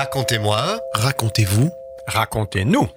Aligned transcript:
Racontez-moi. 0.00 0.80
Racontez-vous. 0.94 1.70
Racontez-nous. 2.06 2.88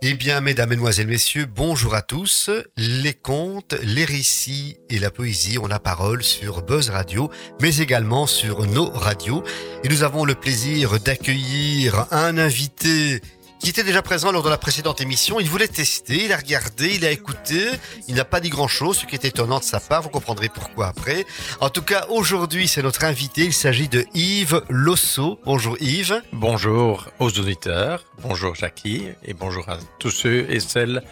Eh 0.00 0.14
bien, 0.14 0.40
mesdames, 0.40 0.70
mesdemoiselles, 0.70 1.06
messieurs, 1.06 1.44
bonjour 1.44 1.94
à 1.94 2.00
tous. 2.00 2.48
Les 2.78 3.12
contes, 3.12 3.74
les 3.82 4.06
récits 4.06 4.78
et 4.88 4.98
la 4.98 5.10
poésie 5.10 5.58
ont 5.58 5.66
la 5.66 5.78
parole 5.78 6.22
sur 6.22 6.62
Buzz 6.62 6.88
Radio, 6.88 7.30
mais 7.60 7.76
également 7.76 8.26
sur 8.26 8.64
nos 8.64 8.88
radios. 8.88 9.44
Et 9.84 9.90
nous 9.90 10.02
avons 10.02 10.24
le 10.24 10.34
plaisir 10.34 10.98
d'accueillir 10.98 12.06
un 12.10 12.38
invité 12.38 13.20
qui 13.58 13.70
était 13.70 13.84
déjà 13.84 14.02
présent 14.02 14.32
lors 14.32 14.42
de 14.42 14.48
la 14.48 14.58
précédente 14.58 15.00
émission. 15.00 15.40
Il 15.40 15.48
voulait 15.48 15.68
tester, 15.68 16.24
il 16.24 16.32
a 16.32 16.36
regardé, 16.36 16.94
il 16.94 17.04
a 17.04 17.10
écouté. 17.10 17.68
Il 18.08 18.14
n'a 18.14 18.24
pas 18.24 18.40
dit 18.40 18.50
grand-chose, 18.50 18.98
ce 18.98 19.06
qui 19.06 19.14
est 19.14 19.24
étonnant 19.24 19.58
de 19.58 19.64
sa 19.64 19.80
part. 19.80 20.02
Vous 20.02 20.08
comprendrez 20.08 20.48
pourquoi 20.48 20.88
après. 20.88 21.24
En 21.60 21.70
tout 21.70 21.82
cas, 21.82 22.06
aujourd'hui, 22.10 22.68
c'est 22.68 22.82
notre 22.82 23.04
invité. 23.04 23.44
Il 23.44 23.52
s'agit 23.52 23.88
de 23.88 24.04
Yves 24.14 24.62
Losso. 24.68 25.40
Bonjour 25.44 25.76
Yves. 25.80 26.22
Bonjour 26.32 27.06
aux 27.18 27.30
auditeurs. 27.38 28.04
Bonjour 28.22 28.54
Jackie. 28.54 29.08
Et 29.24 29.34
bonjour 29.34 29.68
à 29.68 29.78
tous 29.98 30.10
ceux 30.10 30.46
et 30.50 30.60
celles 30.60 31.02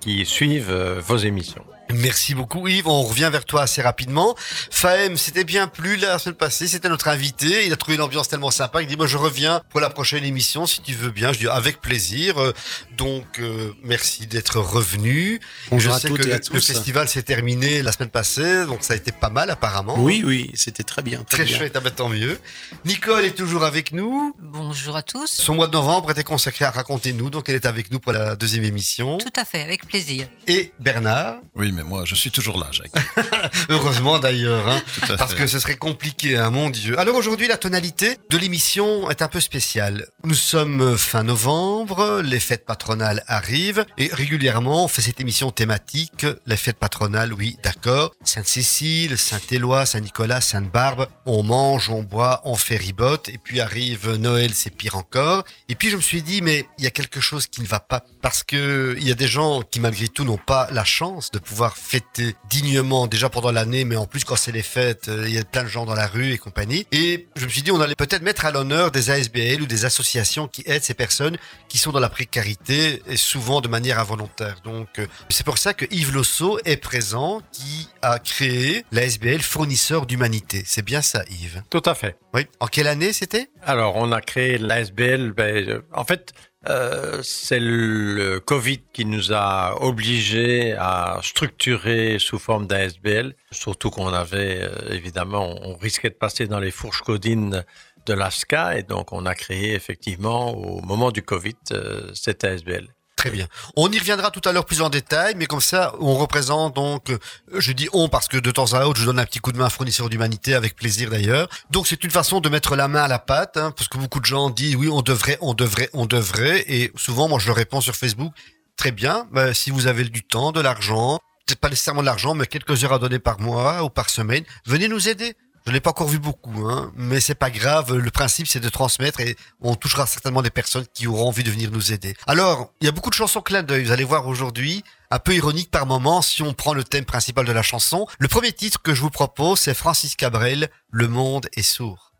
qui 0.00 0.24
suivent 0.24 0.70
euh, 0.70 1.00
vos 1.00 1.16
émissions. 1.16 1.64
Merci 1.94 2.34
beaucoup 2.34 2.68
Yves, 2.68 2.86
on 2.88 3.02
revient 3.02 3.28
vers 3.32 3.44
toi 3.44 3.62
assez 3.62 3.82
rapidement. 3.82 4.34
Fahem, 4.70 5.16
c'était 5.16 5.44
bien 5.44 5.66
plus 5.68 5.96
la 5.96 6.18
semaine 6.18 6.36
passée, 6.36 6.66
c'était 6.68 6.88
notre 6.88 7.08
invité, 7.08 7.66
il 7.66 7.72
a 7.72 7.76
trouvé 7.76 7.96
l'ambiance 7.96 8.28
tellement 8.28 8.50
sympa, 8.50 8.82
il 8.82 8.88
dit 8.88 8.96
moi 8.96 9.06
je 9.06 9.16
reviens 9.16 9.62
pour 9.70 9.80
la 9.80 9.90
prochaine 9.90 10.24
émission 10.24 10.66
si 10.66 10.82
tu 10.82 10.94
veux 10.94 11.10
bien. 11.10 11.32
Je 11.32 11.38
dis 11.40 11.48
avec 11.48 11.80
plaisir. 11.80 12.38
Euh, 12.40 12.52
donc 12.96 13.38
euh, 13.38 13.72
merci 13.82 14.26
d'être 14.26 14.58
revenu. 14.58 15.40
Bonjour 15.70 15.92
je 15.92 15.96
à 15.96 16.00
sais 16.00 16.08
toutes 16.08 16.22
que 16.22 16.28
et 16.28 16.32
à 16.32 16.36
le, 16.36 16.40
tous. 16.42 16.54
le 16.54 16.60
festival 16.60 17.08
s'est 17.08 17.22
terminé 17.22 17.82
la 17.82 17.92
semaine 17.92 18.10
passée, 18.10 18.66
donc 18.66 18.82
ça 18.82 18.94
a 18.94 18.96
été 18.96 19.12
pas 19.12 19.30
mal 19.30 19.50
apparemment. 19.50 19.94
Oui, 19.98 20.22
oui, 20.24 20.50
c'était 20.54 20.82
très 20.82 21.02
bien. 21.02 21.24
Très 21.24 21.44
bien. 21.44 21.58
chouette, 21.58 21.72
ah 21.76 21.80
ben, 21.80 21.90
tant 21.90 22.08
mieux. 22.08 22.38
Nicole 22.84 23.24
est 23.24 23.36
toujours 23.36 23.64
avec 23.64 23.92
nous. 23.92 24.34
Bonjour 24.40 24.96
à 24.96 25.02
tous. 25.02 25.26
Son 25.30 25.54
mois 25.54 25.66
de 25.66 25.72
novembre 25.72 26.10
était 26.10 26.24
consacré 26.24 26.64
à 26.64 26.70
raconter 26.70 27.12
nous, 27.12 27.30
donc 27.30 27.48
elle 27.48 27.54
est 27.56 27.66
avec 27.66 27.90
nous 27.90 28.00
pour 28.00 28.12
la 28.12 28.36
deuxième 28.36 28.64
émission. 28.64 29.18
Tout 29.18 29.32
à 29.36 29.44
fait, 29.44 29.62
avec 29.62 29.86
plaisir. 29.86 30.26
Et 30.46 30.72
Bernard, 30.78 31.36
Oui, 31.56 31.72
mais 31.72 31.79
moi, 31.82 32.04
je 32.04 32.14
suis 32.14 32.30
toujours 32.30 32.58
là, 32.58 32.68
Jacques. 32.70 32.92
heureusement 33.68 34.18
d'ailleurs, 34.18 34.68
hein, 34.68 34.82
parce 35.18 35.34
que 35.34 35.46
ce 35.46 35.58
serait 35.58 35.76
compliqué, 35.76 36.36
hein, 36.36 36.50
mon 36.50 36.70
Dieu. 36.70 36.98
Alors 36.98 37.16
aujourd'hui, 37.16 37.48
la 37.48 37.56
tonalité 37.56 38.18
de 38.28 38.38
l'émission 38.38 39.10
est 39.10 39.22
un 39.22 39.28
peu 39.28 39.40
spéciale. 39.40 40.06
Nous 40.24 40.34
sommes 40.34 40.96
fin 40.96 41.22
novembre, 41.22 42.22
les 42.24 42.40
fêtes 42.40 42.64
patronales 42.64 43.24
arrivent, 43.26 43.84
et 43.98 44.10
régulièrement 44.12 44.84
on 44.84 44.88
fait 44.88 45.02
cette 45.02 45.20
émission 45.20 45.50
thématique. 45.50 46.26
Les 46.46 46.56
fêtes 46.56 46.78
patronales, 46.78 47.32
oui, 47.32 47.56
d'accord. 47.62 48.12
Sainte-Cécile, 48.24 49.18
Saint-Éloi, 49.18 49.86
Saint-Nicolas, 49.86 50.40
Sainte-Barbe, 50.40 51.08
on 51.26 51.42
mange, 51.42 51.90
on 51.90 52.02
boit, 52.02 52.40
on 52.44 52.56
fait 52.56 52.76
ribote, 52.76 53.28
et 53.28 53.38
puis 53.38 53.60
arrive 53.60 54.14
Noël, 54.16 54.52
c'est 54.54 54.70
pire 54.70 54.96
encore. 54.96 55.44
Et 55.68 55.74
puis 55.74 55.90
je 55.90 55.96
me 55.96 56.02
suis 56.02 56.22
dit, 56.22 56.42
mais 56.42 56.66
il 56.78 56.84
y 56.84 56.86
a 56.86 56.90
quelque 56.90 57.20
chose 57.20 57.46
qui 57.46 57.60
ne 57.60 57.66
va 57.66 57.80
pas, 57.80 58.04
parce 58.22 58.42
que 58.42 58.96
il 58.98 59.06
y 59.06 59.10
a 59.10 59.14
des 59.14 59.28
gens 59.28 59.62
qui 59.62 59.80
malgré 59.80 60.08
tout 60.08 60.24
n'ont 60.24 60.36
pas 60.36 60.68
la 60.72 60.84
chance 60.84 61.30
de 61.30 61.38
pouvoir 61.38 61.76
fêter 61.76 62.34
dignement 62.48 63.06
déjà 63.06 63.28
pendant 63.28 63.52
l'année, 63.52 63.84
mais 63.84 63.96
en 63.96 64.06
plus 64.06 64.24
quand 64.24 64.36
c'est 64.36 64.52
les 64.52 64.62
fêtes, 64.62 65.08
euh, 65.08 65.24
il 65.26 65.34
y 65.34 65.38
a 65.38 65.44
plein 65.44 65.64
de 65.64 65.68
gens 65.68 65.86
dans 65.86 65.94
la 65.94 66.06
rue 66.06 66.32
et 66.32 66.38
compagnie. 66.38 66.86
Et 66.92 67.28
je 67.36 67.44
me 67.44 67.50
suis 67.50 67.62
dit, 67.62 67.70
on 67.70 67.80
allait 67.80 67.94
peut-être 67.94 68.22
mettre 68.22 68.44
à 68.44 68.50
l'honneur 68.50 68.90
des 68.90 69.10
ASBL 69.10 69.62
ou 69.62 69.66
des 69.66 69.84
associations 69.84 70.48
qui 70.48 70.62
aident 70.66 70.82
ces 70.82 70.94
personnes 70.94 71.36
qui 71.68 71.78
sont 71.78 71.92
dans 71.92 72.00
la 72.00 72.08
précarité 72.08 73.02
et 73.06 73.16
souvent 73.16 73.60
de 73.60 73.68
manière 73.68 73.98
involontaire. 73.98 74.56
Donc 74.64 74.98
euh, 74.98 75.06
c'est 75.28 75.44
pour 75.44 75.58
ça 75.58 75.74
que 75.74 75.86
Yves 75.90 76.12
Losso 76.12 76.58
est 76.64 76.76
présent, 76.76 77.42
qui 77.52 77.88
a 78.02 78.18
créé 78.18 78.84
l'ASBL 78.92 79.40
fournisseur 79.40 80.06
d'humanité. 80.06 80.62
C'est 80.66 80.84
bien 80.84 81.02
ça, 81.02 81.24
Yves? 81.30 81.62
Tout 81.70 81.82
à 81.84 81.94
fait. 81.94 82.16
Oui. 82.34 82.46
En 82.60 82.66
quelle 82.66 82.86
année 82.86 83.12
c'était? 83.12 83.48
Alors, 83.62 83.96
on 83.96 84.12
a 84.12 84.20
créé 84.20 84.58
l'ASBL. 84.58 85.32
Ben, 85.32 85.68
euh, 85.68 85.82
en 85.92 86.04
fait, 86.04 86.32
euh, 86.68 87.20
c'est 87.22 87.58
le 87.58 88.38
Covid 88.38 88.80
qui 88.92 89.06
nous 89.06 89.32
a 89.32 89.80
obligés 89.80 90.74
à 90.74 91.18
structurer 91.22 92.18
sous 92.18 92.38
forme 92.38 92.66
d'ASBL. 92.66 93.34
Surtout 93.50 93.90
qu'on 93.90 94.12
avait, 94.12 94.62
euh, 94.62 94.92
évidemment, 94.92 95.56
on 95.62 95.74
risquait 95.76 96.10
de 96.10 96.14
passer 96.14 96.46
dans 96.46 96.60
les 96.60 96.70
fourches 96.70 97.00
codines 97.00 97.64
de 98.06 98.12
l'ASCA. 98.12 98.78
Et 98.78 98.82
donc, 98.82 99.12
on 99.12 99.24
a 99.24 99.34
créé 99.34 99.74
effectivement, 99.74 100.52
au 100.52 100.82
moment 100.82 101.10
du 101.10 101.22
Covid, 101.22 101.56
euh, 101.72 102.10
cette 102.14 102.44
ASBL. 102.44 102.88
Très 103.20 103.28
bien. 103.28 103.48
On 103.76 103.92
y 103.92 103.98
reviendra 103.98 104.30
tout 104.30 104.40
à 104.48 104.52
l'heure 104.52 104.64
plus 104.64 104.80
en 104.80 104.88
détail, 104.88 105.34
mais 105.36 105.44
comme 105.44 105.60
ça, 105.60 105.92
on 106.00 106.14
représente 106.14 106.74
donc, 106.74 107.10
euh, 107.10 107.18
je 107.54 107.72
dis 107.72 107.86
on 107.92 108.08
parce 108.08 108.28
que 108.28 108.38
de 108.38 108.50
temps 108.50 108.72
à 108.72 108.86
autre, 108.86 108.98
je 108.98 109.04
donne 109.04 109.18
un 109.18 109.26
petit 109.26 109.40
coup 109.40 109.52
de 109.52 109.58
main 109.58 109.66
à 109.66 109.68
fournisseur 109.68 110.08
d'humanité 110.08 110.54
avec 110.54 110.74
plaisir 110.74 111.10
d'ailleurs. 111.10 111.46
Donc 111.68 111.86
c'est 111.86 112.02
une 112.02 112.10
façon 112.10 112.40
de 112.40 112.48
mettre 112.48 112.76
la 112.76 112.88
main 112.88 113.02
à 113.02 113.08
la 113.08 113.18
pâte, 113.18 113.58
hein, 113.58 113.74
parce 113.76 113.88
que 113.88 113.98
beaucoup 113.98 114.20
de 114.20 114.24
gens 114.24 114.48
disent 114.48 114.74
oui, 114.74 114.88
on 114.88 115.02
devrait, 115.02 115.36
on 115.42 115.52
devrait, 115.52 115.90
on 115.92 116.06
devrait, 116.06 116.64
et 116.66 116.92
souvent 116.96 117.28
moi 117.28 117.38
je 117.38 117.48
leur 117.48 117.56
réponds 117.56 117.82
sur 117.82 117.94
Facebook, 117.94 118.32
très 118.78 118.90
bien, 118.90 119.26
ben, 119.32 119.52
si 119.52 119.70
vous 119.70 119.86
avez 119.86 120.04
du 120.04 120.22
temps, 120.22 120.50
de 120.50 120.62
l'argent, 120.62 121.18
peut-être 121.44 121.60
pas 121.60 121.68
nécessairement 121.68 122.00
de 122.00 122.06
l'argent, 122.06 122.32
mais 122.32 122.46
quelques 122.46 122.84
heures 122.84 122.94
à 122.94 122.98
donner 122.98 123.18
par 123.18 123.38
mois 123.38 123.84
ou 123.84 123.90
par 123.90 124.08
semaine, 124.08 124.44
venez 124.64 124.88
nous 124.88 125.10
aider. 125.10 125.34
Je 125.70 125.74
l'ai 125.74 125.80
pas 125.80 125.90
encore 125.90 126.08
vu 126.08 126.18
beaucoup, 126.18 126.68
hein, 126.68 126.90
mais 126.96 127.20
c'est 127.20 127.36
pas 127.36 127.48
grave. 127.48 127.94
Le 127.94 128.10
principe, 128.10 128.48
c'est 128.48 128.58
de 128.58 128.68
transmettre 128.68 129.20
et 129.20 129.36
on 129.60 129.76
touchera 129.76 130.04
certainement 130.04 130.42
des 130.42 130.50
personnes 130.50 130.84
qui 130.92 131.06
auront 131.06 131.28
envie 131.28 131.44
de 131.44 131.50
venir 131.52 131.70
nous 131.70 131.92
aider. 131.92 132.16
Alors, 132.26 132.72
il 132.80 132.86
y 132.86 132.88
a 132.88 132.90
beaucoup 132.90 133.08
de 133.08 133.14
chansons 133.14 133.40
clin 133.40 133.62
d'œil. 133.62 133.84
Vous 133.84 133.92
allez 133.92 134.02
voir 134.02 134.26
aujourd'hui, 134.26 134.82
un 135.12 135.20
peu 135.20 135.32
ironique 135.32 135.70
par 135.70 135.86
moment, 135.86 136.22
si 136.22 136.42
on 136.42 136.54
prend 136.54 136.74
le 136.74 136.82
thème 136.82 137.04
principal 137.04 137.46
de 137.46 137.52
la 137.52 137.62
chanson. 137.62 138.08
Le 138.18 138.26
premier 138.26 138.52
titre 138.52 138.82
que 138.82 138.94
je 138.94 139.00
vous 139.00 139.10
propose, 139.10 139.60
c'est 139.60 139.74
Francis 139.74 140.16
Cabrel, 140.16 140.70
Le 140.90 141.06
monde 141.06 141.48
est 141.54 141.62
sourd. 141.62 142.14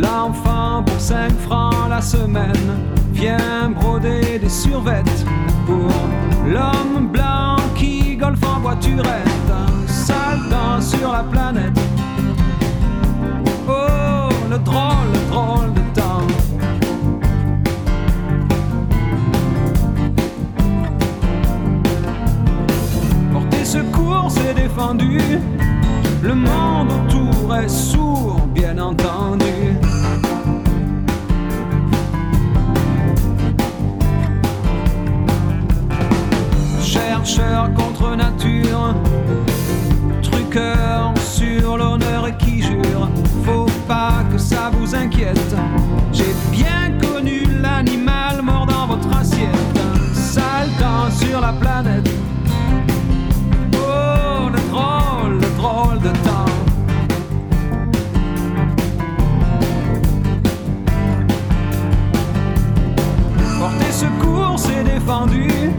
L'enfant 0.00 0.82
pour 0.84 1.00
5 1.00 1.32
francs 1.38 1.88
la 1.88 2.00
semaine 2.00 2.68
vient 3.12 3.70
broder 3.70 4.38
des 4.38 4.48
survettes 4.48 5.24
pour 5.66 5.90
l'homme 6.46 7.08
blanc 7.08 7.56
qui 7.76 8.16
golfe 8.16 8.44
en 8.44 8.60
voiturette, 8.60 9.52
sale 9.86 10.40
temps 10.50 10.80
sur 10.80 11.12
la 11.12 11.22
planète. 11.22 11.78
Oh, 13.68 14.28
le 14.50 14.58
drôle, 14.58 15.08
le 15.12 15.30
drôle 15.30 15.72
de 15.74 15.80
temps. 16.00 16.26
Porter 23.32 23.64
secours, 23.64 24.28
c'est 24.30 24.54
défendu. 24.54 25.18
Le 26.22 26.34
monde 26.34 26.90
autour 26.92 27.56
est 27.56 27.68
sourd, 27.68 28.40
bien 28.54 28.76
entendu. 28.78 29.89
Chercheur 37.22 37.74
contre 37.74 38.16
nature, 38.16 38.94
truqueur 40.22 41.12
sur 41.18 41.76
l'honneur 41.76 42.26
et 42.26 42.36
qui 42.38 42.62
jure, 42.62 43.10
faut 43.44 43.66
pas 43.86 44.24
que 44.32 44.38
ça 44.38 44.70
vous 44.72 44.94
inquiète. 44.94 45.54
J'ai 46.14 46.34
bien 46.50 46.98
connu 46.98 47.42
l'animal 47.60 48.40
mort 48.42 48.64
dans 48.64 48.86
votre 48.86 49.14
assiette, 49.14 49.50
sale 50.14 50.70
temps 50.78 51.10
sur 51.10 51.42
la 51.42 51.52
planète. 51.52 52.08
Oh, 53.74 54.48
le 54.50 54.70
drôle, 54.70 55.40
le 55.40 55.56
drôle 55.58 55.98
de 56.00 56.08
temps. 56.24 56.46
Porter 63.58 63.92
secours, 63.92 64.58
c'est 64.58 64.84
défendu. 64.84 65.70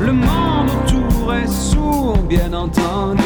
Le 0.00 0.12
monde 0.12 0.70
autour 0.70 1.34
est 1.34 1.46
sourd, 1.46 2.16
bien 2.26 2.52
entendu. 2.54 3.22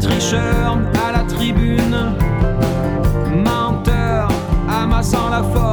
Tricheur 0.00 0.78
à 1.06 1.12
la 1.12 1.24
tribune, 1.24 2.14
menteur 3.44 4.28
amassant 4.70 5.28
la 5.28 5.42
fortune, 5.42 5.65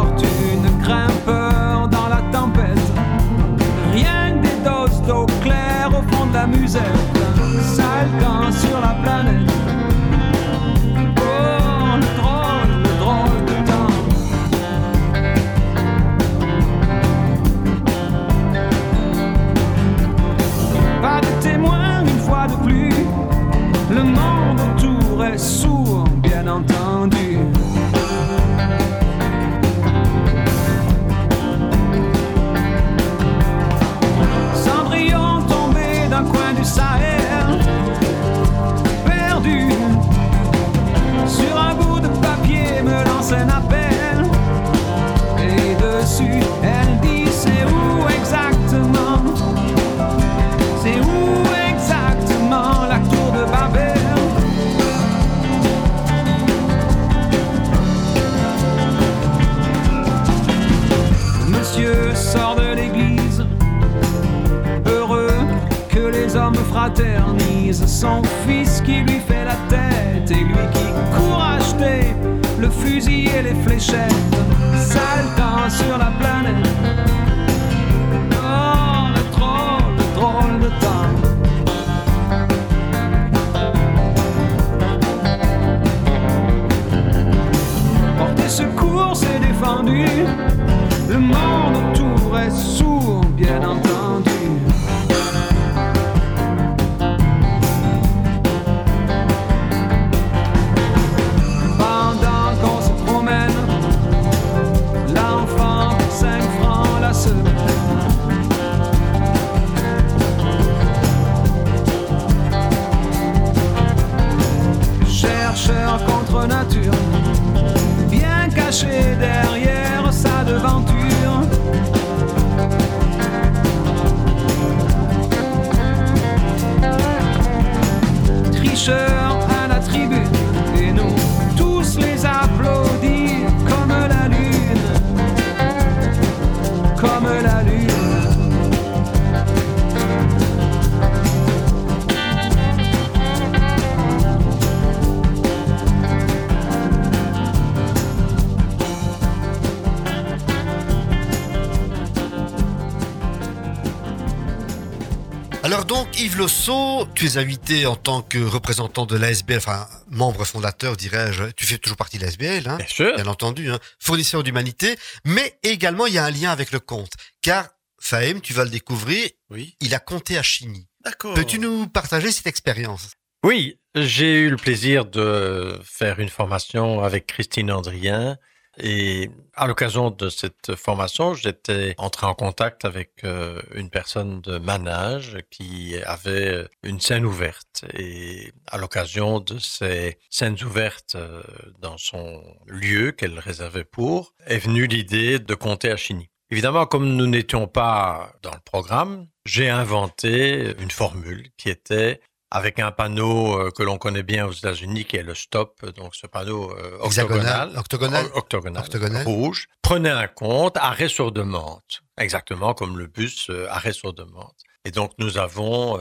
donc, 156.43 156.49
Yves 156.49 156.67
Losso, 156.67 157.07
tu 157.15 157.25
es 157.25 157.37
invité 157.37 157.85
en 157.85 157.95
tant 157.95 158.21
que 158.21 158.37
représentant 158.37 159.05
de 159.05 159.15
l'ASBL, 159.17 159.57
enfin 159.57 159.87
membre 160.09 160.45
fondateur, 160.45 160.97
dirais-je. 160.97 161.51
Tu 161.55 161.65
fais 161.65 161.77
toujours 161.77 161.97
partie 161.97 162.17
de 162.17 162.23
l'ASBL, 162.23 162.67
hein 162.67 162.77
Bien 162.77 162.87
sûr. 162.87 163.15
bien 163.15 163.27
entendu, 163.27 163.69
hein, 163.71 163.79
fournisseur 163.99 164.43
d'humanité, 164.43 164.97
mais 165.25 165.57
également 165.63 166.05
il 166.05 166.13
y 166.13 166.17
a 166.17 166.25
un 166.25 166.31
lien 166.31 166.51
avec 166.51 166.71
le 166.71 166.79
compte, 166.79 167.11
car 167.41 167.69
Fahem, 168.01 168.41
tu 168.41 168.51
vas 168.53 168.65
le 168.65 168.69
découvrir, 168.69 169.29
Oui. 169.49 169.77
il 169.79 169.95
a 169.95 169.99
compté 169.99 170.37
à 170.37 170.43
Chigny. 170.43 170.87
D'accord. 171.05 171.33
Peux-tu 171.35 171.59
nous 171.59 171.87
partager 171.87 172.31
cette 172.33 172.47
expérience? 172.47 173.11
Oui, 173.45 173.79
j'ai 173.95 174.39
eu 174.41 174.49
le 174.49 174.57
plaisir 174.57 175.05
de 175.05 175.79
faire 175.85 176.19
une 176.19 176.29
formation 176.29 177.01
avec 177.01 177.27
Christine 177.27 177.71
Andrien. 177.71 178.37
Et 178.77 179.29
à 179.55 179.67
l'occasion 179.67 180.09
de 180.09 180.29
cette 180.29 180.75
formation, 180.75 181.33
j'étais 181.33 181.93
entré 181.97 182.25
en 182.25 182.33
contact 182.33 182.85
avec 182.85 183.23
euh, 183.23 183.61
une 183.75 183.89
personne 183.89 184.41
de 184.41 184.57
Manage 184.57 185.37
qui 185.51 185.95
avait 186.05 186.67
une 186.81 186.99
scène 186.99 187.25
ouverte. 187.25 187.85
Et 187.93 188.51
à 188.67 188.77
l'occasion 188.77 189.39
de 189.39 189.59
ces 189.59 190.17
scènes 190.29 190.57
ouvertes 190.63 191.15
euh, 191.15 191.43
dans 191.79 191.97
son 191.97 192.41
lieu 192.65 193.11
qu'elle 193.11 193.37
réservait 193.37 193.83
pour, 193.83 194.33
est 194.47 194.57
venue 194.57 194.87
l'idée 194.87 195.37
de 195.37 195.53
compter 195.53 195.91
à 195.91 195.97
Chigny. 195.97 196.29
Évidemment, 196.49 196.85
comme 196.85 197.15
nous 197.15 197.27
n'étions 197.27 197.67
pas 197.67 198.33
dans 198.41 198.51
le 198.51 198.61
programme, 198.63 199.27
j'ai 199.45 199.69
inventé 199.69 200.75
une 200.79 200.91
formule 200.91 201.49
qui 201.57 201.69
était 201.69 202.21
avec 202.53 202.79
un 202.79 202.91
panneau 202.91 203.59
euh, 203.59 203.71
que 203.71 203.83
l'on 203.83 203.97
connaît 203.97 204.23
bien 204.23 204.45
aux 204.45 204.51
États-Unis, 204.51 205.03
qui 205.03 205.17
est 205.17 205.23
le 205.23 205.35
stop, 205.35 205.85
donc 205.97 206.15
ce 206.15 206.27
panneau 206.27 206.71
euh, 206.71 206.97
octogonal, 207.01 207.75
octogonal, 207.75 208.25
octogonal, 208.35 208.83
octogonal. 208.83 209.25
rouge. 209.25 209.67
Prenez 209.81 210.09
un 210.09 210.27
compte, 210.27 210.77
arrêt 210.77 211.09
sur 211.09 211.31
demande, 211.31 211.81
exactement 212.17 212.73
comme 212.73 212.97
le 212.97 213.07
bus 213.07 213.49
euh, 213.49 213.67
arrêt 213.69 213.91
sur 213.91 214.13
demande. 214.13 214.53
Et 214.85 214.91
donc 214.91 215.11
nous 215.17 215.37
avons 215.37 215.97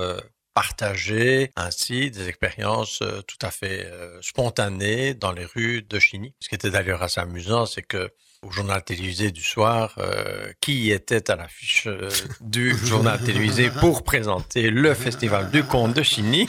partagé 0.54 1.50
ainsi 1.56 2.10
des 2.10 2.28
expériences 2.28 3.00
euh, 3.02 3.22
tout 3.22 3.38
à 3.42 3.50
fait 3.50 3.86
euh, 3.86 4.20
spontanées 4.20 5.14
dans 5.14 5.32
les 5.32 5.44
rues 5.44 5.82
de 5.82 5.98
Chigny. 5.98 6.34
Ce 6.40 6.48
qui 6.48 6.54
était 6.54 6.70
d'ailleurs 6.70 7.02
assez 7.02 7.20
amusant, 7.20 7.66
c'est 7.66 7.82
que 7.82 8.10
au 8.42 8.50
journal 8.50 8.82
télévisé 8.82 9.30
du 9.30 9.42
soir, 9.42 9.94
euh, 9.98 10.52
qui 10.60 10.90
était 10.90 11.30
à 11.30 11.36
l'affiche 11.36 11.86
euh, 11.86 12.10
du 12.40 12.76
journal 12.76 13.20
télévisé 13.22 13.70
pour 13.70 14.02
présenter 14.02 14.70
le 14.70 14.94
festival 14.94 15.50
du 15.50 15.62
conte 15.62 15.94
de 15.94 16.02
Chigny, 16.02 16.48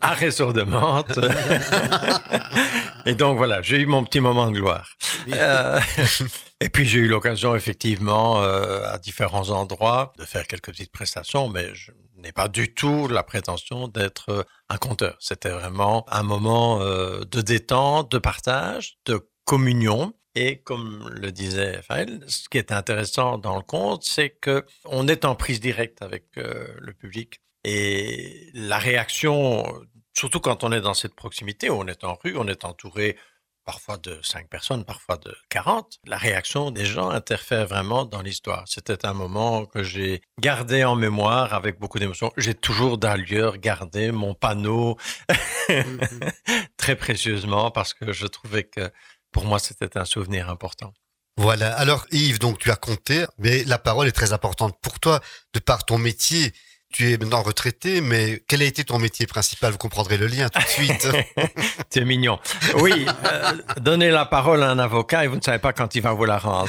arrêt 0.00 0.30
sur 0.30 0.52
demande. 0.52 1.28
Et 3.06 3.14
donc 3.14 3.36
voilà, 3.38 3.60
j'ai 3.60 3.78
eu 3.78 3.86
mon 3.86 4.04
petit 4.04 4.20
moment 4.20 4.48
de 4.48 4.56
gloire. 4.56 4.88
Euh, 5.32 5.80
et 6.60 6.68
puis 6.68 6.86
j'ai 6.86 7.00
eu 7.00 7.08
l'occasion 7.08 7.56
effectivement 7.56 8.40
à 8.40 8.98
différents 8.98 9.50
endroits 9.50 10.12
de 10.16 10.24
faire 10.24 10.46
quelques 10.46 10.66
petites 10.70 10.92
prestations, 10.92 11.48
mais 11.48 11.74
je 11.74 11.90
n'ai 12.18 12.30
pas 12.30 12.46
du 12.46 12.72
tout 12.72 13.08
la 13.08 13.24
prétention 13.24 13.88
d'être 13.88 14.46
un 14.68 14.76
conteur. 14.76 15.16
C'était 15.18 15.50
vraiment 15.50 16.06
un 16.08 16.22
moment 16.22 16.78
de 16.78 17.40
détente, 17.40 18.12
de 18.12 18.18
partage, 18.18 18.98
de 19.06 19.20
communion. 19.44 20.12
Et 20.34 20.60
comme 20.60 21.08
le 21.10 21.32
disait 21.32 21.76
Raphaël, 21.76 22.24
ce 22.28 22.48
qui 22.48 22.58
est 22.58 22.72
intéressant 22.72 23.38
dans 23.38 23.56
le 23.56 23.62
conte, 23.62 24.04
c'est 24.04 24.30
que 24.30 24.64
on 24.84 25.08
est 25.08 25.24
en 25.24 25.34
prise 25.34 25.60
directe 25.60 26.02
avec 26.02 26.24
euh, 26.38 26.68
le 26.78 26.92
public 26.92 27.40
et 27.64 28.50
la 28.54 28.78
réaction, 28.78 29.64
surtout 30.16 30.40
quand 30.40 30.64
on 30.64 30.72
est 30.72 30.80
dans 30.80 30.94
cette 30.94 31.14
proximité, 31.14 31.68
on 31.68 31.86
est 31.86 32.04
en 32.04 32.14
rue, 32.14 32.36
on 32.36 32.46
est 32.46 32.64
entouré 32.64 33.16
parfois 33.64 33.98
de 33.98 34.18
5 34.22 34.48
personnes, 34.48 34.84
parfois 34.84 35.16
de 35.18 35.36
40, 35.50 35.98
la 36.06 36.16
réaction 36.16 36.70
des 36.70 36.84
gens 36.84 37.10
interfère 37.10 37.66
vraiment 37.66 38.04
dans 38.04 38.22
l'histoire. 38.22 38.64
C'était 38.66 39.06
un 39.06 39.12
moment 39.12 39.66
que 39.66 39.82
j'ai 39.82 40.22
gardé 40.40 40.82
en 40.84 40.96
mémoire 40.96 41.54
avec 41.54 41.78
beaucoup 41.78 41.98
d'émotion. 41.98 42.32
J'ai 42.36 42.54
toujours 42.54 42.98
d'ailleurs 42.98 43.58
gardé 43.58 44.10
mon 44.10 44.34
panneau 44.34 44.96
très 46.76 46.96
précieusement 46.96 47.70
parce 47.70 47.94
que 47.94 48.12
je 48.12 48.26
trouvais 48.26 48.64
que 48.64 48.90
pour 49.32 49.44
moi 49.44 49.58
c'était 49.58 49.98
un 49.98 50.04
souvenir 50.04 50.48
important. 50.48 50.92
Voilà. 51.36 51.74
Alors 51.74 52.06
Yves, 52.10 52.38
donc 52.38 52.58
tu 52.58 52.70
as 52.70 52.76
compté, 52.76 53.24
mais 53.38 53.64
la 53.64 53.78
parole 53.78 54.06
est 54.06 54.12
très 54.12 54.32
importante 54.32 54.78
pour 54.82 55.00
toi, 55.00 55.20
de 55.54 55.58
par 55.58 55.84
ton 55.86 55.96
métier. 55.96 56.52
Tu 56.92 57.12
es 57.12 57.18
maintenant 57.18 57.42
retraité, 57.42 58.00
mais 58.00 58.42
quel 58.48 58.62
a 58.62 58.64
été 58.64 58.82
ton 58.82 58.98
métier 58.98 59.26
principal? 59.26 59.70
Vous 59.70 59.78
comprendrez 59.78 60.16
le 60.16 60.26
lien 60.26 60.48
tout 60.48 60.60
de 60.60 60.66
suite. 60.66 61.08
C'est 61.90 62.04
mignon. 62.04 62.38
Oui, 62.80 63.06
euh, 63.26 63.52
donner 63.80 64.10
la 64.10 64.26
parole 64.26 64.62
à 64.64 64.70
un 64.70 64.78
avocat 64.78 65.24
et 65.24 65.28
vous 65.28 65.36
ne 65.36 65.40
savez 65.40 65.60
pas 65.60 65.72
quand 65.72 65.94
il 65.94 66.02
va 66.02 66.12
vous 66.12 66.24
la 66.24 66.38
rendre. 66.38 66.68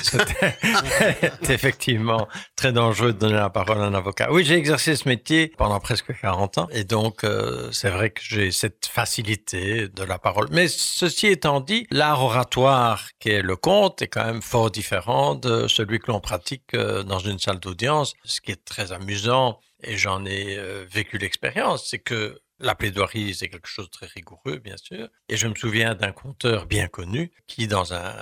C'est 1.41 1.53
effectivement 1.53 2.27
très 2.55 2.71
dangereux 2.71 3.13
de 3.13 3.17
donner 3.17 3.33
la 3.33 3.49
parole 3.49 3.79
à 3.79 3.85
un 3.85 3.95
avocat. 3.95 4.31
Oui, 4.31 4.43
j'ai 4.45 4.55
exercé 4.55 4.95
ce 4.95 5.09
métier 5.09 5.53
pendant 5.57 5.79
presque 5.79 6.13
40 6.19 6.57
ans 6.59 6.67
et 6.71 6.83
donc 6.83 7.23
euh, 7.23 7.69
c'est 7.71 7.89
vrai 7.89 8.11
que 8.11 8.21
j'ai 8.23 8.51
cette 8.51 8.85
facilité 8.85 9.87
de 9.87 10.03
la 10.03 10.19
parole. 10.19 10.47
Mais 10.51 10.67
ceci 10.67 11.27
étant 11.27 11.61
dit, 11.61 11.87
l'art 11.89 12.23
oratoire 12.23 13.09
qui 13.19 13.29
est 13.29 13.41
le 13.41 13.55
conte 13.55 14.01
est 14.03 14.07
quand 14.07 14.25
même 14.25 14.41
fort 14.43 14.69
différent 14.69 15.35
de 15.35 15.67
celui 15.67 15.99
que 15.99 16.11
l'on 16.11 16.19
pratique 16.19 16.73
euh, 16.73 17.03
dans 17.03 17.19
une 17.19 17.39
salle 17.39 17.59
d'audience. 17.59 18.13
Ce 18.23 18.39
qui 18.39 18.51
est 18.51 18.63
très 18.63 18.91
amusant, 18.91 19.59
et 19.83 19.97
j'en 19.97 20.25
ai 20.25 20.57
vécu 20.89 21.17
l'expérience, 21.17 21.87
c'est 21.89 21.99
que 21.99 22.41
la 22.61 22.75
plaidoirie, 22.75 23.33
c'est 23.33 23.49
quelque 23.49 23.67
chose 23.67 23.85
de 23.85 23.91
très 23.91 24.05
rigoureux, 24.05 24.57
bien 24.57 24.77
sûr. 24.77 25.09
Et 25.29 25.37
je 25.37 25.47
me 25.47 25.55
souviens 25.55 25.95
d'un 25.95 26.11
conteur 26.11 26.65
bien 26.65 26.87
connu 26.87 27.31
qui, 27.47 27.67
dans 27.67 27.93
un, 27.93 28.13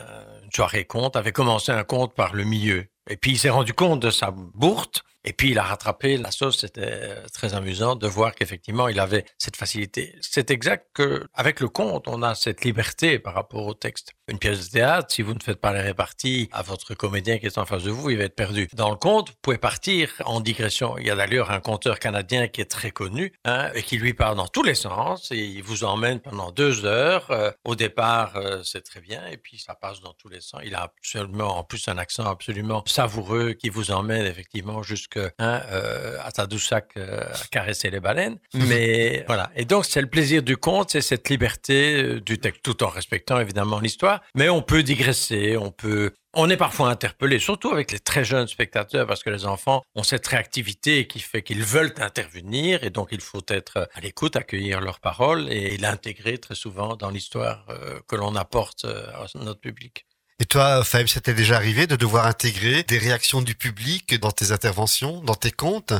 une 0.44 0.52
soirée 0.54 0.86
conte, 0.86 1.16
avait 1.16 1.32
commencé 1.32 1.72
un 1.72 1.84
conte 1.84 2.16
par 2.16 2.34
le 2.34 2.44
milieu. 2.44 2.86
Et 3.10 3.18
puis, 3.18 3.32
il 3.32 3.38
s'est 3.38 3.50
rendu 3.50 3.74
compte 3.74 4.00
de 4.00 4.10
sa 4.10 4.32
bourte. 4.32 5.04
Et 5.26 5.34
puis, 5.34 5.52
il 5.52 5.60
a 5.60 5.64
rattrapé 5.64 6.18
la 6.18 6.32
sauce. 6.32 6.60
C'était 6.60 7.16
très 7.34 7.54
amusant 7.54 7.96
de 7.96 8.08
voir 8.08 8.34
qu'effectivement, 8.34 8.88
il 8.88 9.00
avait 9.00 9.26
cette 9.38 9.58
facilité. 9.58 10.16
C'est 10.22 10.50
exact 10.50 10.88
que, 10.94 11.26
avec 11.34 11.60
le 11.60 11.68
conte, 11.68 12.08
on 12.08 12.24
a 12.24 12.36
cette 12.36 12.64
liberté 12.64 13.20
par 13.20 13.34
rapport 13.34 13.66
au 13.66 13.74
texte. 13.74 14.14
Une 14.30 14.40
pièce 14.40 14.68
de 14.68 14.72
théâtre, 14.72 15.12
si 15.12 15.22
vous 15.22 15.34
ne 15.34 15.42
faites 15.42 15.60
pas 15.60 15.74
les 15.74 15.82
réparties 15.82 16.50
à 16.52 16.62
votre 16.62 16.94
comédien 16.94 17.38
qui 17.38 17.48
est 17.48 17.58
en 17.58 17.66
face 17.66 17.84
de 17.84 17.92
vous, 17.92 18.10
il 18.12 18.18
va 18.18 18.26
être 18.26 18.36
perdu. 18.36 18.70
Dans 18.74 18.92
le 18.92 18.96
conte, 18.96 19.30
vous 19.30 19.36
pouvez 19.42 19.58
partir 19.58 20.14
en 20.26 20.40
digression. 20.40 20.98
Il 20.98 21.08
y 21.08 21.10
a 21.10 21.16
d'ailleurs 21.16 21.52
un 21.52 21.60
conteur 21.60 22.00
canadien 22.00 22.48
qui 22.48 22.62
est 22.62 22.70
très 22.70 22.92
connu 22.92 23.34
hein, 23.44 23.72
et 23.74 23.84
qui 23.84 23.98
lui 23.98 24.14
parle 24.14 24.38
dans 24.38 24.48
tous 24.48 24.64
les 24.64 24.76
sens 24.76 25.32
et 25.32 25.38
il 25.38 25.64
vous 25.64 25.84
emmène 25.84 26.20
pendant 26.20 26.52
deux 26.52 26.86
heures. 26.86 27.30
Euh, 27.32 27.52
au 27.66 27.76
départ, 27.76 28.38
euh, 28.38 28.62
c'est 28.64 28.82
très 28.82 29.02
bien 29.02 29.26
et 29.28 29.38
puis 29.38 29.58
ça 29.58 29.76
passe 29.76 30.00
dans 30.02 30.14
tous 30.14 30.30
les 30.30 30.42
sens. 30.42 30.62
Il 30.64 30.76
a 30.76 30.84
absolument, 30.84 31.58
en 31.58 31.64
plus, 31.64 31.88
un 31.88 31.98
accent 31.98 32.26
absolument 32.26 32.84
savoureux 32.86 33.54
qui 33.54 33.70
vous 33.70 33.92
emmène 33.92 34.26
effectivement 34.26 34.84
jusque 34.84 35.10
que 35.10 35.19
hein, 35.40 35.62
euh, 35.72 36.18
à 36.24 36.32
Tadoussac 36.32 36.92
euh, 36.98 37.22
à 37.22 37.48
caresser 37.52 37.90
les 37.90 38.00
baleines. 38.00 38.38
Mais 38.54 39.24
voilà. 39.28 39.52
Et 39.56 39.66
donc, 39.66 39.86
c'est 39.86 40.02
le 40.02 40.08
plaisir 40.08 40.44
du 40.44 40.58
conte, 40.58 40.92
c'est 40.92 41.02
cette 41.02 41.30
liberté 41.30 42.02
euh, 42.02 42.22
du 42.22 42.38
texte, 42.40 42.64
tout 42.64 42.84
en 42.84 42.90
respectant 42.90 43.40
évidemment 43.40 43.80
l'histoire. 43.80 44.22
Mais 44.36 44.50
on 44.50 44.62
peut 44.62 44.84
digresser, 44.84 45.58
on 45.58 45.72
peut. 45.72 46.12
On 46.36 46.48
est 46.50 46.58
parfois 46.58 46.90
interpellé, 46.90 47.40
surtout 47.40 47.72
avec 47.72 47.92
les 47.92 48.00
très 48.00 48.24
jeunes 48.24 48.48
spectateurs, 48.48 49.08
parce 49.08 49.24
que 49.24 49.32
les 49.32 49.48
enfants 49.48 49.82
ont 49.96 50.04
cette 50.04 50.28
réactivité 50.28 51.08
qui 51.08 51.20
fait 51.20 51.42
qu'ils 51.42 51.64
veulent 51.64 51.94
intervenir, 51.98 52.84
et 52.84 52.92
donc 52.92 53.10
il 53.12 53.22
faut 53.22 53.42
être 53.48 53.90
à 53.96 54.00
l'écoute, 54.02 54.36
accueillir 54.36 54.80
leurs 54.80 55.00
paroles 55.00 55.52
et 55.52 55.76
l'intégrer 55.78 56.38
très 56.38 56.54
souvent 56.54 56.96
dans 56.96 57.10
l'histoire 57.10 57.66
que 58.08 58.16
l'on 58.16 58.36
apporte 58.36 58.86
à 58.86 59.26
notre 59.40 59.60
public. 59.60 60.06
Et 60.40 60.46
toi, 60.46 60.84
Fabien, 60.84 61.08
c'était 61.08 61.34
déjà 61.34 61.58
arrivé 61.58 61.86
de 61.86 61.98
devoir 61.98 62.26
intégrer 62.26 62.84
des 62.84 62.98
réactions 62.98 63.42
du 63.42 63.56
public 63.56 64.18
dans 64.20 64.32
tes 64.32 64.52
interventions, 64.52 65.22
dans 65.22 65.36
tes 65.36 65.52
contes 65.52 65.94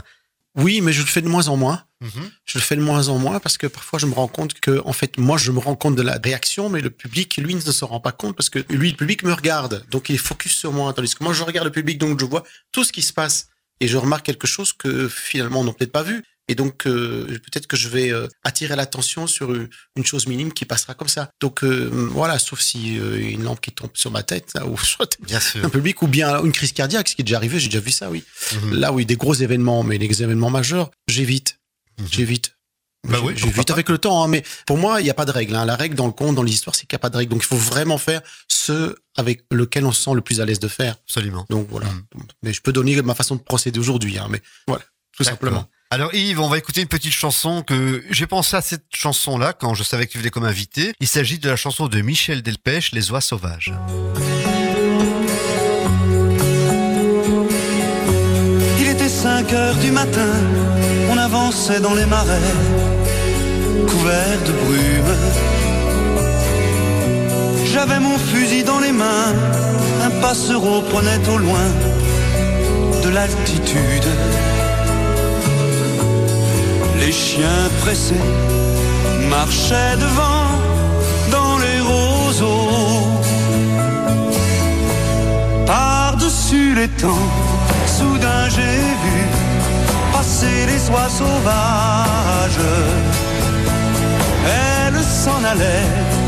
Oui, 0.56 0.80
mais 0.80 0.94
je 0.94 1.02
le 1.02 1.08
fais 1.08 1.22
de 1.22 1.28
moins 1.28 1.50
en 1.50 1.58
moins. 1.58 1.84
Mhm. 2.02 2.32
Je 2.46 2.58
le 2.58 2.64
fais 2.64 2.78
de 2.78 2.82
moins 2.82 3.10
en 3.10 3.20
moins 3.20 3.42
parce 3.42 3.58
que 3.58 3.68
parfois 3.68 4.00
je 4.00 4.06
me 4.06 4.14
rends 4.14 4.30
compte 4.30 4.54
que, 4.54 4.82
en 4.86 4.94
fait, 4.94 5.18
moi, 5.18 5.38
je 5.38 5.52
me 5.52 5.60
rends 5.60 5.76
compte 5.76 5.96
de 5.96 6.02
la 6.02 6.18
réaction, 6.24 6.70
mais 6.70 6.80
le 6.80 6.90
public, 6.90 7.36
lui, 7.36 7.54
ne 7.54 7.60
se 7.60 7.84
rend 7.84 8.00
pas 8.00 8.14
compte 8.14 8.38
parce 8.38 8.50
que 8.50 8.60
lui, 8.70 8.92
le 8.92 8.96
public 8.96 9.24
me 9.24 9.34
regarde. 9.34 9.86
Donc, 9.92 10.08
il 10.08 10.16
est 10.16 10.18
focus 10.18 10.56
sur 10.58 10.72
moi. 10.72 10.94
Tandis 10.94 11.16
que 11.16 11.24
moi, 11.24 11.34
je 11.34 11.44
regarde 11.44 11.66
le 11.66 11.74
public, 11.74 11.98
donc 11.98 12.18
je 12.20 12.26
vois 12.26 12.44
tout 12.72 12.86
ce 12.86 12.94
qui 12.94 13.02
se 13.02 13.12
passe. 13.12 13.50
Et 13.82 13.88
je 13.88 13.98
remarque 13.98 14.26
quelque 14.26 14.48
chose 14.48 14.72
que 14.72 15.10
finalement, 15.10 15.62
on 15.62 15.66
n'a 15.66 15.74
peut-être 15.74 15.92
pas 15.92 16.04
vu. 16.04 16.24
Et 16.50 16.56
donc, 16.56 16.88
euh, 16.88 17.26
peut-être 17.28 17.68
que 17.68 17.78
je 17.78 17.88
vais 17.90 18.12
euh, 18.12 18.28
attirer 18.44 18.76
l'attention 18.76 19.28
sur 19.28 19.54
une 19.54 19.70
une 19.96 20.06
chose 20.06 20.26
minime 20.28 20.52
qui 20.52 20.66
passera 20.66 20.96
comme 20.96 21.08
ça. 21.08 21.30
Donc, 21.40 21.64
euh, 21.64 21.90
voilà, 22.12 22.40
sauf 22.40 22.60
si 22.60 22.98
euh, 22.98 23.18
une 23.20 23.44
lampe 23.44 23.62
qui 23.62 23.72
tombe 23.72 23.92
sur 23.94 24.10
ma 24.12 24.24
tête, 24.24 24.50
là, 24.56 24.66
ou 24.68 24.76
Bien 25.22 25.40
sûr. 25.40 25.64
un 25.64 25.70
public, 25.70 26.02
ou 26.02 26.08
bien 26.08 26.44
une 26.44 26.52
crise 26.52 26.74
cardiaque, 26.74 27.08
ce 27.10 27.16
qui 27.16 27.22
est 27.22 27.24
déjà 27.24 27.38
arrivé, 27.38 27.60
j'ai 27.60 27.68
déjà 27.68 27.80
vu 27.80 27.92
ça, 27.92 28.10
oui. 28.10 28.24
Mhm. 28.64 28.74
Là, 28.80 28.92
oui, 28.92 29.06
des 29.06 29.16
gros 29.16 29.36
événements, 29.36 29.84
mais 29.84 29.98
les 30.00 30.24
événements 30.24 30.50
majeurs, 30.50 30.90
j'évite. 31.08 31.60
Mhm. 32.00 32.08
J'évite. 32.12 32.56
Bah 33.08 33.20
oui, 33.24 33.34
pas. 33.34 33.72
avec 33.74 33.88
le 33.88 33.98
temps, 33.98 34.24
hein, 34.24 34.28
mais 34.28 34.44
pour 34.66 34.78
moi, 34.78 35.00
il 35.00 35.06
n'y 35.06 35.10
a 35.10 35.14
pas 35.14 35.24
de 35.24 35.32
règle. 35.32 35.56
hein. 35.56 35.64
La 35.66 35.78
règle 35.78 35.96
dans 35.96 36.08
le 36.08 36.12
conte, 36.12 36.36
dans 36.36 36.44
l'histoire, 36.44 36.76
c'est 36.76 36.82
qu'il 36.86 36.96
n'y 36.96 37.00
a 37.00 37.06
pas 37.08 37.10
de 37.10 37.16
règle. 37.16 37.32
Donc, 37.32 37.44
il 37.44 37.48
faut 37.48 37.56
vraiment 37.56 37.98
faire 37.98 38.22
ce 38.50 38.96
avec 39.16 39.46
lequel 39.52 39.86
on 39.86 39.94
se 39.94 40.02
sent 40.04 40.14
le 40.16 40.22
plus 40.22 40.42
à 40.42 40.46
l'aise 40.46 40.60
de 40.60 40.68
faire. 40.68 40.96
Absolument. 41.06 41.46
Donc, 41.50 41.68
voilà. 41.70 41.88
Mhm. 41.90 42.04
Mais 42.44 42.52
je 42.54 42.62
peux 42.62 42.74
donner 42.74 43.02
ma 43.02 43.16
façon 43.16 43.36
de 43.38 43.42
procéder 43.42 43.80
aujourd'hui, 43.80 44.18
hein, 44.18 44.28
mais 44.30 44.42
voilà, 44.68 44.84
tout 45.16 45.24
simplement. 45.24 45.70
Alors 45.92 46.14
Yves, 46.14 46.40
on 46.40 46.48
va 46.48 46.60
écouter 46.60 46.82
une 46.82 46.88
petite 46.88 47.14
chanson 47.14 47.64
que 47.64 48.04
j'ai 48.12 48.28
pensé 48.28 48.56
à 48.56 48.62
cette 48.62 48.86
chanson-là 48.94 49.54
quand 49.54 49.74
je 49.74 49.82
savais 49.82 50.06
que 50.06 50.12
tu 50.12 50.20
venais 50.20 50.30
comme 50.30 50.46
invité. 50.46 50.94
Il 51.00 51.08
s'agit 51.08 51.40
de 51.40 51.50
la 51.50 51.56
chanson 51.56 51.88
de 51.88 52.00
Michel 52.02 52.44
Delpech, 52.44 52.92
Les 52.92 53.10
oies 53.10 53.22
sauvages. 53.22 53.74
Il 58.80 58.88
était 58.88 59.10
5 59.10 59.52
heures 59.52 59.76
du 59.78 59.90
matin, 59.90 60.30
on 61.10 61.18
avançait 61.18 61.80
dans 61.80 61.96
les 61.96 62.06
marais, 62.06 62.38
couverts 63.88 64.44
de 64.46 64.52
brume. 64.52 65.16
J'avais 67.66 68.00
mon 68.00 68.20
fusil 68.20 68.64
dans 68.64 68.80
les 68.80 68.92
mains, 68.92 69.34
un 70.04 70.12
passereau 70.22 70.84
prenait 70.84 71.28
au 71.30 71.38
loin 71.40 71.68
de 73.04 73.10
l'altitude. 73.10 74.06
Les 77.00 77.12
chiens 77.12 77.70
pressés 77.82 78.26
marchaient 79.30 79.98
devant 80.06 80.48
dans 81.32 81.58
les 81.58 81.80
roseaux. 81.80 83.08
Par-dessus 85.66 86.76
les 86.76 86.90
temps, 86.90 87.28
soudain 87.86 88.50
j'ai 88.50 88.80
vu 89.04 89.20
passer 90.14 90.66
les 90.72 90.90
oies 90.90 91.10
sauvages. 91.10 92.66
Elles 94.46 95.04
s'en 95.04 95.44
allaient 95.52 96.19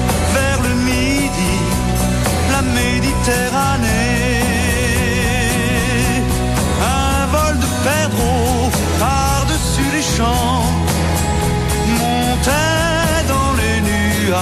montait 11.99 13.23
dans 13.27 13.53
les 13.61 13.81
nuages. 13.89 14.37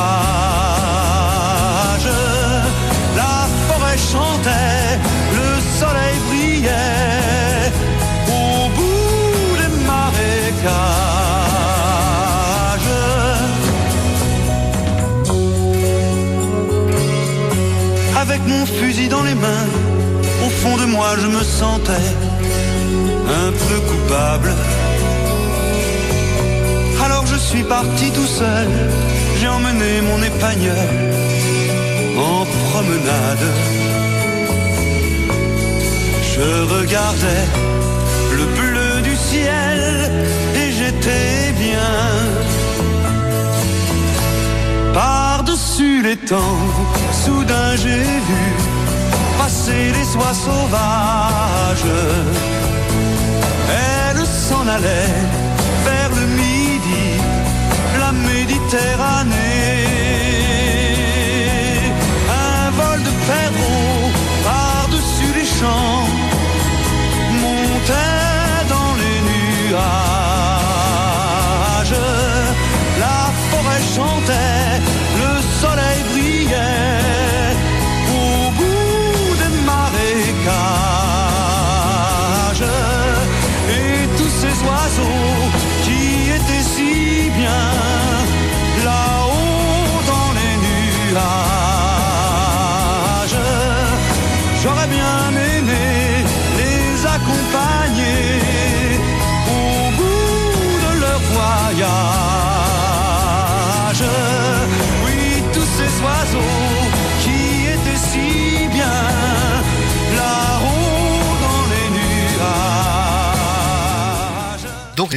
La 3.15 3.47
forêt 3.67 3.97
chantait, 3.97 4.99
le 5.39 5.49
soleil 5.79 6.15
brillait 6.27 7.71
au 8.27 8.69
bout 8.75 9.57
des 9.61 9.71
marécages. 9.85 10.69
Avec 18.21 18.41
mon 18.47 18.65
fusil 18.65 19.07
dans 19.07 19.23
les 19.23 19.35
mains, 19.35 19.67
au 20.45 20.49
fond 20.49 20.77
de 20.77 20.85
moi 20.85 21.15
je 21.21 21.27
me 21.27 21.43
sentais 21.43 22.07
un 23.27 23.51
peu 23.51 23.79
coupable. 23.89 24.51
Je 27.51 27.55
suis 27.55 27.63
parti 27.63 28.11
tout 28.11 28.27
seul, 28.27 28.67
j'ai 29.39 29.47
emmené 29.47 30.01
mon 30.01 30.21
épagneur 30.21 30.85
en 32.15 32.45
promenade. 32.69 33.47
Je 36.31 36.47
regardais 36.75 37.45
le 38.37 38.45
bleu 38.59 39.01
du 39.01 39.15
ciel 39.15 40.11
et 40.61 40.71
j'étais 40.77 41.51
bien. 41.57 41.95
Par-dessus 44.93 46.03
les 46.03 46.17
temps, 46.17 46.59
soudain 47.25 47.75
j'ai 47.77 48.03
vu 48.29 48.43
passer 49.39 49.91
les 49.97 50.07
oies 50.17 50.37
sauvages. 50.45 51.95
Elles 53.71 54.27
s'en 54.27 54.67
allaient 54.67 55.17
vers 55.85 56.11
le 56.11 56.25
midi, 56.27 56.49
la 56.49 56.58
Méditerranée. 58.71 59.33
Un 62.29 62.69
vol 62.69 62.99
de 63.01 63.09
perdreaux 63.25 64.11
par-dessus 64.43 65.33
les 65.33 65.45
champs 65.45 65.98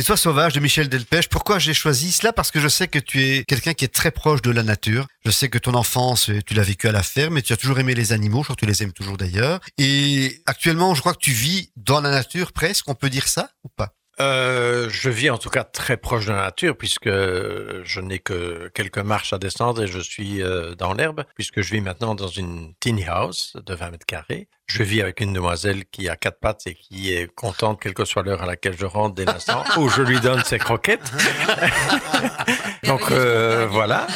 oies 0.01 0.17
sauvages 0.17 0.55
de 0.55 0.61
Michel 0.61 0.89
Delpech, 0.89 1.29
pourquoi 1.29 1.59
j'ai 1.59 1.75
choisi 1.75 2.13
cela? 2.13 2.33
Parce 2.33 2.51
que 2.51 2.61
je 2.61 2.69
sais 2.69 2.89
que 2.89 2.99
tu 2.99 3.23
es 3.23 3.45
quelqu'un 3.45 3.75
qui 3.75 3.85
est 3.85 3.93
très 3.93 4.11
proche 4.11 4.41
de 4.41 4.51
la 4.51 4.63
nature. 4.63 5.07
Je 5.25 5.31
sais 5.31 5.49
que 5.49 5.59
ton 5.59 5.75
enfance, 5.75 6.31
euh, 6.31 6.41
tu 6.47 6.55
l'as 6.55 6.63
vécu 6.63 6.89
à 6.89 6.93
la 6.93 7.03
ferme 7.03 7.37
et 7.37 7.43
tu 7.43 7.53
as 7.53 7.57
toujours 7.57 7.79
aimé 7.79 7.95
les 7.95 8.13
animaux, 8.13 8.39
je 8.39 8.45
crois 8.45 8.57
que 8.57 8.61
tu 8.61 8.67
les 8.67 8.83
aimes 8.83 8.93
toujours 8.93 9.19
d'ailleurs. 9.19 9.61
Et 9.79 10.43
actuellement, 10.47 10.95
je 10.95 11.01
crois 11.01 11.13
que 11.13 11.19
tu 11.19 11.33
vis 11.33 11.73
dans 11.77 12.01
la 12.01 12.11
nature 12.11 12.53
presque, 12.53 12.89
on 12.89 12.95
peut 12.95 13.11
dire 13.11 13.29
ça 13.29 13.51
ou 13.65 13.69
pas? 13.69 13.95
Euh, 14.21 14.89
je 14.91 15.09
vis 15.09 15.31
en 15.31 15.39
tout 15.39 15.49
cas 15.49 15.65
très 15.65 15.97
proche 15.97 16.27
de 16.27 16.33
la 16.33 16.43
nature 16.43 16.77
puisque 16.77 17.09
je 17.09 18.01
n'ai 18.01 18.19
que 18.19 18.71
quelques 18.75 18.99
marches 18.99 19.33
à 19.33 19.39
descendre 19.39 19.83
et 19.83 19.87
je 19.87 19.99
suis 19.99 20.43
euh, 20.43 20.75
dans 20.75 20.93
l'herbe 20.93 21.25
puisque 21.35 21.63
je 21.63 21.73
vis 21.73 21.81
maintenant 21.81 22.15
dans 22.15 22.29
une 22.29 22.75
tiny 22.79 23.05
house 23.05 23.57
de 23.65 23.75
20 23.75 23.91
mètres 23.91 24.07
carrés 24.07 24.49
Je 24.67 24.83
vis 24.83 25.03
avec 25.03 25.21
une 25.21 25.33
demoiselle 25.33 25.85
qui 25.87 26.09
a 26.09 26.17
quatre 26.17 26.41
pattes 26.41 26.67
et 26.67 26.75
qui 26.75 27.13
est 27.13 27.33
contente, 27.35 27.81
quelle 27.81 27.95
que 27.95 28.05
soit 28.05 28.23
l'heure 28.23 28.43
à 28.43 28.47
laquelle 28.47 28.77
je 28.79 28.87
rentre, 28.87 29.15
dès 29.15 29.25
l'instant 29.25 29.65
où 29.77 29.89
je 29.89 30.03
lui 30.03 30.21
donne 30.21 30.43
ses 30.45 30.59
croquettes. 30.59 31.13
Donc 32.85 33.11
euh, 33.11 33.67
voilà. 33.71 34.07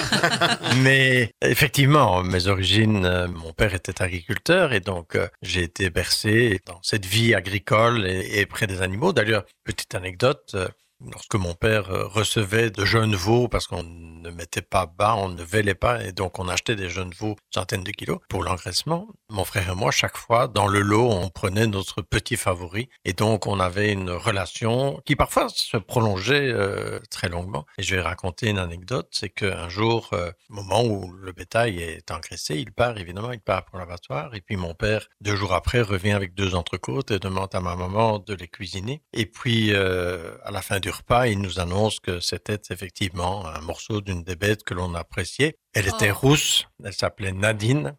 Mais 0.83 1.31
effectivement, 1.43 2.23
mes 2.23 2.47
origines, 2.49 3.05
euh, 3.05 3.29
mon 3.29 3.53
père 3.53 3.75
était 3.75 4.03
agriculteur 4.03 4.73
et 4.73 4.81
donc 4.81 5.15
euh, 5.15 5.29
j'ai 5.43 5.63
été 5.63 5.91
bercé 5.91 6.61
dans 6.67 6.79
cette 6.83 7.07
vie 7.07 7.35
agricole 7.35 8.07
et, 8.07 8.41
et 8.41 8.47
près 8.47 8.67
des 8.67 8.83
animaux. 8.83 9.13
D'ailleurs, 9.13 9.45
petite 9.65 9.95
anecdote. 9.95 10.57
Euh, 11.03 11.07
Lorsque 11.13 11.35
mon 11.35 11.55
père 11.55 11.91
euh, 11.91 12.07
recevait 12.07 12.71
de 12.71 12.85
jeunes 12.85 13.15
veaux, 13.15 13.49
parce 13.49 13.67
qu'on 13.67 13.83
ne 13.83 14.31
mettait 14.31 14.63
pas 14.63 14.87
bas, 14.87 15.15
on 15.17 15.29
ne 15.29 15.43
vélait 15.43 15.75
pas, 15.75 16.05
et 16.05 16.13
donc 16.13 16.39
on 16.39 16.49
achetait 16.49 16.77
des 16.77 16.91
jeunes 16.91 17.13
veaux, 17.19 17.37
centaines 17.51 17.85
de 17.85 17.91
kilos, 17.91 18.19
pour 18.29 18.43
l'engraissement, 18.43 19.09
mon 19.31 19.45
frère 19.45 19.71
et 19.71 19.75
moi, 19.75 19.91
chaque 19.91 20.17
fois, 20.17 20.49
dans 20.49 20.67
le 20.67 20.81
lot, 20.81 21.11
on 21.11 21.29
prenait 21.29 21.67
notre 21.67 22.03
petit 22.03 22.37
favori, 22.37 22.89
et 23.05 23.13
donc 23.13 23.47
on 23.47 23.61
avait 23.61 23.93
une 23.93 24.11
relation 24.11 25.01
qui 25.05 25.17
parfois 25.17 25.49
se 25.49 25.77
prolongeait 25.77 26.49
euh, 26.49 27.01
très 27.11 27.29
longuement. 27.29 27.67
Et 27.79 27.83
je 27.83 27.97
vais 27.97 28.03
raconter 28.03 28.49
une 28.49 28.59
anecdote, 28.59 29.09
c'est 29.11 29.31
qu'un 29.31 29.69
jour, 29.69 30.11
euh, 30.13 30.31
au 30.51 30.55
moment 30.55 30.85
où 30.85 31.13
le 31.13 31.33
bétail 31.33 31.81
est 31.81 32.11
engraissé, 32.11 32.57
il 32.57 32.73
part, 32.73 32.99
évidemment, 32.99 33.33
il 33.33 33.41
part 33.41 33.65
pour 33.65 33.79
l'abattoir, 33.79 34.35
et 34.35 34.41
puis 34.41 34.57
mon 34.57 34.75
père, 34.75 35.09
deux 35.21 35.37
jours 35.37 35.55
après, 35.55 35.81
revient 35.81 36.13
avec 36.13 36.35
deux 36.35 36.55
entrecôtes 36.55 37.11
et 37.11 37.19
demande 37.19 37.55
à 37.55 37.61
ma 37.61 37.77
maman 37.77 38.19
de 38.19 38.35
les 38.35 38.49
cuisiner. 38.49 39.03
Et 39.13 39.27
puis, 39.27 39.73
euh, 39.73 40.37
à 40.45 40.51
la 40.51 40.63
fin 40.63 40.81
du 40.81 40.86
repas, 40.91 41.27
il 41.27 41.41
nous 41.41 41.61
annonce 41.61 42.01
que 42.01 42.21
c'était 42.21 42.61
effectivement 42.71 43.47
un 43.47 43.61
morceau 43.61 44.01
d'une 44.01 44.23
des 44.23 44.37
bêtes 44.37 44.65
que 44.65 44.75
l'on 44.75 44.95
appréciait. 44.95 45.57
Elle 45.75 45.89
était 45.89 46.11
Oh. 46.11 46.19
rousse, 46.29 46.67
elle 46.85 46.93
s'appelait 46.93 47.33
Nadine. 47.33 47.97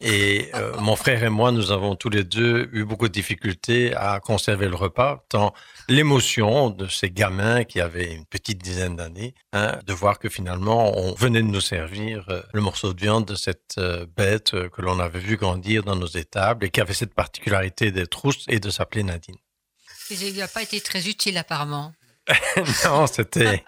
Et 0.00 0.50
euh, 0.54 0.76
mon 0.80 0.96
frère 0.96 1.24
et 1.24 1.30
moi, 1.30 1.52
nous 1.52 1.70
avons 1.72 1.96
tous 1.96 2.10
les 2.10 2.24
deux 2.24 2.68
eu 2.72 2.84
beaucoup 2.84 3.08
de 3.08 3.12
difficultés 3.12 3.94
à 3.94 4.20
conserver 4.20 4.68
le 4.68 4.76
repas, 4.76 5.24
tant 5.28 5.54
l'émotion 5.88 6.70
de 6.70 6.86
ces 6.86 7.10
gamins 7.10 7.64
qui 7.64 7.80
avaient 7.80 8.12
une 8.12 8.26
petite 8.26 8.62
dizaine 8.62 8.96
d'années, 8.96 9.34
hein, 9.52 9.78
de 9.86 9.92
voir 9.92 10.18
que 10.18 10.28
finalement, 10.28 10.96
on 10.98 11.14
venait 11.14 11.42
de 11.42 11.48
nous 11.48 11.60
servir 11.60 12.26
euh, 12.28 12.42
le 12.52 12.60
morceau 12.60 12.92
de 12.92 13.00
viande 13.00 13.26
de 13.26 13.34
cette 13.34 13.76
euh, 13.78 14.06
bête 14.16 14.50
que 14.50 14.82
l'on 14.82 14.98
avait 15.00 15.18
vu 15.20 15.36
grandir 15.36 15.82
dans 15.82 15.96
nos 15.96 16.06
étables 16.06 16.66
et 16.66 16.70
qui 16.70 16.80
avait 16.80 16.94
cette 16.94 17.14
particularité 17.14 17.90
d'être 17.90 18.14
rousse 18.20 18.44
et 18.48 18.60
de 18.60 18.70
s'appeler 18.70 19.02
Nadine. 19.02 19.36
Il 20.10 20.34
lui 20.34 20.42
a 20.42 20.48
pas 20.48 20.62
été 20.62 20.80
très 20.80 21.08
utile 21.08 21.38
apparemment. 21.38 21.92
non, 22.86 23.06
c'était. 23.06 23.62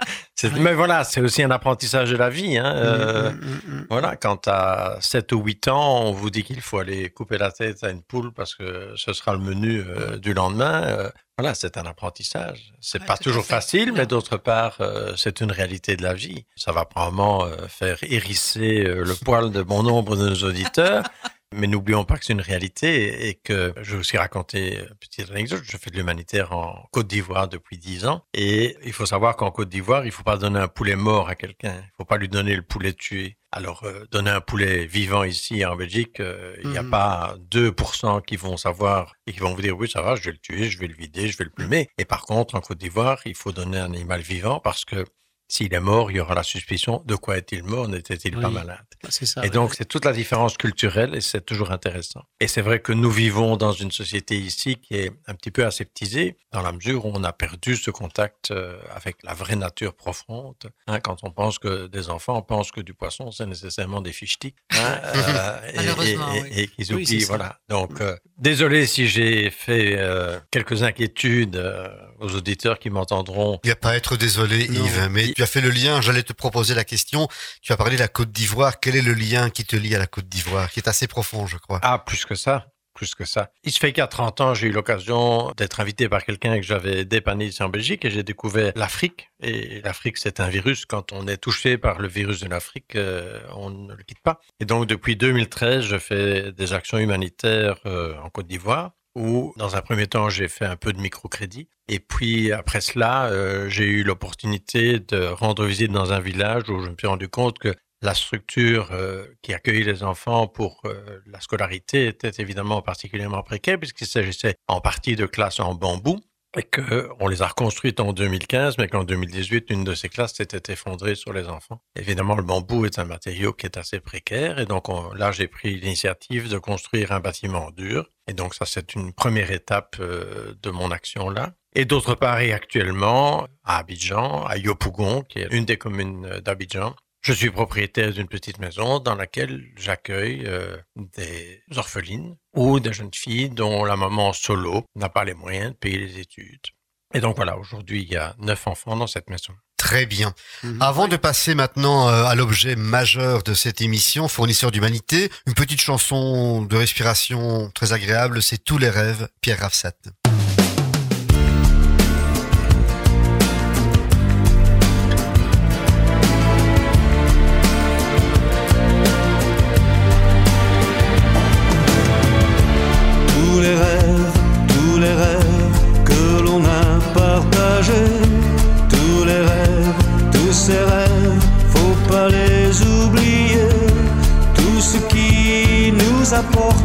Mais 0.58 0.72
voilà, 0.74 1.04
c'est 1.04 1.20
aussi 1.20 1.42
un 1.42 1.50
apprentissage 1.50 2.10
de 2.10 2.16
la 2.16 2.30
vie. 2.30 2.56
Hein. 2.56 2.74
euh, 2.76 3.30
Mm, 3.32 3.34
mm, 3.34 3.60
mm, 3.66 3.76
mm. 3.80 3.86
Voilà, 3.90 4.16
quand 4.16 4.48
à 4.48 4.96
7 5.00 5.32
ou 5.32 5.42
8 5.42 5.68
ans, 5.68 6.04
on 6.04 6.12
vous 6.12 6.30
dit 6.30 6.42
qu'il 6.42 6.60
faut 6.60 6.78
aller 6.78 7.10
couper 7.10 7.36
la 7.38 7.52
tête 7.52 7.84
à 7.84 7.90
une 7.90 8.02
poule 8.02 8.32
parce 8.32 8.54
que 8.54 8.92
ce 8.96 9.12
sera 9.12 9.32
le 9.32 9.40
menu 9.40 9.82
euh, 9.86 10.16
du 10.18 10.32
lendemain. 10.34 10.82
euh, 10.84 11.10
voilà, 11.38 11.54
c'est 11.54 11.76
un 11.76 11.84
apprentissage. 11.84 12.72
C'est 12.80 13.00
Ouais, 13.00 13.06
pas 13.06 13.18
toujours 13.18 13.44
fait. 13.44 13.54
facile, 13.56 13.92
mais 13.92 14.06
d'autre 14.06 14.38
part, 14.38 14.76
euh, 14.80 15.12
c'est 15.16 15.40
une 15.42 15.52
réalité 15.52 15.94
de 15.96 16.02
la 16.02 16.14
vie. 16.14 16.46
Ça 16.56 16.72
va 16.72 16.86
probablement 16.86 17.44
euh, 17.44 17.68
faire 17.68 17.98
hérisser 18.02 18.86
euh, 18.86 19.04
le 19.04 19.14
poil 19.14 19.50
de 19.50 19.62
bon 19.62 19.82
nombre 19.82 20.16
de 20.16 20.30
nos 20.30 20.48
auditeurs. 20.48 21.04
Mais 21.54 21.68
n'oublions 21.68 22.04
pas 22.04 22.18
que 22.18 22.24
c'est 22.24 22.32
une 22.32 22.40
réalité 22.40 23.28
et 23.28 23.34
que 23.34 23.72
je 23.80 23.92
vais 23.92 23.98
aussi 23.98 24.16
raconter 24.18 24.78
une 24.80 24.94
petite 24.96 25.30
anecdote. 25.30 25.62
Je 25.64 25.76
fais 25.76 25.90
de 25.90 25.96
l'humanitaire 25.96 26.52
en 26.52 26.88
Côte 26.92 27.06
d'Ivoire 27.06 27.46
depuis 27.48 27.78
10 27.78 28.06
ans 28.06 28.24
et 28.34 28.76
il 28.84 28.92
faut 28.92 29.06
savoir 29.06 29.36
qu'en 29.36 29.50
Côte 29.52 29.68
d'Ivoire, 29.68 30.04
il 30.04 30.10
faut 30.12 30.24
pas 30.24 30.36
donner 30.38 30.58
un 30.58 30.68
poulet 30.68 30.96
mort 30.96 31.28
à 31.28 31.36
quelqu'un. 31.36 31.74
Il 31.76 31.90
faut 31.96 32.04
pas 32.04 32.16
lui 32.16 32.28
donner 32.28 32.56
le 32.56 32.62
poulet 32.62 32.92
tué. 32.92 33.38
Alors, 33.52 33.84
euh, 33.84 34.04
donner 34.10 34.30
un 34.30 34.40
poulet 34.40 34.86
vivant 34.86 35.22
ici 35.22 35.64
en 35.64 35.76
Belgique, 35.76 36.20
euh, 36.20 36.56
il 36.64 36.70
n'y 36.70 36.78
a 36.78 36.82
Mhm. 36.82 36.90
pas 36.90 37.36
2% 37.50 38.20
qui 38.20 38.36
vont 38.36 38.56
savoir 38.56 39.14
et 39.26 39.32
qui 39.32 39.38
vont 39.38 39.54
vous 39.54 39.62
dire 39.62 39.76
oui, 39.78 39.88
ça 39.88 40.02
va, 40.02 40.14
je 40.16 40.24
vais 40.24 40.32
le 40.32 40.38
tuer, 40.38 40.68
je 40.68 40.78
vais 40.78 40.88
le 40.88 40.94
vider, 40.94 41.28
je 41.28 41.38
vais 41.38 41.44
le 41.44 41.50
plumer. 41.50 41.88
Et 41.96 42.04
par 42.04 42.22
contre, 42.22 42.54
en 42.56 42.60
Côte 42.60 42.78
d'Ivoire, 42.78 43.20
il 43.24 43.34
faut 43.36 43.52
donner 43.52 43.78
un 43.78 43.84
animal 43.94 44.20
vivant 44.20 44.58
parce 44.60 44.84
que 44.84 45.04
s'il 45.48 45.72
est 45.74 45.80
mort, 45.80 46.10
il 46.10 46.16
y 46.16 46.20
aura 46.20 46.34
la 46.34 46.42
suspicion 46.42 47.02
de 47.06 47.14
quoi 47.14 47.36
est-il 47.38 47.62
mort, 47.62 47.88
n'était-il 47.88 48.36
pas 48.38 48.50
malade 48.50 48.78
ça. 49.10 49.40
et 49.42 49.44
ouais. 49.44 49.50
donc, 49.50 49.74
c'est 49.74 49.84
toute 49.84 50.04
la 50.04 50.12
différence 50.12 50.56
culturelle 50.56 51.14
et 51.14 51.20
c'est 51.20 51.44
toujours 51.44 51.70
intéressant. 51.70 52.22
Et 52.40 52.48
c'est 52.48 52.62
vrai 52.62 52.80
que 52.80 52.92
nous 52.92 53.10
vivons 53.10 53.56
dans 53.56 53.72
une 53.72 53.92
société 53.92 54.36
ici 54.36 54.76
qui 54.76 54.94
est 54.94 55.12
un 55.26 55.34
petit 55.34 55.50
peu 55.52 55.64
aseptisée, 55.64 56.36
dans 56.52 56.62
la 56.62 56.72
mesure 56.72 57.06
où 57.06 57.12
on 57.14 57.22
a 57.22 57.32
perdu 57.32 57.76
ce 57.76 57.90
contact 57.90 58.50
euh, 58.50 58.78
avec 58.94 59.16
la 59.22 59.34
vraie 59.34 59.54
nature 59.56 59.94
profonde. 59.94 60.56
Hein, 60.88 60.98
quand 61.00 61.18
on 61.22 61.30
pense 61.30 61.58
que 61.58 61.86
des 61.86 62.10
enfants 62.10 62.42
pensent 62.42 62.72
que 62.72 62.80
du 62.80 62.94
poisson, 62.94 63.30
c'est 63.30 63.46
nécessairement 63.46 64.00
des 64.00 64.12
fichetiques. 64.12 64.56
Hein, 64.72 64.76
euh, 65.04 65.70
et- 65.72 65.76
Malheureusement, 65.76 66.32
et, 66.34 66.42
oui. 66.42 66.48
et- 66.52 66.62
et 66.62 66.66
qu'ils 66.68 66.92
oublient, 66.92 67.24
voilà. 67.24 67.58
Donc, 67.68 68.00
euh, 68.00 68.16
désolé 68.38 68.86
si 68.86 69.06
j'ai 69.06 69.50
fait 69.50 69.94
euh, 69.96 70.40
quelques 70.50 70.82
inquiétudes 70.82 71.56
euh, 71.56 71.88
aux 72.18 72.34
auditeurs 72.34 72.78
qui 72.78 72.90
m'entendront. 72.90 73.60
Il 73.62 73.68
n'y 73.68 73.72
a 73.72 73.76
pas 73.76 73.90
à 73.90 73.96
être 73.96 74.16
désolé, 74.16 74.66
Non. 74.68 74.84
Yves, 74.84 75.08
mais 75.10 75.32
tu 75.36 75.42
as 75.42 75.46
fait 75.46 75.60
le 75.60 75.68
lien. 75.68 76.00
J'allais 76.00 76.22
te 76.22 76.32
proposer 76.32 76.74
la 76.74 76.84
question. 76.84 77.28
Tu 77.60 77.70
as 77.70 77.76
parlé 77.76 77.96
de 77.96 78.00
la 78.00 78.08
Côte 78.08 78.32
d'Ivoire. 78.32 78.80
Quel 78.80 78.96
est 78.96 79.02
le 79.02 79.12
lien 79.12 79.50
qui 79.50 79.66
te 79.66 79.76
lie 79.76 79.94
à 79.94 79.98
la 79.98 80.06
Côte 80.06 80.30
d'Ivoire, 80.30 80.70
qui 80.70 80.80
est 80.80 80.88
assez 80.88 81.06
profond, 81.06 81.46
je 81.46 81.58
crois? 81.58 81.78
Ah, 81.82 81.98
plus 81.98 82.24
que 82.24 82.34
ça. 82.34 82.68
Plus 82.94 83.14
que 83.14 83.26
ça. 83.26 83.50
Il 83.62 83.70
se 83.70 83.78
fait 83.78 83.92
qu'à 83.92 84.06
30 84.06 84.40
ans, 84.40 84.54
j'ai 84.54 84.68
eu 84.68 84.72
l'occasion 84.72 85.52
d'être 85.58 85.80
invité 85.80 86.08
par 86.08 86.24
quelqu'un 86.24 86.56
que 86.56 86.62
j'avais 86.62 87.04
dépanné 87.04 87.44
ici 87.44 87.62
en 87.62 87.68
Belgique 87.68 88.06
et 88.06 88.10
j'ai 88.10 88.22
découvert 88.22 88.72
l'Afrique. 88.76 89.28
Et 89.42 89.82
l'Afrique, 89.82 90.16
c'est 90.16 90.40
un 90.40 90.48
virus. 90.48 90.86
Quand 90.86 91.12
on 91.12 91.28
est 91.28 91.36
touché 91.36 91.76
par 91.76 91.98
le 91.98 92.08
virus 92.08 92.40
de 92.40 92.48
l'Afrique, 92.48 92.96
euh, 92.96 93.38
on 93.54 93.68
ne 93.68 93.94
le 93.94 94.02
quitte 94.04 94.20
pas. 94.20 94.40
Et 94.60 94.64
donc, 94.64 94.86
depuis 94.86 95.16
2013, 95.16 95.84
je 95.84 95.98
fais 95.98 96.52
des 96.52 96.72
actions 96.72 96.96
humanitaires 96.96 97.78
euh, 97.84 98.16
en 98.22 98.30
Côte 98.30 98.46
d'Ivoire 98.46 98.92
où, 99.16 99.54
dans 99.56 99.76
un 99.76 99.80
premier 99.80 100.06
temps, 100.06 100.28
j'ai 100.28 100.46
fait 100.46 100.66
un 100.66 100.76
peu 100.76 100.92
de 100.92 101.00
microcrédit. 101.00 101.68
Et 101.88 101.98
puis, 101.98 102.52
après 102.52 102.82
cela, 102.82 103.26
euh, 103.26 103.68
j'ai 103.68 103.84
eu 103.84 104.04
l'opportunité 104.04 105.00
de 105.00 105.24
rendre 105.24 105.64
visite 105.64 105.90
dans 105.90 106.12
un 106.12 106.20
village 106.20 106.68
où 106.68 106.82
je 106.84 106.90
me 106.90 106.96
suis 106.96 107.06
rendu 107.06 107.28
compte 107.28 107.58
que 107.58 107.74
la 108.02 108.12
structure 108.12 108.90
euh, 108.92 109.24
qui 109.40 109.54
accueillait 109.54 109.84
les 109.84 110.02
enfants 110.02 110.46
pour 110.46 110.82
euh, 110.84 111.20
la 111.26 111.40
scolarité 111.40 112.06
était 112.08 112.42
évidemment 112.42 112.82
particulièrement 112.82 113.42
précaire 113.42 113.78
puisqu'il 113.78 114.06
s'agissait 114.06 114.56
en 114.68 114.82
partie 114.82 115.16
de 115.16 115.24
classes 115.24 115.60
en 115.60 115.74
bambou 115.74 116.20
et 116.56 116.62
qu'on 116.62 117.28
les 117.28 117.42
a 117.42 117.46
reconstruites 117.46 118.00
en 118.00 118.12
2015, 118.12 118.78
mais 118.78 118.88
qu'en 118.88 119.04
2018, 119.04 119.66
une 119.70 119.84
de 119.84 119.94
ces 119.94 120.08
classes 120.08 120.34
s'était 120.34 120.72
effondrée 120.72 121.14
sur 121.14 121.32
les 121.32 121.46
enfants. 121.48 121.82
Évidemment, 121.96 122.34
le 122.34 122.42
bambou 122.42 122.86
est 122.86 122.98
un 122.98 123.04
matériau 123.04 123.52
qui 123.52 123.66
est 123.66 123.76
assez 123.76 124.00
précaire, 124.00 124.58
et 124.58 124.66
donc 124.66 124.88
on- 124.88 125.12
là, 125.14 125.32
j'ai 125.32 125.48
pris 125.48 125.76
l'initiative 125.78 126.48
de 126.48 126.58
construire 126.58 127.12
un 127.12 127.20
bâtiment 127.20 127.70
dur. 127.70 128.10
Et 128.28 128.32
donc 128.32 128.54
ça, 128.54 128.64
c'est 128.66 128.94
une 128.94 129.12
première 129.12 129.50
étape 129.52 129.96
euh, 130.00 130.54
de 130.62 130.70
mon 130.70 130.90
action 130.90 131.30
là. 131.30 131.52
Et 131.74 131.84
d'autre 131.84 132.14
part, 132.14 132.40
et 132.40 132.52
actuellement, 132.52 133.46
à 133.62 133.78
Abidjan, 133.78 134.44
à 134.46 134.56
Yopougon, 134.56 135.22
qui 135.22 135.40
est 135.40 135.48
une 135.52 135.66
des 135.66 135.76
communes 135.76 136.40
d'Abidjan, 136.42 136.96
je 137.26 137.32
suis 137.32 137.50
propriétaire 137.50 138.12
d'une 138.12 138.28
petite 138.28 138.60
maison 138.60 139.00
dans 139.00 139.16
laquelle 139.16 139.64
j'accueille 139.76 140.44
euh, 140.46 140.76
des 140.94 141.60
orphelines 141.74 142.36
ou 142.54 142.78
des 142.78 142.92
jeunes 142.92 143.12
filles 143.12 143.50
dont 143.50 143.84
la 143.84 143.96
maman 143.96 144.32
solo 144.32 144.84
n'a 144.94 145.08
pas 145.08 145.24
les 145.24 145.34
moyens 145.34 145.72
de 145.72 145.76
payer 145.76 145.98
les 145.98 146.20
études. 146.20 146.66
Et 147.14 147.20
donc 147.20 147.34
voilà, 147.34 147.58
aujourd'hui, 147.58 148.02
il 148.02 148.12
y 148.12 148.16
a 148.16 148.36
neuf 148.38 148.68
enfants 148.68 148.94
dans 148.94 149.08
cette 149.08 149.28
maison. 149.28 149.52
Très 149.76 150.06
bien. 150.06 150.34
Mhm. 150.62 150.80
Avant 150.80 151.08
de 151.08 151.16
passer 151.16 151.56
maintenant 151.56 152.08
euh, 152.08 152.26
à 152.26 152.36
l'objet 152.36 152.76
majeur 152.76 153.42
de 153.42 153.54
cette 153.54 153.80
émission, 153.80 154.28
fournisseur 154.28 154.70
d'humanité, 154.70 155.28
une 155.48 155.54
petite 155.54 155.80
chanson 155.80 156.62
de 156.62 156.76
respiration 156.76 157.72
très 157.74 157.92
agréable, 157.92 158.40
c'est 158.40 158.62
Tous 158.62 158.78
les 158.78 158.88
rêves, 158.88 159.28
Pierre 159.40 159.58
Rafsat. 159.58 159.96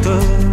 Apporte 0.04 0.51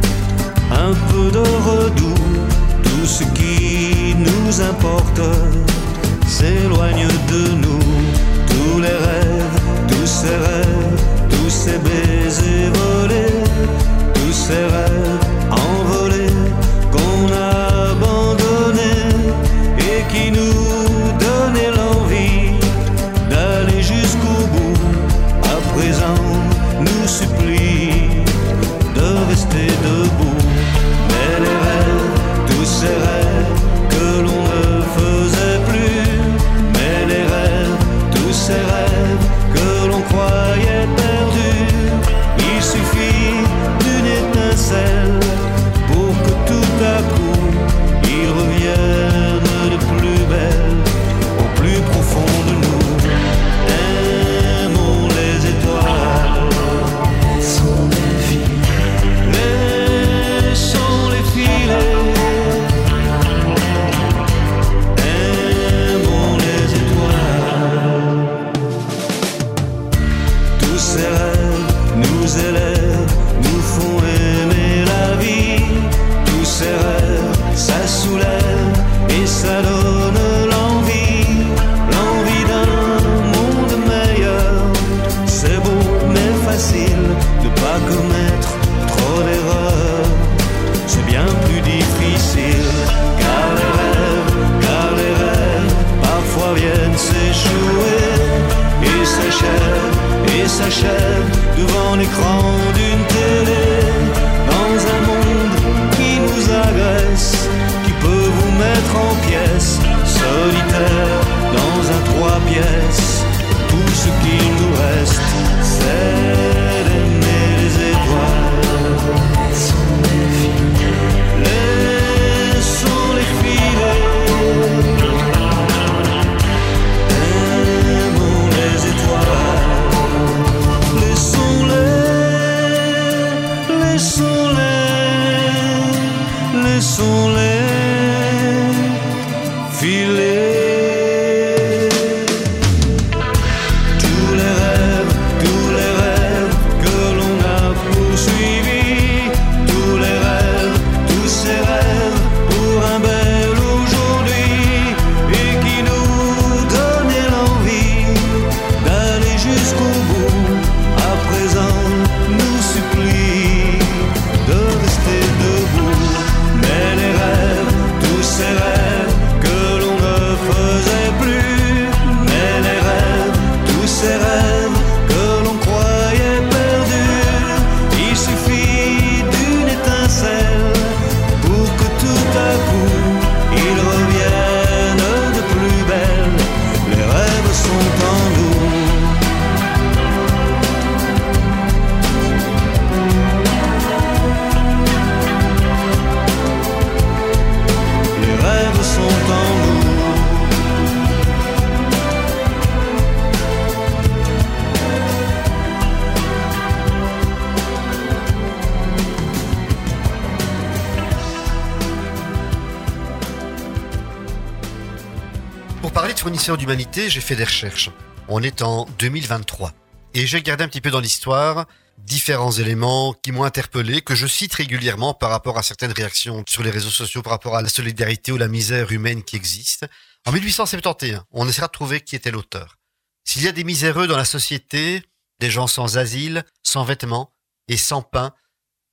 D'humanité, 216.47 217.09
j'ai 217.09 217.21
fait 217.21 217.35
des 217.35 217.43
recherches. 217.43 217.91
On 218.27 218.41
est 218.41 218.63
en 218.63 218.85
2023. 218.97 219.73
Et 220.13 220.25
j'ai 220.25 220.37
regardé 220.37 220.63
un 220.63 220.67
petit 220.67 220.79
peu 220.81 220.89
dans 220.89 221.01
l'histoire 221.01 221.67
différents 221.97 222.51
éléments 222.51 223.13
qui 223.13 223.31
m'ont 223.31 223.43
interpellé, 223.43 224.01
que 224.01 224.15
je 224.15 224.25
cite 224.25 224.53
régulièrement 224.53 225.13
par 225.13 225.29
rapport 225.29 225.57
à 225.57 225.63
certaines 225.63 225.91
réactions 225.91 226.43
sur 226.47 226.63
les 226.63 226.71
réseaux 226.71 226.89
sociaux, 226.89 227.21
par 227.21 227.33
rapport 227.33 227.55
à 227.55 227.61
la 227.61 227.67
solidarité 227.69 228.31
ou 228.31 228.37
la 228.37 228.47
misère 228.47 228.91
humaine 228.91 229.21
qui 229.21 229.35
existe. 229.35 229.85
En 230.25 230.31
1871, 230.31 231.21
on 231.31 231.47
essaiera 231.47 231.67
de 231.67 231.71
trouver 231.73 232.01
qui 232.01 232.15
était 232.15 232.31
l'auteur. 232.31 232.77
S'il 233.25 233.43
y 233.43 233.47
a 233.47 233.51
des 233.51 233.65
miséreux 233.65 234.07
dans 234.07 234.17
la 234.17 234.25
société, 234.25 235.03
des 235.39 235.51
gens 235.51 235.67
sans 235.67 235.97
asile, 235.97 236.45
sans 236.63 236.85
vêtements 236.85 237.31
et 237.67 237.77
sans 237.77 238.01
pain, 238.01 238.33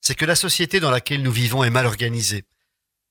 c'est 0.03 0.17
que 0.17 0.27
la 0.27 0.37
société 0.37 0.81
dans 0.81 0.91
laquelle 0.91 1.23
nous 1.23 1.33
vivons 1.33 1.65
est 1.65 1.71
mal 1.71 1.87
organisée. 1.87 2.45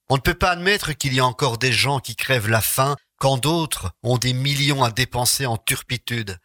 On 0.09 0.17
ne 0.17 0.21
peut 0.21 0.35
pas 0.35 0.51
admettre 0.51 0.91
qu'il 0.93 1.15
y 1.15 1.19
a 1.19 1.25
encore 1.25 1.57
des 1.57 1.71
gens 1.71 1.99
qui 1.99 2.15
crèvent 2.15 2.49
la 2.49 2.61
faim 2.61 2.95
quand 3.25 3.37
d'autres 3.37 3.89
ont 4.03 4.19
des 4.19 4.33
millions 4.33 4.83
à 4.83 4.91
dépenser 4.91 5.47
en 5.47 5.57
turpitude. 5.57 6.37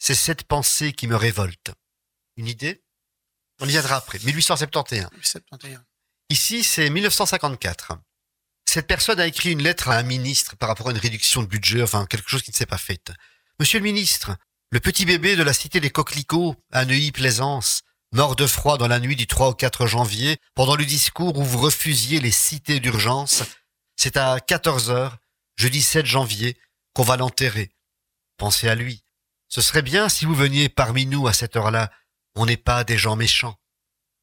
C'est 0.00 0.16
cette 0.16 0.42
pensée 0.42 0.92
qui 0.92 1.06
me 1.06 1.14
révolte. 1.14 1.70
Une 2.36 2.48
idée? 2.48 2.82
On 3.60 3.66
y 3.66 3.70
viendra 3.70 3.94
après. 3.94 4.18
1871. 4.18 5.08
71. 5.22 5.78
Ici, 6.28 6.64
c'est 6.64 6.90
1954. 6.90 7.92
Cette 8.64 8.88
personne 8.88 9.20
a 9.20 9.28
écrit 9.28 9.52
une 9.52 9.62
lettre 9.62 9.88
à 9.88 9.98
un 9.98 10.02
ministre 10.02 10.56
par 10.56 10.68
rapport 10.68 10.88
à 10.88 10.90
une 10.90 10.98
réduction 10.98 11.42
de 11.42 11.46
budget, 11.46 11.80
enfin 11.80 12.06
quelque 12.06 12.28
chose 12.28 12.42
qui 12.42 12.50
ne 12.50 12.56
s'est 12.56 12.66
pas 12.66 12.76
fait. 12.76 13.12
Monsieur 13.60 13.78
le 13.78 13.84
ministre, 13.84 14.34
le 14.72 14.80
petit 14.80 15.04
bébé 15.04 15.36
de 15.36 15.44
la 15.44 15.52
cité 15.52 15.78
des 15.78 15.90
coquelicots, 15.90 16.56
à 16.72 16.86
Neuilly-Plaisance, 16.86 17.82
mort 18.10 18.34
de 18.34 18.48
froid 18.48 18.78
dans 18.78 18.88
la 18.88 18.98
nuit 18.98 19.14
du 19.14 19.28
3 19.28 19.50
au 19.50 19.54
4 19.54 19.86
janvier, 19.86 20.38
pendant 20.56 20.74
le 20.74 20.86
discours 20.86 21.38
où 21.38 21.44
vous 21.44 21.60
refusiez 21.60 22.18
les 22.18 22.32
cités 22.32 22.80
d'urgence, 22.80 23.44
c'est 23.94 24.16
à 24.16 24.40
14 24.40 24.90
heures, 24.90 25.18
jeudi 25.60 25.82
7 25.82 26.06
janvier, 26.06 26.56
qu'on 26.94 27.02
va 27.02 27.16
l'enterrer. 27.16 27.70
Pensez 28.38 28.68
à 28.68 28.74
lui. 28.74 29.04
Ce 29.48 29.60
serait 29.60 29.82
bien 29.82 30.08
si 30.08 30.24
vous 30.24 30.34
veniez 30.34 30.68
parmi 30.68 31.04
nous 31.06 31.26
à 31.28 31.32
cette 31.34 31.54
heure-là. 31.56 31.90
On 32.34 32.46
n'est 32.46 32.56
pas 32.56 32.82
des 32.84 32.96
gens 32.96 33.14
méchants. 33.16 33.58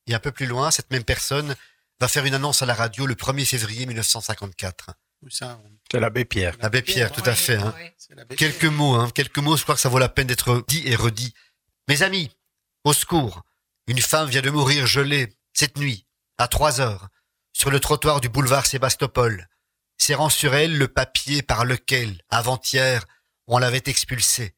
Et 0.08 0.15
un 0.15 0.19
peu 0.19 0.32
plus 0.32 0.47
loin, 0.47 0.71
cette 0.71 0.89
même 0.89 1.04
personne 1.04 1.56
va 2.00 2.08
faire 2.08 2.26
une 2.26 2.34
annonce 2.34 2.62
à 2.62 2.65
la 2.65 2.73
radio 2.73 3.06
le 3.06 3.13
1er 3.15 3.45
février 3.45 3.86
1954. 3.86 4.91
Où 5.21 5.30
ça 5.30 5.60
on- 5.63 5.71
C'est 5.91 6.00
l'abbé 6.00 6.26
Pierre. 6.26 6.56
L'abbé 6.60 6.82
Pierre, 6.82 7.12
tout 7.12 7.23
à 7.26 7.36
fait. 7.36 7.58
Hein. 7.58 7.73
Quelques 8.38 8.65
mots, 8.65 8.95
hein, 8.95 9.10
quelques 9.13 9.38
mots, 9.39 9.58
je 9.58 9.63
crois 9.63 9.76
que 9.76 9.82
ça 9.82 9.89
vaut 9.89 10.00
la 10.00 10.10
peine 10.10 10.28
d'être 10.28 10.63
dit 10.67 10.82
et 10.86 10.95
redit. 10.95 11.34
Mes 11.88 12.02
amis, 12.04 12.32
au 12.84 12.93
secours, 12.93 13.43
une 13.88 14.02
femme 14.02 14.30
vient 14.30 14.41
de 14.41 14.50
mourir 14.50 14.88
gelée, 14.88 15.38
cette 15.54 15.78
nuit, 15.78 16.06
à 16.38 16.47
trois 16.47 16.82
heures, 16.82 17.10
sur 17.54 17.69
le 17.71 17.80
trottoir 17.80 18.21
du 18.21 18.30
boulevard 18.30 18.65
Sébastopol, 18.65 19.47
serrant 19.97 20.29
sur 20.29 20.55
elle 20.55 20.77
le 20.77 20.88
papier 20.88 21.41
par 21.41 21.65
lequel, 21.65 22.21
avant-hier, 22.29 23.05
on 23.47 23.57
l'avait 23.57 23.83
expulsée. 23.86 24.55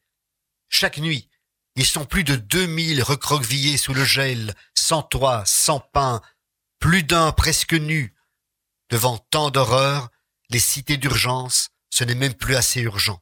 Chaque 0.68 0.98
nuit, 0.98 1.28
ils 1.76 1.86
sont 1.86 2.04
plus 2.04 2.24
de 2.24 2.36
2000 2.36 3.02
recroquevillés 3.02 3.76
sous 3.76 3.94
le 3.94 4.04
gel, 4.04 4.54
sans 4.74 5.02
toit, 5.02 5.44
sans 5.46 5.80
pain, 5.80 6.20
plus 6.78 7.02
d'un 7.02 7.32
presque 7.32 7.74
nu. 7.74 8.14
Devant 8.90 9.18
tant 9.18 9.50
d'horreurs, 9.50 10.10
les 10.50 10.58
cités 10.58 10.96
d'urgence, 10.96 11.70
ce 11.90 12.04
n'est 12.04 12.14
même 12.14 12.34
plus 12.34 12.56
assez 12.56 12.80
urgent. 12.80 13.20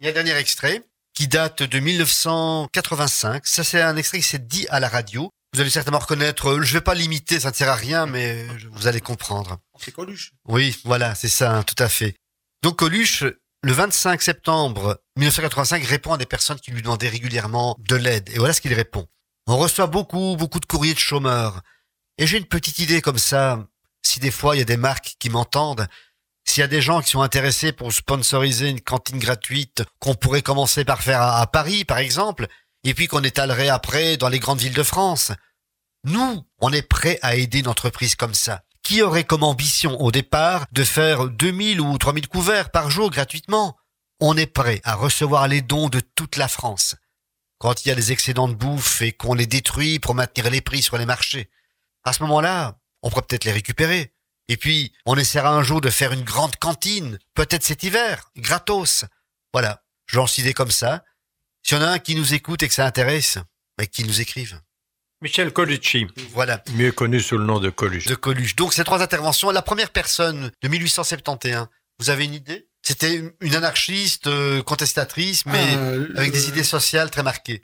Il 0.00 0.04
y 0.04 0.08
a 0.08 0.10
un 0.10 0.14
dernier 0.14 0.36
extrait 0.36 0.82
qui 1.14 1.28
date 1.28 1.62
de 1.62 1.78
1985. 1.78 3.46
Ça, 3.46 3.62
c'est 3.62 3.80
un 3.80 3.96
extrait 3.96 4.18
qui 4.18 4.26
s'est 4.26 4.38
dit 4.38 4.66
à 4.68 4.80
la 4.80 4.88
radio. 4.88 5.30
Vous 5.54 5.60
allez 5.60 5.70
certainement 5.70 6.00
reconnaître, 6.00 6.48
euh, 6.48 6.62
je 6.62 6.72
vais 6.72 6.80
pas 6.80 6.96
l'imiter, 6.96 7.38
ça 7.38 7.50
ne 7.50 7.54
sert 7.54 7.68
à 7.68 7.76
rien, 7.76 8.06
mais 8.06 8.44
vous 8.72 8.88
allez 8.88 9.00
comprendre. 9.00 9.58
C'est 9.78 9.92
Coluche. 9.92 10.32
Oui, 10.48 10.76
voilà, 10.84 11.14
c'est 11.14 11.28
ça, 11.28 11.54
hein, 11.54 11.62
tout 11.62 11.80
à 11.80 11.88
fait. 11.88 12.16
Donc 12.64 12.80
Coluche, 12.80 13.22
le 13.62 13.72
25 13.72 14.20
septembre 14.20 15.00
1985, 15.16 15.84
répond 15.84 16.12
à 16.12 16.18
des 16.18 16.26
personnes 16.26 16.58
qui 16.58 16.72
lui 16.72 16.82
demandaient 16.82 17.08
régulièrement 17.08 17.76
de 17.78 17.94
l'aide. 17.94 18.30
Et 18.30 18.38
voilà 18.38 18.52
ce 18.52 18.60
qu'il 18.60 18.74
répond. 18.74 19.06
On 19.46 19.56
reçoit 19.56 19.86
beaucoup, 19.86 20.34
beaucoup 20.36 20.58
de 20.58 20.66
courriers 20.66 20.94
de 20.94 20.98
chômeurs. 20.98 21.60
Et 22.18 22.26
j'ai 22.26 22.38
une 22.38 22.46
petite 22.46 22.80
idée 22.80 23.00
comme 23.00 23.18
ça, 23.18 23.64
si 24.02 24.18
des 24.18 24.32
fois 24.32 24.56
il 24.56 24.58
y 24.58 24.62
a 24.62 24.64
des 24.64 24.76
marques 24.76 25.14
qui 25.20 25.30
m'entendent, 25.30 25.86
s'il 26.44 26.62
y 26.62 26.64
a 26.64 26.68
des 26.68 26.82
gens 26.82 27.00
qui 27.00 27.10
sont 27.10 27.22
intéressés 27.22 27.70
pour 27.70 27.92
sponsoriser 27.92 28.70
une 28.70 28.80
cantine 28.80 29.20
gratuite 29.20 29.84
qu'on 30.00 30.16
pourrait 30.16 30.42
commencer 30.42 30.84
par 30.84 31.00
faire 31.00 31.22
à, 31.22 31.40
à 31.40 31.46
Paris, 31.46 31.84
par 31.84 31.98
exemple, 31.98 32.48
et 32.84 32.94
puis 32.94 33.08
qu'on 33.08 33.24
étalerait 33.24 33.68
après 33.68 34.16
dans 34.16 34.28
les 34.28 34.38
grandes 34.38 34.60
villes 34.60 34.74
de 34.74 34.82
France. 34.82 35.32
Nous, 36.04 36.44
on 36.58 36.72
est 36.72 36.82
prêt 36.82 37.18
à 37.22 37.34
aider 37.34 37.60
une 37.60 37.68
entreprise 37.68 38.14
comme 38.14 38.34
ça. 38.34 38.62
Qui 38.82 39.00
aurait 39.00 39.24
comme 39.24 39.42
ambition 39.42 39.98
au 40.00 40.12
départ 40.12 40.66
de 40.72 40.84
faire 40.84 41.28
2000 41.28 41.80
ou 41.80 41.96
3000 41.96 42.28
couverts 42.28 42.70
par 42.70 42.90
jour 42.90 43.10
gratuitement? 43.10 43.78
On 44.20 44.36
est 44.36 44.46
prêt 44.46 44.82
à 44.84 44.94
recevoir 44.94 45.48
les 45.48 45.62
dons 45.62 45.88
de 45.88 46.00
toute 46.00 46.36
la 46.36 46.48
France. 46.48 46.94
Quand 47.58 47.84
il 47.84 47.88
y 47.88 47.90
a 47.90 47.94
des 47.94 48.12
excédents 48.12 48.48
de 48.48 48.54
bouffe 48.54 49.00
et 49.00 49.12
qu'on 49.12 49.32
les 49.32 49.46
détruit 49.46 49.98
pour 49.98 50.14
maintenir 50.14 50.50
les 50.50 50.60
prix 50.60 50.82
sur 50.82 50.98
les 50.98 51.06
marchés. 51.06 51.50
À 52.04 52.12
ce 52.12 52.22
moment-là, 52.24 52.78
on 53.02 53.08
pourrait 53.08 53.22
peut-être 53.22 53.44
les 53.44 53.52
récupérer. 53.52 54.12
Et 54.48 54.58
puis, 54.58 54.92
on 55.06 55.16
essaiera 55.16 55.50
un 55.50 55.62
jour 55.62 55.80
de 55.80 55.88
faire 55.88 56.12
une 56.12 56.22
grande 56.22 56.56
cantine, 56.56 57.18
peut-être 57.32 57.64
cet 57.64 57.82
hiver, 57.82 58.30
gratos. 58.36 59.06
Voilà, 59.54 59.82
je 60.06 60.16
lance 60.16 60.36
l'idée 60.36 60.52
comme 60.52 60.70
ça. 60.70 61.02
S'il 61.66 61.78
y 61.78 61.80
en 61.80 61.84
a 61.84 61.88
un 61.90 61.98
qui 61.98 62.14
nous 62.14 62.34
écoute 62.34 62.62
et 62.62 62.68
que 62.68 62.74
ça 62.74 62.86
intéresse, 62.86 63.38
mais 63.78 63.86
qui 63.86 64.04
nous 64.04 64.20
écrive. 64.20 64.60
Michel 65.22 65.52
Colucci, 65.52 66.06
Voilà, 66.32 66.62
mieux 66.74 66.92
connu 66.92 67.20
sous 67.20 67.38
le 67.38 67.44
nom 67.44 67.58
de 67.58 67.70
Coluche. 67.70 68.06
de 68.06 68.14
Coluche. 68.14 68.54
Donc 68.56 68.74
ces 68.74 68.84
trois 68.84 69.00
interventions, 69.02 69.50
la 69.50 69.62
première 69.62 69.90
personne 69.90 70.50
de 70.62 70.68
1871, 70.68 71.66
vous 71.98 72.10
avez 72.10 72.24
une 72.26 72.34
idée? 72.34 72.68
C'était 72.82 73.14
une- 73.40 73.54
anarchiste 73.54 74.26
euh, 74.26 74.62
contestatrice, 74.62 75.46
mais 75.46 75.74
Euh, 75.76 76.12
avec 76.16 76.32
des 76.32 76.48
idées 76.50 76.64
sociales 76.64 77.10
très 77.10 77.22
marquées. 77.22 77.62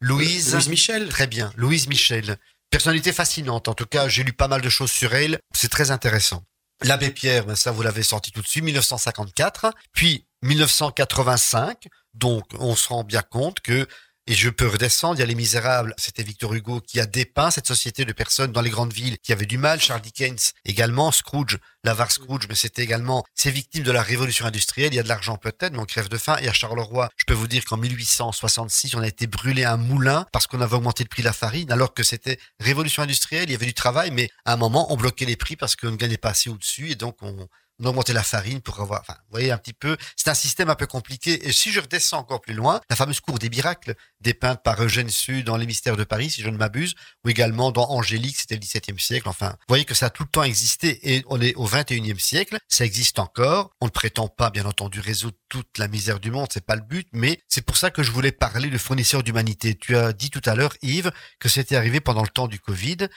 Louise, 0.00 0.54
Louise 0.54 0.68
Michel. 0.68 1.08
Très 1.10 1.26
bien, 1.26 1.52
Louise 1.56 1.86
Michel. 1.88 2.38
Personnalité 2.70 3.12
fascinante. 3.12 3.68
En 3.68 3.74
tout 3.74 3.84
cas, 3.84 4.08
j'ai 4.08 4.22
lu 4.24 4.32
pas 4.32 4.48
mal 4.48 4.62
de 4.62 4.70
choses 4.70 4.90
sur 4.90 5.14
elle. 5.14 5.38
C'est 5.54 5.68
très 5.68 5.90
intéressant. 5.90 6.42
L'abbé 6.84 7.10
Pierre, 7.10 7.44
ben 7.44 7.54
ça 7.54 7.70
vous 7.70 7.82
l'avez 7.82 8.02
senti 8.02 8.32
tout 8.32 8.40
de 8.40 8.46
suite, 8.46 8.64
1954. 8.64 9.74
Puis 9.92 10.24
1985. 10.42 11.86
Donc, 12.14 12.44
on 12.58 12.76
se 12.76 12.88
rend 12.88 13.04
bien 13.04 13.22
compte 13.22 13.60
que 13.60 13.86
et 14.28 14.34
je 14.34 14.50
peux 14.50 14.68
redescendre, 14.68 15.16
il 15.16 15.18
y 15.18 15.22
a 15.24 15.26
Les 15.26 15.34
Misérables, 15.34 15.94
c'était 15.98 16.22
Victor 16.22 16.54
Hugo 16.54 16.80
qui 16.80 17.00
a 17.00 17.06
dépeint 17.06 17.50
cette 17.50 17.66
société 17.66 18.04
de 18.04 18.12
personnes 18.12 18.52
dans 18.52 18.60
les 18.60 18.70
grandes 18.70 18.92
villes 18.92 19.18
qui 19.18 19.32
avaient 19.32 19.46
du 19.46 19.58
mal. 19.58 19.80
Charles 19.80 20.00
Dickens 20.00 20.52
également, 20.64 21.10
Scrooge, 21.10 21.58
l'avare 21.82 22.12
Scrooge, 22.12 22.46
mais 22.48 22.54
c'était 22.54 22.84
également 22.84 23.24
ces 23.34 23.50
victimes 23.50 23.82
de 23.82 23.90
la 23.90 24.00
révolution 24.00 24.46
industrielle. 24.46 24.92
Il 24.92 24.96
y 24.96 25.00
a 25.00 25.02
de 25.02 25.08
l'argent 25.08 25.38
peut-être, 25.38 25.72
mais 25.72 25.80
on 25.80 25.86
crève 25.86 26.08
de 26.08 26.18
faim. 26.18 26.36
Et 26.40 26.48
à 26.48 26.52
Charleroi, 26.52 27.08
je 27.16 27.24
peux 27.24 27.34
vous 27.34 27.48
dire 27.48 27.64
qu'en 27.64 27.78
1866, 27.78 28.94
on 28.94 29.00
a 29.00 29.08
été 29.08 29.26
brûlé 29.26 29.64
un 29.64 29.76
moulin 29.76 30.24
parce 30.30 30.46
qu'on 30.46 30.60
avait 30.60 30.76
augmenté 30.76 31.02
le 31.02 31.08
prix 31.08 31.22
de 31.22 31.26
la 31.26 31.32
farine, 31.32 31.72
alors 31.72 31.92
que 31.92 32.04
c'était 32.04 32.38
révolution 32.60 33.02
industrielle, 33.02 33.48
il 33.48 33.52
y 33.52 33.56
avait 33.56 33.66
du 33.66 33.74
travail, 33.74 34.12
mais 34.12 34.30
à 34.44 34.52
un 34.52 34.56
moment, 34.56 34.92
on 34.92 34.96
bloquait 34.96 35.24
les 35.24 35.36
prix 35.36 35.56
parce 35.56 35.74
qu'on 35.74 35.90
ne 35.90 35.96
gagnait 35.96 36.16
pas 36.16 36.30
assez 36.30 36.48
au-dessus 36.48 36.92
et 36.92 36.94
donc 36.94 37.16
on, 37.22 37.48
on 37.78 37.86
augmentait 37.86 38.12
la 38.12 38.22
farine 38.22 38.60
pour 38.60 38.80
avoir, 38.80 39.00
enfin, 39.00 39.14
vous 39.14 39.32
voyez 39.32 39.50
un 39.50 39.58
petit 39.58 39.72
peu, 39.72 39.96
c'est 40.16 40.30
un 40.30 40.34
système 40.34 40.70
un 40.70 40.74
peu 40.74 40.86
compliqué. 40.86 41.46
Et 41.46 41.52
si 41.52 41.72
je 41.72 41.80
redescends 41.80 42.18
encore 42.18 42.40
plus 42.40 42.54
loin, 42.54 42.80
la 42.88 42.96
fameuse 42.96 43.20
cour 43.20 43.38
des 43.38 43.50
miracles, 43.50 43.94
dépeinte 44.20 44.62
par 44.62 44.82
Eugène 44.82 45.08
Sue 45.08 45.42
dans 45.42 45.56
Les 45.56 45.66
Mystères 45.66 45.96
de 45.96 46.04
Paris, 46.04 46.30
si 46.30 46.42
je 46.42 46.48
ne 46.48 46.56
m'abuse, 46.56 46.94
ou 47.24 47.28
également 47.28 47.72
dans 47.72 47.90
Angélique, 47.90 48.36
c'était 48.36 48.54
le 48.54 48.60
XVIIe 48.60 48.98
siècle. 48.98 49.28
Enfin, 49.28 49.50
vous 49.50 49.66
voyez 49.68 49.84
que 49.84 49.94
ça 49.94 50.06
a 50.06 50.10
tout 50.10 50.22
le 50.22 50.28
temps 50.28 50.42
existé 50.42 51.14
et 51.14 51.24
on 51.28 51.40
est 51.40 51.54
au 51.54 51.64
XXIe 51.64 52.18
siècle, 52.18 52.58
ça 52.68 52.84
existe 52.84 53.18
encore. 53.18 53.70
On 53.80 53.86
ne 53.86 53.90
prétend 53.90 54.28
pas, 54.28 54.50
bien 54.50 54.66
entendu, 54.66 55.00
résoudre 55.00 55.36
toute 55.48 55.78
la 55.78 55.88
misère 55.88 56.20
du 56.20 56.30
monde, 56.30 56.48
c'est 56.52 56.64
pas 56.64 56.76
le 56.76 56.82
but, 56.82 57.08
mais 57.12 57.40
c'est 57.48 57.62
pour 57.62 57.76
ça 57.76 57.90
que 57.90 58.02
je 58.02 58.10
voulais 58.10 58.32
parler 58.32 58.70
de 58.70 58.78
fournisseurs 58.78 59.22
d'humanité. 59.22 59.74
Tu 59.74 59.96
as 59.96 60.12
dit 60.12 60.30
tout 60.30 60.42
à 60.44 60.54
l'heure, 60.54 60.74
Yves, 60.82 61.12
que 61.38 61.48
c'était 61.48 61.76
arrivé 61.76 62.00
pendant 62.00 62.22
le 62.22 62.28
temps 62.28 62.48
du 62.48 62.60
Covid. 62.60 63.08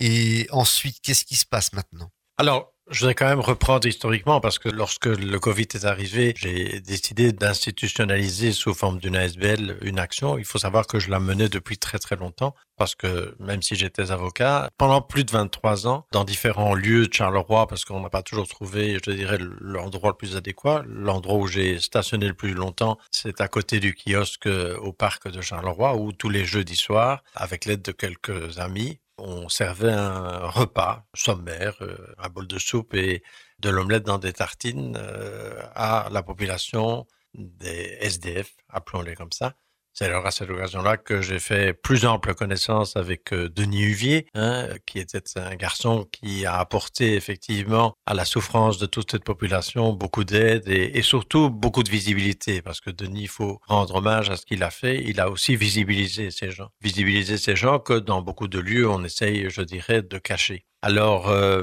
Et 0.00 0.48
ensuite, 0.50 1.00
qu'est-ce 1.02 1.24
qui 1.24 1.36
se 1.36 1.46
passe 1.46 1.72
maintenant? 1.72 2.10
Alors, 2.36 2.73
je 2.90 3.00
voudrais 3.00 3.14
quand 3.14 3.28
même 3.28 3.40
reprendre 3.40 3.86
historiquement 3.86 4.40
parce 4.40 4.58
que 4.58 4.68
lorsque 4.68 5.06
le 5.06 5.38
Covid 5.38 5.66
est 5.74 5.84
arrivé, 5.84 6.34
j'ai 6.36 6.80
décidé 6.80 7.32
d'institutionnaliser 7.32 8.52
sous 8.52 8.74
forme 8.74 8.98
d'une 8.98 9.16
ASBL 9.16 9.78
une 9.82 9.98
action. 9.98 10.38
Il 10.38 10.44
faut 10.44 10.58
savoir 10.58 10.86
que 10.86 10.98
je 10.98 11.10
la 11.10 11.18
menais 11.18 11.48
depuis 11.48 11.78
très 11.78 11.98
très 11.98 12.16
longtemps 12.16 12.54
parce 12.76 12.94
que 12.94 13.34
même 13.38 13.62
si 13.62 13.74
j'étais 13.74 14.10
avocat, 14.10 14.68
pendant 14.76 15.00
plus 15.00 15.24
de 15.24 15.30
23 15.30 15.86
ans, 15.86 16.06
dans 16.12 16.24
différents 16.24 16.74
lieux 16.74 17.06
de 17.06 17.12
Charleroi, 17.12 17.66
parce 17.66 17.84
qu'on 17.84 18.00
n'a 18.00 18.10
pas 18.10 18.22
toujours 18.22 18.48
trouvé, 18.48 18.98
je 19.04 19.10
dirais, 19.12 19.38
l'endroit 19.60 20.10
le 20.10 20.16
plus 20.16 20.36
adéquat, 20.36 20.82
l'endroit 20.86 21.36
où 21.36 21.46
j'ai 21.46 21.78
stationné 21.80 22.26
le 22.26 22.34
plus 22.34 22.52
longtemps, 22.52 22.98
c'est 23.10 23.40
à 23.40 23.48
côté 23.48 23.80
du 23.80 23.94
kiosque 23.94 24.48
au 24.80 24.92
parc 24.92 25.28
de 25.30 25.40
Charleroi 25.40 25.96
où 25.96 26.12
tous 26.12 26.28
les 26.28 26.44
jeudis 26.44 26.76
soirs, 26.76 27.22
avec 27.34 27.64
l'aide 27.64 27.82
de 27.82 27.92
quelques 27.92 28.58
amis, 28.58 28.98
on 29.18 29.48
servait 29.48 29.92
un 29.92 30.46
repas 30.48 31.06
sommaire, 31.14 31.76
euh, 31.82 32.14
un 32.18 32.28
bol 32.28 32.46
de 32.46 32.58
soupe 32.58 32.94
et 32.94 33.22
de 33.60 33.70
l'omelette 33.70 34.04
dans 34.04 34.18
des 34.18 34.32
tartines 34.32 34.96
euh, 34.98 35.62
à 35.74 36.08
la 36.10 36.22
population 36.22 37.06
des 37.34 37.96
SDF, 38.00 38.54
appelons-les 38.68 39.14
comme 39.16 39.32
ça. 39.32 39.54
C'est 39.96 40.06
alors 40.06 40.26
à 40.26 40.32
cette 40.32 40.50
occasion-là 40.50 40.96
que 40.96 41.22
j'ai 41.22 41.38
fait 41.38 41.72
plus 41.72 42.04
ample 42.04 42.34
connaissance 42.34 42.96
avec 42.96 43.32
euh, 43.32 43.48
Denis 43.48 43.84
Huvier, 43.84 44.26
hein, 44.34 44.66
qui 44.86 44.98
était 44.98 45.22
un 45.36 45.54
garçon 45.54 46.04
qui 46.10 46.44
a 46.46 46.58
apporté 46.58 47.14
effectivement 47.14 47.94
à 48.04 48.12
la 48.14 48.24
souffrance 48.24 48.78
de 48.78 48.86
toute 48.86 49.12
cette 49.12 49.22
population 49.22 49.92
beaucoup 49.92 50.24
d'aide 50.24 50.66
et, 50.66 51.00
surtout 51.02 51.48
beaucoup 51.48 51.84
de 51.84 51.90
visibilité, 51.90 52.60
parce 52.60 52.80
que 52.80 52.90
Denis, 52.90 53.22
il 53.22 53.28
faut 53.28 53.60
rendre 53.68 53.94
hommage 53.94 54.30
à 54.30 54.36
ce 54.36 54.44
qu'il 54.44 54.64
a 54.64 54.70
fait. 54.70 55.00
Il 55.06 55.20
a 55.20 55.30
aussi 55.30 55.54
visibilisé 55.54 56.32
ces 56.32 56.50
gens, 56.50 56.70
visibilisé 56.80 57.38
ces 57.38 57.54
gens 57.54 57.78
que 57.78 57.94
dans 57.94 58.20
beaucoup 58.20 58.48
de 58.48 58.58
lieux 58.58 58.90
on 58.90 59.04
essaye, 59.04 59.48
je 59.48 59.62
dirais, 59.62 60.02
de 60.02 60.18
cacher. 60.18 60.64
Alors, 60.82 61.28
euh, 61.28 61.62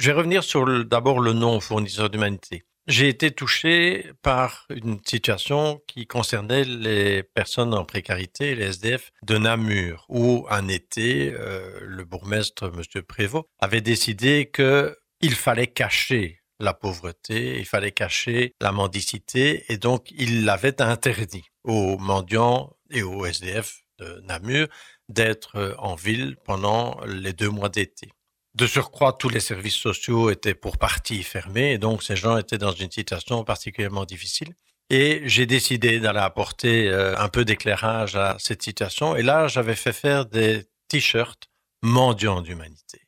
je 0.00 0.06
vais 0.06 0.16
revenir 0.16 0.42
sur 0.42 0.84
d'abord 0.84 1.20
le 1.20 1.32
nom 1.32 1.60
fournisseur 1.60 2.10
d'humanité. 2.10 2.64
J'ai 2.88 3.08
été 3.08 3.30
touché 3.30 4.10
par 4.22 4.66
une 4.68 4.98
situation 5.06 5.80
qui 5.86 6.08
concernait 6.08 6.64
les 6.64 7.22
personnes 7.22 7.74
en 7.74 7.84
précarité, 7.84 8.56
les 8.56 8.70
SDF 8.70 9.12
de 9.22 9.38
Namur, 9.38 10.04
où 10.08 10.46
un 10.50 10.66
été, 10.66 11.32
euh, 11.32 11.78
le 11.82 12.04
bourgmestre, 12.04 12.72
M. 12.74 13.02
Prévost, 13.02 13.46
avait 13.60 13.82
décidé 13.82 14.50
qu'il 14.52 15.34
fallait 15.34 15.68
cacher 15.68 16.40
la 16.58 16.74
pauvreté, 16.74 17.60
il 17.60 17.66
fallait 17.66 17.92
cacher 17.92 18.52
la 18.60 18.72
mendicité, 18.72 19.64
et 19.68 19.76
donc 19.76 20.10
il 20.10 20.44
l'avait 20.44 20.82
interdit 20.82 21.44
aux 21.62 21.98
mendiants 21.98 22.76
et 22.90 23.04
aux 23.04 23.24
SDF 23.24 23.82
de 24.00 24.20
Namur 24.24 24.66
d'être 25.08 25.76
en 25.78 25.94
ville 25.94 26.36
pendant 26.44 27.00
les 27.06 27.32
deux 27.32 27.50
mois 27.50 27.68
d'été. 27.68 28.10
De 28.54 28.66
surcroît, 28.66 29.14
tous 29.14 29.30
les 29.30 29.40
services 29.40 29.76
sociaux 29.76 30.30
étaient 30.30 30.54
pour 30.54 30.76
partie 30.76 31.22
fermés, 31.22 31.72
et 31.72 31.78
donc 31.78 32.02
ces 32.02 32.16
gens 32.16 32.36
étaient 32.36 32.58
dans 32.58 32.72
une 32.72 32.90
situation 32.90 33.44
particulièrement 33.44 34.04
difficile. 34.04 34.54
Et 34.90 35.22
j'ai 35.24 35.46
décidé 35.46 36.00
d'aller 36.00 36.18
apporter 36.18 36.88
euh, 36.88 37.16
un 37.16 37.28
peu 37.28 37.46
d'éclairage 37.46 38.14
à 38.14 38.36
cette 38.38 38.62
situation. 38.62 39.16
Et 39.16 39.22
là, 39.22 39.48
j'avais 39.48 39.74
fait 39.74 39.94
faire 39.94 40.26
des 40.26 40.66
t-shirts 40.88 41.48
mendiants 41.80 42.42
d'humanité. 42.42 43.00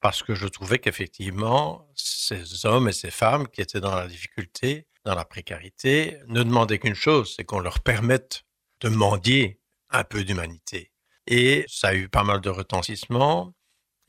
Parce 0.00 0.22
que 0.22 0.34
je 0.34 0.46
trouvais 0.46 0.78
qu'effectivement, 0.78 1.88
ces 1.94 2.66
hommes 2.66 2.88
et 2.88 2.92
ces 2.92 3.10
femmes 3.10 3.48
qui 3.48 3.62
étaient 3.62 3.80
dans 3.80 3.94
la 3.94 4.06
difficulté, 4.06 4.86
dans 5.06 5.14
la 5.14 5.24
précarité, 5.24 6.18
ne 6.26 6.42
demandaient 6.42 6.78
qu'une 6.78 6.94
chose, 6.94 7.32
c'est 7.34 7.44
qu'on 7.44 7.60
leur 7.60 7.80
permette 7.80 8.44
de 8.80 8.90
mendier 8.90 9.58
un 9.88 10.04
peu 10.04 10.22
d'humanité. 10.22 10.92
Et 11.26 11.64
ça 11.66 11.88
a 11.88 11.94
eu 11.94 12.10
pas 12.10 12.24
mal 12.24 12.42
de 12.42 12.50
retentissement. 12.50 13.54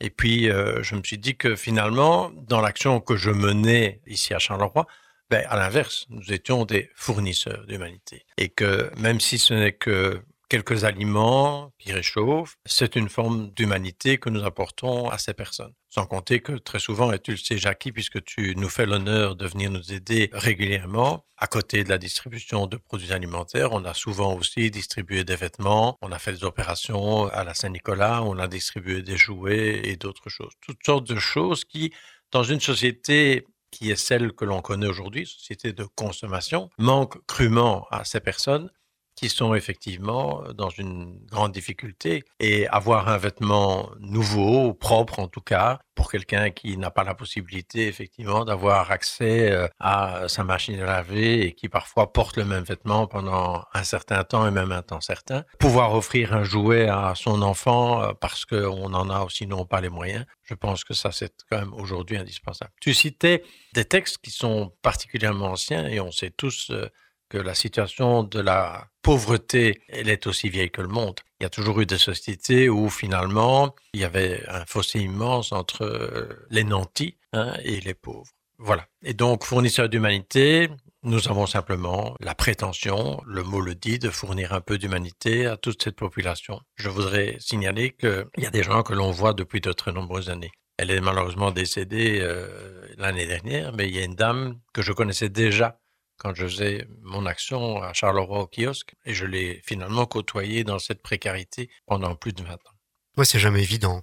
Et 0.00 0.10
puis, 0.10 0.50
euh, 0.50 0.82
je 0.82 0.94
me 0.94 1.02
suis 1.02 1.18
dit 1.18 1.36
que 1.36 1.56
finalement, 1.56 2.30
dans 2.30 2.60
l'action 2.60 3.00
que 3.00 3.16
je 3.16 3.30
menais 3.30 4.00
ici 4.06 4.32
à 4.32 4.38
Charleroi, 4.38 4.86
ben, 5.30 5.44
à 5.48 5.56
l'inverse, 5.56 6.06
nous 6.08 6.32
étions 6.32 6.64
des 6.64 6.90
fournisseurs 6.94 7.66
d'humanité. 7.66 8.24
Et 8.38 8.48
que 8.48 8.90
même 8.96 9.20
si 9.20 9.38
ce 9.38 9.54
n'est 9.54 9.72
que 9.72 10.22
quelques 10.48 10.84
aliments 10.84 11.72
qui 11.78 11.92
réchauffent, 11.92 12.56
c'est 12.64 12.96
une 12.96 13.08
forme 13.08 13.50
d'humanité 13.50 14.18
que 14.18 14.30
nous 14.30 14.44
apportons 14.44 15.08
à 15.08 15.18
ces 15.18 15.34
personnes. 15.34 15.72
Sans 15.90 16.06
compter 16.06 16.40
que 16.40 16.52
très 16.52 16.78
souvent, 16.78 17.12
et 17.12 17.18
tu 17.18 17.32
le 17.32 17.36
sais 17.36 17.58
Jackie, 17.58 17.92
puisque 17.92 18.22
tu 18.24 18.54
nous 18.56 18.68
fais 18.68 18.86
l'honneur 18.86 19.36
de 19.36 19.46
venir 19.46 19.70
nous 19.70 19.92
aider 19.92 20.30
régulièrement, 20.32 21.24
à 21.36 21.46
côté 21.46 21.84
de 21.84 21.88
la 21.88 21.98
distribution 21.98 22.66
de 22.66 22.76
produits 22.76 23.12
alimentaires, 23.12 23.72
on 23.72 23.84
a 23.84 23.94
souvent 23.94 24.34
aussi 24.34 24.70
distribué 24.70 25.24
des 25.24 25.36
vêtements, 25.36 25.98
on 26.02 26.12
a 26.12 26.18
fait 26.18 26.32
des 26.32 26.44
opérations 26.44 27.28
à 27.28 27.44
la 27.44 27.54
Saint-Nicolas, 27.54 28.22
on 28.22 28.38
a 28.38 28.48
distribué 28.48 29.02
des 29.02 29.16
jouets 29.16 29.80
et 29.84 29.96
d'autres 29.96 30.28
choses. 30.28 30.52
Toutes 30.60 30.84
sortes 30.84 31.06
de 31.06 31.18
choses 31.18 31.64
qui, 31.64 31.92
dans 32.32 32.42
une 32.42 32.60
société 32.60 33.46
qui 33.70 33.90
est 33.90 33.96
celle 33.96 34.32
que 34.32 34.44
l'on 34.44 34.62
connaît 34.62 34.86
aujourd'hui, 34.86 35.26
société 35.26 35.72
de 35.72 35.84
consommation, 35.94 36.70
manquent 36.78 37.24
crûment 37.26 37.86
à 37.90 38.04
ces 38.04 38.20
personnes 38.20 38.70
qui 39.18 39.28
sont 39.28 39.54
effectivement 39.54 40.44
dans 40.54 40.70
une 40.70 41.18
grande 41.26 41.50
difficulté. 41.50 42.22
Et 42.38 42.68
avoir 42.68 43.08
un 43.08 43.18
vêtement 43.18 43.90
nouveau, 43.98 44.74
propre 44.74 45.18
en 45.18 45.26
tout 45.26 45.40
cas, 45.40 45.80
pour 45.96 46.08
quelqu'un 46.12 46.50
qui 46.50 46.76
n'a 46.76 46.92
pas 46.92 47.02
la 47.02 47.14
possibilité 47.14 47.88
effectivement 47.88 48.44
d'avoir 48.44 48.92
accès 48.92 49.50
euh, 49.50 49.66
à 49.80 50.28
sa 50.28 50.44
machine 50.44 50.78
à 50.78 50.86
laver 50.86 51.44
et 51.44 51.52
qui 51.54 51.68
parfois 51.68 52.12
porte 52.12 52.36
le 52.36 52.44
même 52.44 52.62
vêtement 52.62 53.08
pendant 53.08 53.64
un 53.74 53.82
certain 53.82 54.22
temps 54.22 54.46
et 54.46 54.52
même 54.52 54.70
un 54.70 54.82
temps 54.82 55.00
certain, 55.00 55.42
pouvoir 55.58 55.96
offrir 55.96 56.34
un 56.34 56.44
jouet 56.44 56.86
à 56.86 57.14
son 57.16 57.42
enfant 57.42 58.00
euh, 58.00 58.12
parce 58.20 58.44
qu'on 58.44 58.94
en 58.94 59.10
a 59.10 59.22
aussi 59.24 59.48
non 59.48 59.64
pas 59.64 59.80
les 59.80 59.88
moyens, 59.88 60.24
je 60.44 60.54
pense 60.54 60.84
que 60.84 60.94
ça 60.94 61.10
c'est 61.10 61.32
quand 61.50 61.58
même 61.58 61.74
aujourd'hui 61.74 62.16
indispensable. 62.16 62.70
Tu 62.80 62.94
citais 62.94 63.42
des 63.74 63.84
textes 63.84 64.18
qui 64.18 64.30
sont 64.30 64.72
particulièrement 64.82 65.46
anciens 65.46 65.88
et 65.88 65.98
on 65.98 66.12
sait 66.12 66.30
tous 66.30 66.70
euh, 66.70 66.88
que 67.28 67.38
la 67.38 67.54
situation 67.54 68.22
de 68.22 68.40
la 68.40 68.88
pauvreté, 69.02 69.82
elle 69.88 70.08
est 70.08 70.26
aussi 70.26 70.48
vieille 70.48 70.70
que 70.70 70.82
le 70.82 70.88
monde. 70.88 71.20
Il 71.40 71.44
y 71.44 71.46
a 71.46 71.50
toujours 71.50 71.80
eu 71.80 71.86
des 71.86 71.98
sociétés 71.98 72.68
où 72.68 72.90
finalement 72.90 73.74
il 73.92 74.00
y 74.00 74.04
avait 74.04 74.42
un 74.48 74.64
fossé 74.66 75.00
immense 75.00 75.52
entre 75.52 75.84
euh, 75.84 76.46
les 76.50 76.64
nantis 76.64 77.16
hein, 77.32 77.54
et 77.64 77.80
les 77.80 77.94
pauvres. 77.94 78.32
Voilà. 78.58 78.86
Et 79.04 79.14
donc, 79.14 79.44
fournisseurs 79.44 79.88
d'humanité, 79.88 80.68
nous 81.04 81.28
avons 81.28 81.46
simplement 81.46 82.16
la 82.18 82.34
prétention, 82.34 83.22
le 83.24 83.44
mot 83.44 83.60
le 83.60 83.76
dit, 83.76 84.00
de 84.00 84.10
fournir 84.10 84.52
un 84.52 84.60
peu 84.60 84.78
d'humanité 84.78 85.46
à 85.46 85.56
toute 85.56 85.80
cette 85.82 85.94
population. 85.94 86.60
Je 86.74 86.88
voudrais 86.88 87.36
signaler 87.38 87.92
qu'il 87.92 88.26
y 88.38 88.46
a 88.46 88.50
des 88.50 88.64
gens 88.64 88.82
que 88.82 88.94
l'on 88.94 89.12
voit 89.12 89.32
depuis 89.32 89.60
de 89.60 89.72
très 89.72 89.92
nombreuses 89.92 90.28
années. 90.28 90.50
Elle 90.76 90.90
est 90.90 91.00
malheureusement 91.00 91.52
décédée 91.52 92.18
euh, 92.20 92.86
l'année 92.98 93.26
dernière, 93.26 93.72
mais 93.72 93.88
il 93.88 93.94
y 93.94 94.00
a 94.00 94.04
une 94.04 94.16
dame 94.16 94.58
que 94.72 94.82
je 94.82 94.92
connaissais 94.92 95.28
déjà 95.28 95.78
quand 96.18 96.34
je 96.34 96.44
faisais 96.44 96.86
mon 97.02 97.26
action 97.26 97.82
à 97.82 97.92
Charleroi 97.92 98.40
au 98.40 98.46
kiosque 98.46 98.94
et 99.06 99.14
je 99.14 99.24
l'ai 99.24 99.62
finalement 99.64 100.06
côtoyé 100.06 100.64
dans 100.64 100.78
cette 100.78 101.02
précarité 101.02 101.70
pendant 101.86 102.14
plus 102.14 102.32
de 102.32 102.42
20 102.42 102.52
ans. 102.52 102.78
Ouais, 103.18 103.24
c'est 103.24 103.40
jamais 103.40 103.62
évident. 103.62 104.00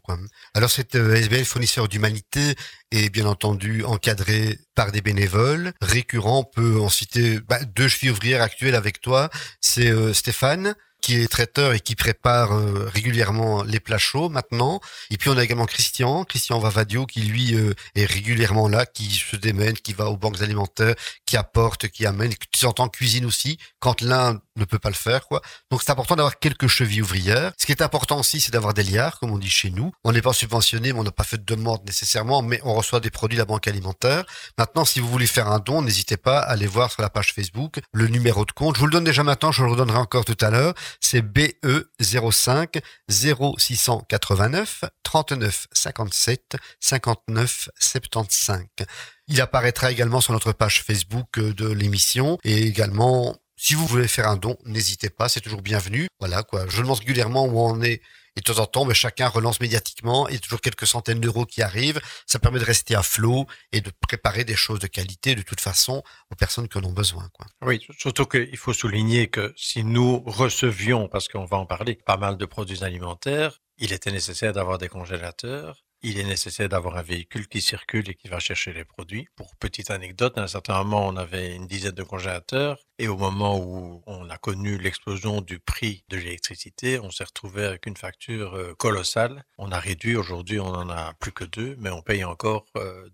Alors 0.54 0.70
cette 0.70 0.96
euh, 0.96 1.16
SBL 1.16 1.46
fournisseur 1.46 1.88
d'humanité 1.88 2.56
est 2.92 3.10
bien 3.10 3.26
entendu 3.26 3.82
encadré 3.86 4.60
par 4.76 4.92
des 4.92 5.00
bénévoles 5.00 5.72
récurrents. 5.80 6.40
On 6.40 6.44
peut 6.44 6.82
en 6.82 6.90
citer 6.90 7.40
bah, 7.40 7.64
deux 7.64 7.88
chevilles 7.88 8.10
ouvrières 8.10 8.42
actuelles 8.42 8.76
avec 8.76 9.00
toi. 9.00 9.30
C'est 9.62 9.90
euh, 9.90 10.14
Stéphane 10.14 10.76
qui 11.06 11.22
est 11.22 11.28
traiteur 11.28 11.74
et 11.74 11.80
qui 11.80 11.94
prépare 11.94 12.54
euh, 12.54 12.90
régulièrement 12.92 13.62
les 13.62 13.80
plats 13.80 14.00
chauds 14.00 14.28
maintenant. 14.28 14.82
Et 15.12 15.18
puis 15.18 15.30
on 15.30 15.38
a 15.38 15.44
également 15.44 15.68
Christian, 15.68 16.24
Christian 16.24 16.58
Vavadio, 16.58 17.06
qui 17.06 17.22
lui 17.22 17.54
euh, 17.54 17.76
est 17.94 18.06
régulièrement 18.06 18.68
là, 18.68 18.88
qui 18.88 19.12
se 19.12 19.36
démène, 19.36 19.76
qui 19.76 19.94
va 19.94 20.10
aux 20.10 20.18
banques 20.18 20.42
alimentaires, 20.42 20.96
qui 21.28 21.38
apporte, 21.38 21.90
qui 21.90 22.08
amène, 22.08 22.34
qui 22.34 22.60
s'entend 22.60 22.90
cuisine 22.90 23.26
aussi, 23.26 23.60
quand 23.80 24.02
l'un 24.02 24.42
ne 24.56 24.66
peut 24.66 24.80
pas 24.80 24.90
le 24.90 24.96
faire, 24.96 25.28
quoi. 25.28 25.42
Donc 25.72 25.82
c'est 25.84 25.92
important 25.92 26.16
d'avoir 26.16 26.40
quelques 26.40 26.68
chevilles 26.68 27.02
ouvrières. 27.02 27.52
Ce 27.58 27.66
qui 27.66 27.72
est 27.72 27.82
important 27.82 28.20
aussi, 28.20 28.40
c'est 28.40 28.52
d'avoir 28.52 28.74
des 28.74 28.84
liards, 28.84 29.20
comme 29.20 29.32
on 29.32 29.38
dit 29.38 29.50
chez 29.50 29.70
nous. 29.70 29.92
On 30.04 30.12
n'est 30.12 30.22
pas 30.22 30.34
subventionné, 30.34 30.94
mais 30.94 31.00
on 31.00 31.04
n'a 31.04 31.12
pas 31.12 31.24
fait 31.24 31.38
de 31.38 31.56
demande 31.56 31.86
nécessairement, 31.86 32.42
mais 32.42 32.60
on 32.64 32.74
reçoit 32.74 33.00
des 33.00 33.10
produits 33.10 33.38
de 33.38 33.42
la 33.42 33.46
banque 33.46 33.68
alimentaire. 33.68 34.26
Maintenant, 34.58 34.86
si 34.86 35.00
vous 35.00 35.10
voulez 35.10 35.28
faire 35.28 35.48
un 35.48 35.60
don, 35.60 35.82
n'hésitez 35.82 36.18
pas 36.18 36.40
à 36.40 36.52
aller 36.52 36.68
voir 36.68 36.92
sur 36.92 37.02
la 37.02 37.10
page 37.10 37.34
Facebook 37.34 37.80
le 37.92 38.08
numéro 38.08 38.46
de 38.46 38.52
compte. 38.52 38.76
Je 38.76 38.80
vous 38.80 38.88
le 38.88 38.92
donne 38.92 39.04
déjà 39.04 39.24
maintenant, 39.24 39.52
je 39.52 39.64
le 39.64 39.72
redonnerai 39.72 39.98
encore 39.98 40.26
tout 40.26 40.38
à 40.42 40.50
l'heure. 40.50 40.74
C'est 41.00 41.22
BE 41.22 41.52
05 42.00 42.80
0689 43.10 44.86
39 45.04 45.68
57 45.72 46.58
59 46.80 47.70
75. 47.80 48.66
Il 49.28 49.42
apparaîtra 49.42 49.92
également 49.92 50.22
sur 50.22 50.34
notre 50.34 50.52
page 50.52 50.84
Facebook 50.84 51.40
euh, 51.40 51.54
de 51.54 51.68
l'émission 51.68 52.38
et 52.44 52.64
également 52.64 53.36
si 53.66 53.74
vous 53.74 53.88
voulez 53.88 54.08
faire 54.08 54.28
un 54.28 54.38
don, 54.38 54.60
n'hésitez 54.66 55.10
pas, 55.10 55.28
c'est 55.28 55.42
toujours 55.42 55.64
bienvenu. 55.64 56.08
Voilà 56.20 56.44
quoi. 56.44 56.68
Je 56.70 56.84
demande 56.84 57.00
régulièrement 57.00 57.46
où 57.46 57.60
on 57.60 57.82
est. 57.82 58.00
Et 58.38 58.42
de 58.42 58.44
temps 58.44 58.62
en 58.62 58.68
temps, 58.68 58.86
mais 58.86 58.94
chacun 58.94 59.28
relance 59.28 59.60
médiatiquement. 59.60 60.28
Il 60.28 60.36
y 60.36 60.38
a 60.38 60.40
toujours 60.40 60.62
quelques 60.62 60.86
centaines 60.86 61.20
d'euros 61.20 61.48
qui 61.48 61.64
arrivent. 61.64 62.00
Ça 62.28 62.38
permet 62.38 62.60
de 62.60 62.66
rester 62.66 62.94
à 62.94 63.02
flot 63.02 63.48
et 63.72 63.82
de 63.82 63.90
préparer 64.02 64.44
des 64.44 64.56
choses 64.56 64.78
de 64.78 64.86
qualité 64.86 65.34
de 65.34 65.42
toute 65.42 65.62
façon 65.62 66.04
aux 66.32 66.36
personnes 66.36 66.68
qui 66.68 66.78
en 66.78 66.84
ont 66.84 66.92
besoin. 66.92 67.28
Quoi. 67.34 67.48
Oui, 67.64 67.84
surtout 67.98 68.26
qu'il 68.26 68.58
faut 68.58 68.74
souligner 68.74 69.30
que 69.30 69.52
si 69.58 69.84
nous 69.84 70.20
recevions, 70.28 71.08
parce 71.08 71.28
qu'on 71.28 71.46
va 71.46 71.58
en 71.58 71.66
parler, 71.66 71.98
pas 72.06 72.18
mal 72.18 72.38
de 72.38 72.46
produits 72.46 72.84
alimentaires, 72.84 73.62
il 73.80 73.94
était 73.94 74.12
nécessaire 74.12 74.54
d'avoir 74.54 74.78
des 74.78 74.90
congélateurs 74.90 75.85
il 76.06 76.20
est 76.20 76.24
nécessaire 76.24 76.70
d'avoir 76.70 76.98
un 76.98 77.02
véhicule 77.02 77.48
qui 77.48 77.62
circule 77.62 78.08
et 78.12 78.14
qui 78.14 78.28
va 78.28 78.38
chercher 78.38 78.74
les 78.74 78.86
produits. 78.86 79.28
Pour 79.36 79.56
petite 79.56 79.90
anecdote, 79.90 80.38
à 80.38 80.44
un 80.44 80.48
certain 80.48 80.78
moment, 80.84 81.08
on 81.08 81.18
avait 81.18 81.56
une 81.56 81.66
dizaine 81.66 81.94
de 81.94 82.04
congélateurs 82.04 82.78
et 83.00 83.08
au 83.08 83.18
moment 83.18 83.60
où 83.60 84.04
on 84.06 84.30
a 84.30 84.38
connu 84.38 84.78
l'explosion 84.78 85.42
du 85.42 85.58
prix 85.58 86.06
de 86.10 86.18
l'électricité, 86.18 87.00
on 87.00 87.10
s'est 87.10 87.24
retrouvé 87.24 87.66
avec 87.66 87.88
une 87.88 87.98
facture 87.98 88.56
euh, 88.56 88.76
colossale. 88.76 89.46
On 89.58 89.72
a 89.72 89.80
réduit, 89.80 90.16
aujourd'hui 90.16 90.60
on 90.60 90.68
en 90.68 90.90
a 90.92 91.14
plus 91.16 91.32
que 91.32 91.44
deux, 91.44 91.76
mais 91.80 91.90
on 91.90 92.04
paye 92.04 92.24
encore 92.24 92.66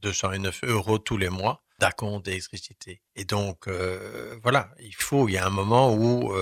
209 0.02 0.64
euh, 0.64 0.74
euros 0.74 1.00
tous 1.00 1.18
les 1.18 1.30
mois 1.30 1.64
d'acompte 1.82 2.26
d'électricité. 2.26 3.02
Et 3.16 3.26
donc, 3.26 3.68
euh, 3.68 4.38
voilà, 4.42 4.72
il 4.80 4.96
faut, 4.96 5.28
il 5.28 5.34
y 5.34 5.38
a 5.38 5.46
un 5.46 5.50
moment 5.50 5.94
où 5.94 6.34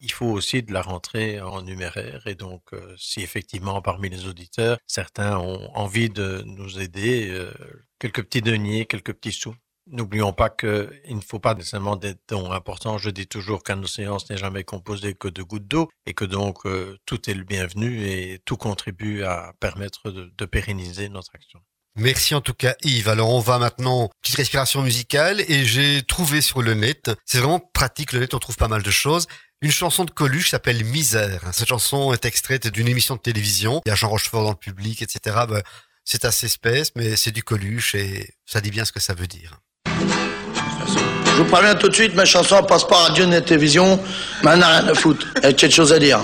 il 0.00 0.12
faut 0.12 0.26
aussi 0.26 0.62
de 0.62 0.72
la 0.72 0.82
rentrée 0.82 1.40
en 1.40 1.62
numéraire. 1.62 2.26
Et 2.26 2.34
donc, 2.34 2.62
euh, 2.72 2.94
si 2.98 3.22
effectivement, 3.22 3.80
parmi 3.82 4.08
les 4.08 4.26
auditeurs, 4.26 4.78
certains 4.86 5.38
ont 5.38 5.70
envie 5.74 6.10
de 6.10 6.42
nous 6.46 6.80
aider, 6.80 7.28
euh, 7.30 7.52
quelques 7.98 8.22
petits 8.24 8.42
deniers, 8.42 8.86
quelques 8.86 9.14
petits 9.14 9.32
sous. 9.32 9.54
N'oublions 9.88 10.32
pas 10.32 10.50
qu'il 10.50 10.90
ne 11.08 11.20
faut 11.20 11.38
pas 11.38 11.54
nécessairement 11.54 11.96
des 11.96 12.14
dons 12.28 12.50
importants. 12.50 12.98
Je 12.98 13.10
dis 13.10 13.28
toujours 13.28 13.62
qu'un 13.62 13.80
océan 13.82 14.18
n'est 14.28 14.36
jamais 14.36 14.64
composé 14.64 15.14
que 15.14 15.28
de 15.28 15.42
gouttes 15.42 15.68
d'eau 15.68 15.88
et 16.06 16.14
que 16.14 16.24
donc 16.24 16.66
euh, 16.66 16.98
tout 17.06 17.30
est 17.30 17.34
le 17.34 17.44
bienvenu 17.44 18.04
et 18.04 18.40
tout 18.44 18.56
contribue 18.56 19.22
à 19.22 19.54
permettre 19.60 20.10
de 20.10 20.44
pérenniser 20.44 21.08
notre 21.08 21.34
action. 21.36 21.60
Merci 21.96 22.34
en 22.34 22.40
tout 22.40 22.54
cas 22.54 22.74
Yves. 22.82 23.08
Alors 23.08 23.30
on 23.30 23.40
va 23.40 23.58
maintenant 23.58 24.10
petite 24.22 24.36
respiration 24.36 24.82
musicale 24.82 25.40
et 25.48 25.64
j'ai 25.64 26.02
trouvé 26.02 26.40
sur 26.40 26.62
le 26.62 26.74
net, 26.74 27.10
c'est 27.24 27.38
vraiment 27.38 27.60
pratique 27.60 28.12
le 28.12 28.20
net, 28.20 28.34
on 28.34 28.38
trouve 28.38 28.56
pas 28.56 28.68
mal 28.68 28.82
de 28.82 28.90
choses 28.90 29.26
une 29.62 29.72
chanson 29.72 30.04
de 30.04 30.10
Coluche 30.10 30.50
s'appelle 30.50 30.84
Misère. 30.84 31.40
Cette 31.52 31.68
chanson 31.68 32.12
est 32.12 32.24
extraite 32.24 32.68
d'une 32.68 32.88
émission 32.88 33.16
de 33.16 33.20
télévision. 33.20 33.80
Il 33.86 33.88
y 33.88 33.92
a 33.92 33.94
Jean 33.94 34.08
Rochefort 34.08 34.44
dans 34.44 34.50
le 34.50 34.56
public, 34.56 35.00
etc. 35.02 35.36
Ben, 35.48 35.62
c'est 36.04 36.24
assez 36.24 36.46
espèce, 36.46 36.92
mais 36.94 37.16
c'est 37.16 37.30
du 37.30 37.42
Coluche 37.42 37.94
et 37.94 38.34
ça 38.44 38.60
dit 38.60 38.70
bien 38.70 38.84
ce 38.84 38.92
que 38.92 39.00
ça 39.00 39.14
veut 39.14 39.26
dire. 39.26 39.58
Je 39.86 41.42
vous 41.42 41.44
préviens 41.46 41.74
tout 41.74 41.88
de 41.88 41.94
suite, 41.94 42.14
ma 42.14 42.24
chanson 42.24 42.62
passe 42.62 42.86
pas 42.86 42.96
radio 42.96 43.26
ni 43.26 43.42
télévision, 43.42 43.98
mais 44.44 44.52
rien 44.52 44.62
à 44.62 44.94
foutre. 44.94 45.26
Elle 45.36 45.46
a 45.46 45.52
quelque 45.52 45.74
chose 45.74 45.92
à 45.92 45.98
dire. 45.98 46.20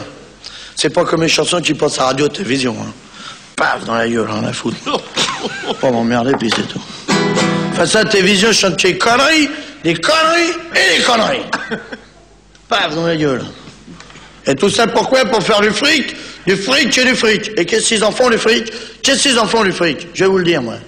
C'est 0.76 0.90
pas 0.90 1.04
comme 1.04 1.22
les 1.22 1.28
chansons 1.28 1.60
qui 1.60 1.74
passent 1.74 1.98
à 1.98 2.06
radio 2.06 2.28
télévision. 2.28 2.76
Hein. 2.80 2.92
Paf, 3.62 3.84
dans 3.84 3.94
la 3.94 4.08
gueule, 4.08 4.28
rien 4.28 4.42
à 4.42 4.52
foutre. 4.52 4.76
Pas 5.80 5.90
m'emmerder, 5.92 6.32
puis 6.36 6.50
c'est 6.54 6.66
tout. 6.66 6.82
Face 7.74 7.94
à 7.94 8.02
la 8.02 8.10
télévision, 8.10 8.48
je 8.48 8.58
chante 8.58 8.82
des 8.82 8.98
conneries, 8.98 9.48
des 9.84 9.94
conneries 9.94 10.50
et 10.74 10.98
des 10.98 11.04
conneries 11.04 11.44
dans 12.96 13.06
la 13.06 13.16
gueule. 13.16 13.44
Et 14.46 14.56
tout 14.56 14.68
ça 14.68 14.88
pourquoi? 14.88 15.24
Pour 15.26 15.40
faire 15.44 15.60
du 15.60 15.70
fric 15.70 16.16
Du 16.44 16.56
fric 16.56 16.98
et 16.98 17.04
du 17.04 17.14
fric. 17.14 17.52
Et 17.56 17.64
qu'est-ce 17.64 17.86
qu'ils 17.86 18.02
en 18.02 18.10
font, 18.10 18.30
du 18.30 18.38
fric? 18.38 18.72
Qu'est-ce 19.00 19.22
qu'ils 19.22 19.38
en 19.38 19.46
font, 19.46 19.62
du 19.62 19.70
fric? 19.70 20.08
Je 20.12 20.24
vais 20.24 20.30
vous 20.30 20.38
le 20.38 20.44
dire, 20.44 20.60
moi. 20.60 20.78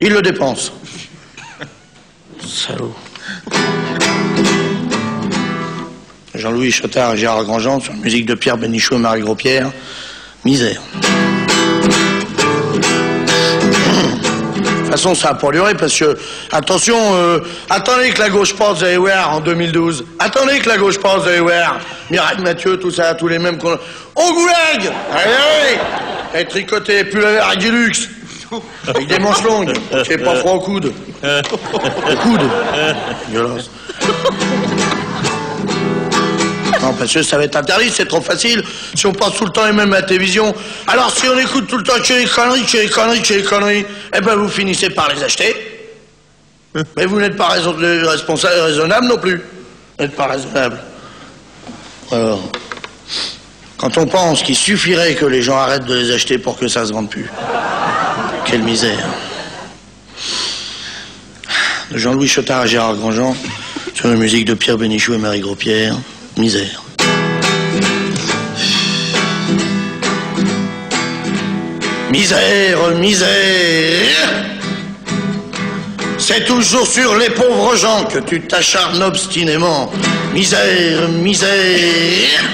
Ils 0.00 0.12
le 0.12 0.22
dépensent. 0.22 0.70
Salaud. 2.46 2.94
Jean-Louis 6.36 6.70
Chotard 6.70 7.14
et 7.14 7.16
Gérard 7.16 7.44
Grandjean 7.44 7.80
sur 7.80 7.92
la 7.92 7.98
musique 7.98 8.26
de 8.26 8.34
Pierre 8.34 8.56
Bénichou 8.56 8.94
et 8.94 8.98
Marie 8.98 9.22
Gros-Pierre. 9.22 9.72
Misère. 10.44 10.80
toute 14.76 14.90
façon, 14.90 15.14
ça 15.14 15.30
a 15.30 15.34
pas 15.34 15.48
parce 15.74 15.98
que, 15.98 16.16
attention, 16.52 16.96
euh, 17.14 17.40
attendez 17.70 18.10
que 18.10 18.20
la 18.20 18.28
gauche 18.28 18.54
passe, 18.54 18.78
vous 18.78 18.84
allez 18.84 18.96
voir, 18.98 19.34
en 19.34 19.40
2012. 19.40 20.04
Attendez 20.18 20.58
que 20.60 20.68
la 20.68 20.76
gauche 20.76 20.98
passe, 20.98 21.22
vous 21.22 21.28
allez 21.28 21.40
voir. 21.40 21.80
Miracle 22.10 22.42
Mathieu, 22.42 22.78
tout 22.78 22.90
ça, 22.90 23.14
tous 23.14 23.28
les 23.28 23.38
mêmes 23.38 23.58
qu'on... 23.58 23.72
Au 23.72 24.34
goulag 24.34 24.92
Allez, 25.12 25.78
allez 26.32 26.42
Et 26.42 26.44
tricoté, 26.44 27.04
plus 27.04 27.20
la 27.20 27.46
avec 27.46 27.58
du 27.58 27.70
luxe. 27.72 28.08
Avec 28.86 29.08
des 29.08 29.18
manches 29.18 29.42
longues, 29.42 29.72
c'est 30.06 30.18
pas 30.18 30.36
froid 30.36 30.52
au 30.52 30.60
coude. 30.60 30.92
Au 31.24 32.16
coude. 32.16 32.42
Violence. 33.30 33.70
Non, 36.84 36.92
parce 36.92 37.14
que 37.14 37.22
ça 37.22 37.38
va 37.38 37.44
être 37.44 37.56
interdit, 37.56 37.90
c'est 37.90 38.06
trop 38.06 38.20
facile. 38.20 38.62
Si 38.94 39.06
on 39.06 39.12
passe 39.12 39.36
tout 39.36 39.46
le 39.46 39.50
temps 39.50 39.66
et 39.66 39.72
même 39.72 39.92
à 39.94 40.00
la 40.00 40.02
télévision. 40.02 40.54
Alors, 40.86 41.10
si 41.16 41.26
on 41.26 41.38
écoute 41.38 41.66
tout 41.66 41.78
le 41.78 41.82
temps 41.82 41.98
que 41.98 42.12
les 42.12 42.26
conneries, 42.26 42.66
que 42.66 42.76
les 42.76 42.88
conneries, 42.88 43.22
que 43.22 43.34
les 43.34 43.42
conneries, 43.42 43.86
eh 44.14 44.20
ben, 44.20 44.34
vous 44.34 44.50
finissez 44.50 44.90
par 44.90 45.08
les 45.08 45.22
acheter. 45.22 45.54
Mais 46.96 47.06
vous 47.06 47.18
n'êtes 47.18 47.36
pas 47.36 47.48
responsable, 47.48 48.60
raisonnable 48.60 49.06
non 49.06 49.16
plus. 49.16 49.36
Vous 49.36 50.04
n'êtes 50.04 50.14
pas 50.14 50.26
raisonnable. 50.26 50.78
Alors, 52.12 52.42
quand 53.78 53.96
on 53.96 54.06
pense 54.06 54.42
qu'il 54.42 54.56
suffirait 54.56 55.14
que 55.14 55.24
les 55.24 55.40
gens 55.40 55.56
arrêtent 55.56 55.86
de 55.86 55.94
les 55.94 56.12
acheter 56.12 56.36
pour 56.36 56.58
que 56.58 56.68
ça 56.68 56.84
se 56.84 56.92
vende 56.92 57.08
plus. 57.08 57.30
Quelle 58.44 58.62
misère. 58.62 59.08
De 61.90 61.96
Jean-Louis 61.96 62.28
Chotard 62.28 62.60
à 62.60 62.66
Gérard 62.66 62.96
Grandjean, 62.96 63.34
sur 63.94 64.08
la 64.08 64.16
musique 64.16 64.44
de 64.44 64.52
Pierre 64.52 64.76
Bénichou 64.76 65.14
et 65.14 65.18
Marie 65.18 65.40
Gros-Pierre 65.40 65.96
misère. 66.36 66.82
Misère, 72.10 72.90
misère. 72.98 73.28
C'est 76.18 76.44
toujours 76.44 76.86
sur 76.86 77.16
les 77.16 77.30
pauvres 77.30 77.76
gens 77.76 78.04
que 78.04 78.18
tu 78.18 78.40
t'acharnes 78.40 79.02
obstinément. 79.02 79.92
Misère, 80.32 81.08
misère. 81.08 82.44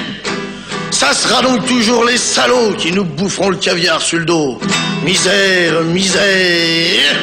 Ça 0.90 1.12
sera 1.12 1.42
donc 1.42 1.66
toujours 1.66 2.04
les 2.04 2.18
salauds 2.18 2.74
qui 2.76 2.92
nous 2.92 3.04
boufferont 3.04 3.50
le 3.50 3.56
caviar 3.56 4.02
sur 4.02 4.18
le 4.18 4.24
dos. 4.24 4.58
Misère, 5.04 5.82
misère. 5.84 7.16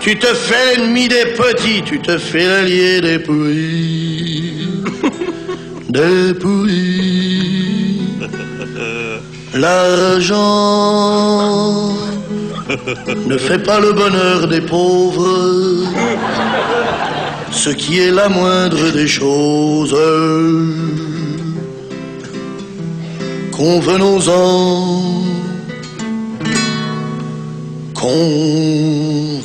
Tu 0.00 0.18
te 0.18 0.34
fais 0.34 0.76
l'ennemi 0.76 1.06
des 1.06 1.26
petits, 1.26 1.82
tu 1.84 2.00
te 2.00 2.18
fais 2.18 2.46
l'allié 2.46 3.00
des 3.00 3.18
pourris 3.20 4.11
depuis 5.92 7.52
L'argent 9.54 10.72
ne 13.26 13.36
fait 13.36 13.58
pas 13.58 13.80
le 13.80 13.92
bonheur 13.92 14.48
des 14.48 14.62
pauvres, 14.62 15.28
ce 17.50 17.68
qui 17.68 17.98
est 17.98 18.10
la 18.10 18.30
moindre 18.30 18.90
des 18.92 19.06
choses. 19.06 19.94
Convenons-en. 23.50 25.02
Qu'on 27.94 29.42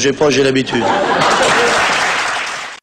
dérangez 0.00 0.18
pas, 0.18 0.30
j'ai 0.30 0.42
l'habitude. 0.42 0.84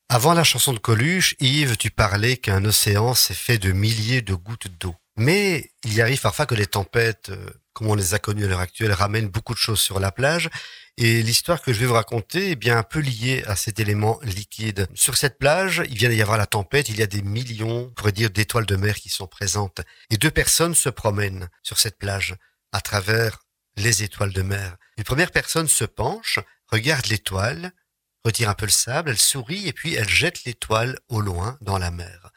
Avant 0.10 0.34
la 0.34 0.44
chanson 0.44 0.72
de 0.72 0.78
Coluche, 0.78 1.36
Yves, 1.40 1.78
tu 1.78 1.90
parlais 1.90 2.38
qu'un 2.38 2.64
océan 2.64 3.14
s'est 3.16 3.34
fait 3.34 3.58
de 3.58 3.72
milliers 3.72 4.22
de 4.22 4.36
gouttes 4.36 4.68
d'eau. 4.80 4.96
Mais 5.18 5.72
il 5.84 5.96
y 5.96 6.02
arrive 6.02 6.22
parfois 6.22 6.46
que 6.46 6.54
les 6.54 6.68
tempêtes, 6.68 7.30
euh, 7.30 7.50
comme 7.74 7.88
on 7.88 7.96
les 7.96 8.14
a 8.14 8.20
connues 8.20 8.46
à 8.46 8.48
l'heure 8.48 8.60
actuelle, 8.60 8.92
ramènent 8.92 9.30
beaucoup 9.30 9.56
de 9.56 9.60
choses 9.60 9.80
sur 9.80 10.00
la 10.00 10.12
plage. 10.12 10.50
Et 10.98 11.24
l'histoire 11.24 11.62
que 11.62 11.74
je 11.74 11.80
vais 11.80 11.88
vous 11.88 11.96
raconter 11.96 12.52
est 12.52 12.56
bien 12.56 12.78
un 12.78 12.84
peu 12.84 13.00
liée 13.00 13.44
à 13.48 13.56
cet 13.56 13.80
élément 13.80 14.20
liquide. 14.22 14.88
Sur 14.94 15.18
cette 15.18 15.40
plage, 15.40 15.82
il 15.90 15.98
vient 15.98 16.10
d'y 16.10 16.22
avoir 16.22 16.38
la 16.38 16.46
tempête, 16.46 16.90
il 16.90 17.00
y 17.00 17.04
a 17.04 17.08
des 17.08 17.24
millions, 17.24 17.88
on 17.88 17.94
pourrait 17.94 18.12
dire, 18.12 18.30
d'étoiles 18.30 18.68
de 18.68 18.76
mer 18.76 18.96
qui 18.96 19.10
sont 19.10 19.28
présentes. 19.28 19.82
Et 20.12 20.18
deux 20.18 20.32
personnes 20.32 20.76
se 20.76 20.90
promènent 20.90 21.50
sur 21.64 21.80
cette 21.80 21.98
plage 21.98 22.36
à 22.72 22.82
travers 22.82 23.40
les 23.76 24.04
étoiles 24.04 24.34
de 24.34 24.42
mer. 24.44 24.76
Une 24.98 25.04
première 25.04 25.32
personne 25.32 25.68
se 25.68 25.86
penche, 25.86 26.40
regarde 26.68 27.08
l'étoile, 27.08 27.72
retire 28.24 28.50
un 28.50 28.54
peu 28.54 28.66
le 28.66 28.72
sable, 28.72 29.12
elle 29.12 29.18
sourit 29.18 29.68
et 29.68 29.74
puis 29.74 29.96
elle 29.96 30.10
jette 30.10 30.44
l'étoile 30.44 31.00
au 31.08 31.22
loin 31.22 31.58
dans 31.62 31.78
la 31.78 31.92
mer. 31.92 32.32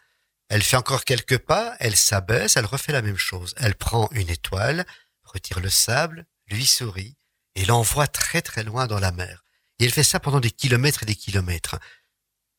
Elle 0.49 0.63
fait 0.63 0.77
encore 0.77 1.05
quelques 1.05 1.39
pas, 1.39 1.77
elle 1.79 1.97
s'abaisse, 1.97 2.57
elle 2.57 2.67
refait 2.67 2.93
la 2.93 3.03
même 3.03 3.17
chose. 3.17 3.55
Elle 3.57 3.77
prend 3.77 4.09
une 4.13 4.29
étoile, 4.29 4.85
retire 5.23 5.61
le 5.61 5.71
sable, 5.71 6.27
lui 6.49 6.67
sourit 6.67 7.17
et 7.55 7.65
l'envoie 7.65 8.09
très 8.09 8.43
très 8.43 8.65
loin 8.65 8.87
dans 8.87 8.99
la 8.99 9.13
mer. 9.13 9.45
Et 9.79 9.85
elle 9.85 9.93
fait 9.93 10.03
ça 10.03 10.21
pendant 10.21 10.41
des 10.41 10.51
kilomètres 10.51 11.05
et 11.05 11.07
des 11.07 11.15
kilomètres. 11.15 11.79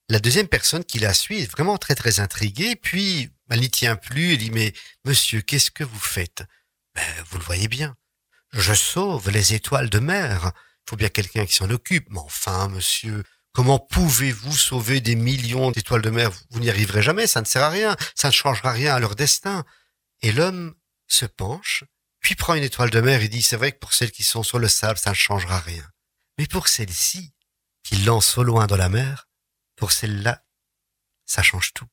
La 0.10 0.20
deuxième 0.20 0.48
personne 0.48 0.84
qui 0.84 1.00
la 1.00 1.14
suit 1.14 1.42
est 1.42 1.52
vraiment 1.52 1.78
très 1.78 1.96
très 1.96 2.20
intriguée, 2.20 2.76
puis 2.76 3.30
elle 3.50 3.60
n'y 3.60 3.70
tient 3.70 3.96
plus, 3.96 4.34
elle 4.34 4.40
dit 4.40 4.52
mais 4.52 4.74
monsieur, 5.06 5.42
qu'est-ce 5.42 5.72
que 5.72 5.84
vous 5.84 6.00
faites? 6.00 6.44
Ben, 6.96 7.04
Vous 7.30 7.38
le 7.38 7.44
voyez 7.44 7.68
bien. 7.68 7.96
Je 8.54 8.74
sauve 8.74 9.30
les 9.30 9.54
étoiles 9.54 9.90
de 9.90 10.00
mer. 10.00 10.52
Il 10.86 10.90
faut 10.90 10.96
bien 10.96 11.10
quelqu'un 11.10 11.46
qui 11.46 11.54
s'en 11.56 11.70
occupe. 11.70 12.08
Mais 12.10 12.20
enfin, 12.20 12.68
monsieur, 12.70 13.24
comment 13.54 13.80
pouvez-vous 13.80 14.56
sauver 14.56 15.02
des 15.02 15.16
millions 15.16 15.72
d'étoiles 15.72 16.02
de 16.02 16.10
mer? 16.10 16.32
Vous 16.50 16.60
n'y 16.60 16.70
arriverez 16.70 17.02
jamais, 17.02 17.28
ça 17.28 17.42
ne 17.42 17.46
sert 17.46 17.64
à 17.64 17.70
rien, 17.70 17.96
ça 18.16 18.28
ne 18.30 18.34
changera 18.34 18.72
rien 18.72 18.96
à 18.96 19.00
leur 19.00 19.16
destin. 19.16 19.64
Et 20.22 20.32
l'homme 20.32 20.76
se 21.08 21.26
penche, 21.26 21.84
puis 22.20 22.36
prend 22.36 22.54
une 22.56 22.64
étoile 22.64 22.90
de 22.90 23.02
mer 23.02 23.22
et 23.22 23.28
dit, 23.28 23.42
c'est 23.42 23.56
vrai 23.58 23.72
que 23.72 23.80
pour 23.80 23.94
celles 23.94 24.12
qui 24.12 24.24
sont 24.24 24.44
sur 24.44 24.60
le 24.60 24.68
sable, 24.68 24.98
ça 25.00 25.10
ne 25.12 25.16
changera 25.16 25.60
rien. 25.60 25.88
Mais 26.38 26.46
pour 26.48 26.68
celles-ci, 26.68 27.34
qu'il 27.84 28.06
lance 28.06 28.38
au 28.38 28.44
loin 28.44 28.68
dans 28.68 28.78
la 28.78 28.90
mer, 28.90 29.28
pour 29.76 29.92
celles-là, 29.92 30.44
ça 31.26 31.42
change 31.42 31.74
tout. 31.74 31.86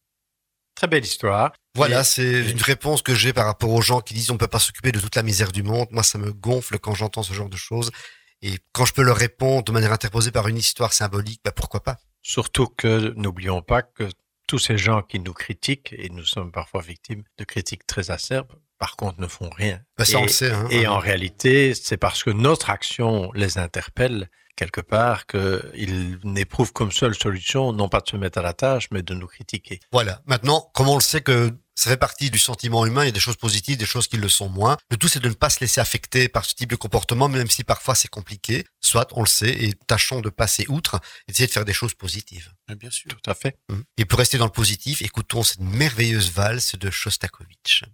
Très 0.75 0.87
belle 0.87 1.05
histoire. 1.05 1.53
Voilà, 1.75 2.03
Et- 2.03 2.05
c'est 2.05 2.51
une 2.51 2.63
réponse 2.63 3.03
que 3.03 3.15
j'ai 3.15 3.33
par 3.33 3.47
rapport 3.47 3.71
aux 3.71 3.83
gens 3.83 4.01
qui 4.01 4.15
disent 4.15 4.31
on 4.31 4.37
peut 4.37 4.47
pas 4.47 4.59
s'occuper 4.61 4.93
de 4.93 5.01
toute 5.01 5.17
la 5.17 5.23
misère 5.23 5.51
du 5.51 5.63
monde. 5.63 5.89
Moi, 5.91 6.03
ça 6.03 6.19
me 6.19 6.33
gonfle 6.33 6.79
quand 6.79 6.95
j'entends 6.95 7.23
ce 7.23 7.33
genre 7.33 7.49
de 7.49 7.57
choses. 7.57 7.91
Et 8.43 8.59
quand 8.73 8.85
je 8.85 8.93
peux 8.93 9.03
leur 9.03 9.17
répondre 9.17 9.65
de 9.65 9.73
manière 9.73 9.93
interposée 9.93 10.31
par 10.31 10.49
une 10.49 10.57
histoire 10.57 10.93
symbolique, 10.93 11.41
bah 11.45 11.53
pourquoi 11.53 11.83
pas? 11.83 11.97
Surtout 12.23 12.67
que 12.67 13.13
n'oublions 13.17 13.63
pas 13.63 13.83
que 13.83 14.09
tous 14.47 14.59
ces 14.59 14.79
gens 14.79 15.03
qui 15.03 15.19
nous 15.21 15.33
critiquent, 15.35 15.95
et 15.97 16.09
nous 16.09 16.25
sommes 16.25 16.53
parfois 16.53 16.81
victimes 16.83 17.23
de 17.39 17.45
critiques 17.45 17.87
très 17.87 18.11
acerbes, 18.11 18.53
par 18.79 18.97
contre 18.97 19.21
ne 19.21 19.27
font 19.27 19.51
rien. 19.51 19.81
bah, 19.97 20.05
Ça, 20.05 20.13
Et- 20.13 20.17
on 20.17 20.23
le 20.23 20.29
sait. 20.29 20.51
Hein. 20.53 20.69
Et 20.71 20.87
en 20.87 20.99
réalité, 20.99 21.75
c'est 21.75 21.97
parce 21.97 22.23
que 22.23 22.31
notre 22.31 22.71
action 22.71 23.31
les 23.35 23.59
interpelle 23.59 24.31
quelque 24.57 24.81
part 24.81 25.27
qu'ils 25.27 26.19
n'éprouvent 26.25 26.73
comme 26.73 26.91
seule 26.91 27.15
solution, 27.15 27.73
non 27.73 27.89
pas 27.89 28.01
de 28.01 28.09
se 28.09 28.17
mettre 28.17 28.39
à 28.39 28.43
la 28.43 28.55
tâche, 28.55 28.89
mais 28.91 29.03
de 29.03 29.15
nous 29.15 29.27
critiquer. 29.29 29.79
Voilà. 29.93 30.21
Maintenant, 30.27 30.71
comme 30.75 30.89
on 30.89 30.97
le 30.97 31.01
sait 31.01 31.21
que 31.21 31.53
ça 31.79 31.91
fait 31.91 31.97
partie 31.97 32.29
du 32.29 32.41
sentiment 32.41 32.85
humain, 32.87 33.05
il 33.05 33.07
y 33.07 33.11
a 33.11 33.13
des 33.13 33.21
choses 33.21 33.37
positives, 33.37 33.77
des 33.77 33.87
choses 33.87 34.09
qui 34.09 34.17
le 34.17 34.29
sont 34.29 34.49
moins. 34.49 34.77
Le 34.91 34.97
tout, 34.97 35.07
c'est 35.07 35.21
de 35.21 35.29
ne 35.29 35.35
pas 35.35 35.49
se 35.49 35.61
laisser 35.61 35.81
affecter 35.81 36.29
par 36.29 36.45
ce 36.45 36.55
type 36.55 36.71
de 36.71 36.75
comportement, 36.75 37.29
même 37.29 37.49
si 37.49 37.63
parfois 37.63 37.95
c'est 37.95 38.09
compliqué. 38.09 38.65
Soit, 38.81 39.07
on 39.13 39.21
le 39.21 39.29
sait, 39.29 39.51
et 39.51 39.75
tâchons 39.87 40.21
de 40.21 40.29
passer 40.29 40.67
outre, 40.69 40.97
et 40.97 41.33
d'essayer 41.33 41.47
de 41.47 41.53
faire 41.53 41.65
des 41.65 41.73
choses 41.73 41.95
positives. 41.95 42.53
Bien 42.77 42.91
sûr. 42.91 43.09
Tout 43.09 43.31
à 43.31 43.35
fait. 43.35 43.57
Et 43.97 44.05
pour 44.05 44.19
rester 44.19 44.39
dans 44.39 44.47
le 44.47 44.51
positif, 44.51 45.03
écoutons 45.03 45.45
cette 45.45 45.61
merveilleuse 45.61 46.33
valse 46.33 46.75
de 46.75 46.91
Shostakovich. 46.91 47.85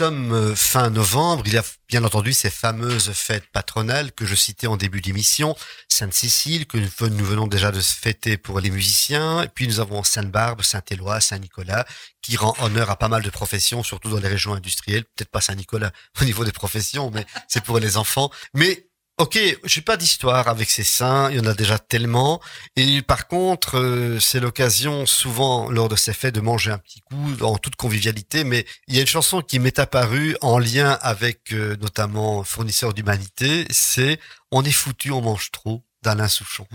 Sommes 0.00 0.32
euh, 0.32 0.54
fin 0.54 0.88
novembre, 0.88 1.42
il 1.44 1.52
y 1.52 1.58
a 1.58 1.64
bien 1.86 2.02
entendu 2.04 2.32
ces 2.32 2.48
fameuses 2.48 3.12
fêtes 3.12 3.44
patronales 3.52 4.12
que 4.12 4.24
je 4.24 4.34
citais 4.34 4.66
en 4.66 4.78
début 4.78 5.02
d'émission, 5.02 5.54
Sainte-Cécile, 5.88 6.66
que 6.66 6.78
nous 6.78 7.24
venons 7.26 7.46
déjà 7.46 7.70
de 7.70 7.80
fêter 7.80 8.38
pour 8.38 8.60
les 8.60 8.70
musiciens, 8.70 9.42
et 9.42 9.48
puis 9.48 9.68
nous 9.68 9.78
avons 9.78 10.02
Sainte-Barbe, 10.02 10.62
Saint-Éloi, 10.62 11.20
Saint-Nicolas, 11.20 11.84
qui 12.22 12.38
rend 12.38 12.54
honneur 12.60 12.88
à 12.88 12.96
pas 12.96 13.08
mal 13.08 13.22
de 13.22 13.28
professions, 13.28 13.82
surtout 13.82 14.08
dans 14.08 14.20
les 14.20 14.28
régions 14.28 14.54
industrielles, 14.54 15.04
peut-être 15.04 15.30
pas 15.30 15.42
Saint-Nicolas 15.42 15.92
au 16.22 16.24
niveau 16.24 16.46
des 16.46 16.52
professions, 16.52 17.10
mais 17.10 17.26
c'est 17.46 17.62
pour 17.62 17.78
les 17.78 17.98
enfants. 17.98 18.30
Mais 18.54 18.86
Ok, 19.20 19.38
suis 19.66 19.82
pas 19.82 19.98
d'histoire 19.98 20.48
avec 20.48 20.70
ces 20.70 20.82
saints, 20.82 21.28
il 21.30 21.36
y 21.36 21.40
en 21.40 21.44
a 21.44 21.52
déjà 21.52 21.78
tellement. 21.78 22.40
Et 22.74 23.02
par 23.02 23.28
contre, 23.28 23.78
euh, 23.78 24.18
c'est 24.18 24.40
l'occasion 24.40 25.04
souvent 25.04 25.70
lors 25.70 25.90
de 25.90 25.94
ces 25.94 26.14
fêtes 26.14 26.34
de 26.34 26.40
manger 26.40 26.70
un 26.70 26.78
petit 26.78 27.00
coup 27.00 27.36
en 27.42 27.58
toute 27.58 27.76
convivialité. 27.76 28.44
Mais 28.44 28.64
il 28.88 28.94
y 28.94 28.98
a 28.98 29.02
une 29.02 29.06
chanson 29.06 29.42
qui 29.42 29.58
m'est 29.58 29.78
apparue 29.78 30.38
en 30.40 30.58
lien 30.58 30.98
avec 31.02 31.52
euh, 31.52 31.76
notamment 31.82 32.44
Fournisseur 32.44 32.94
d'humanité, 32.94 33.66
c'est 33.68 34.18
On 34.52 34.64
est 34.64 34.72
foutu, 34.72 35.10
on 35.10 35.20
mange 35.20 35.50
trop 35.50 35.84
d'Alain 36.02 36.28
Souchon. 36.28 36.66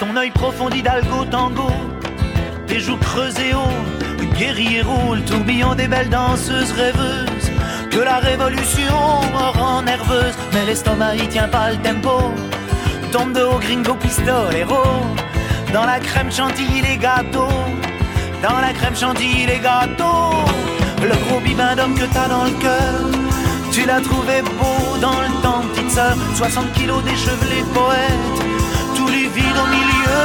Ton 0.00 0.16
œil 0.16 0.30
profond 0.32 0.68
d'Hidalgo 0.68 1.24
tango, 1.30 1.70
tes 2.66 2.78
joues 2.78 2.98
creusées 2.98 3.54
haut, 3.54 4.36
guerrier 4.38 4.82
roule, 4.82 5.24
tourbillon 5.24 5.74
des 5.74 5.88
belles 5.88 6.10
danseuses 6.10 6.72
rêveuses 6.72 7.27
que 7.90 7.98
la 7.98 8.18
révolution 8.18 8.94
rend 9.58 9.82
nerveuse, 9.82 10.34
mais 10.52 10.64
l'estomac 10.66 11.16
y 11.16 11.28
tient 11.28 11.48
pas 11.48 11.70
le 11.70 11.78
tempo. 11.78 12.32
Tombe 13.12 13.32
de 13.32 13.42
haut 13.42 13.58
gringo 13.58 13.94
pistolero, 13.94 14.82
dans 15.72 15.84
la 15.84 15.98
crème 15.98 16.30
chantilly 16.30 16.82
les 16.82 16.98
gâteaux, 16.98 17.64
dans 18.42 18.60
la 18.60 18.72
crème 18.72 18.96
chantilly 18.96 19.46
les 19.46 19.58
gâteaux. 19.58 20.34
Le 21.02 21.14
gros 21.24 21.40
bibin 21.40 21.76
d'homme 21.76 21.94
que 21.94 22.04
t'as 22.12 22.28
dans 22.28 22.44
le 22.44 22.56
cœur, 22.66 22.94
tu 23.72 23.86
l'as 23.86 24.00
trouvé 24.00 24.42
beau 24.42 24.98
dans 25.00 25.20
le 25.20 25.42
temps, 25.42 25.62
petite 25.72 25.90
sœur. 25.90 26.16
60 26.34 26.72
kilos 26.72 27.02
d'échevelé 27.04 27.62
poète, 27.72 28.38
tout 28.96 29.08
livide 29.08 29.56
au 29.64 29.68
milieu 29.76 30.22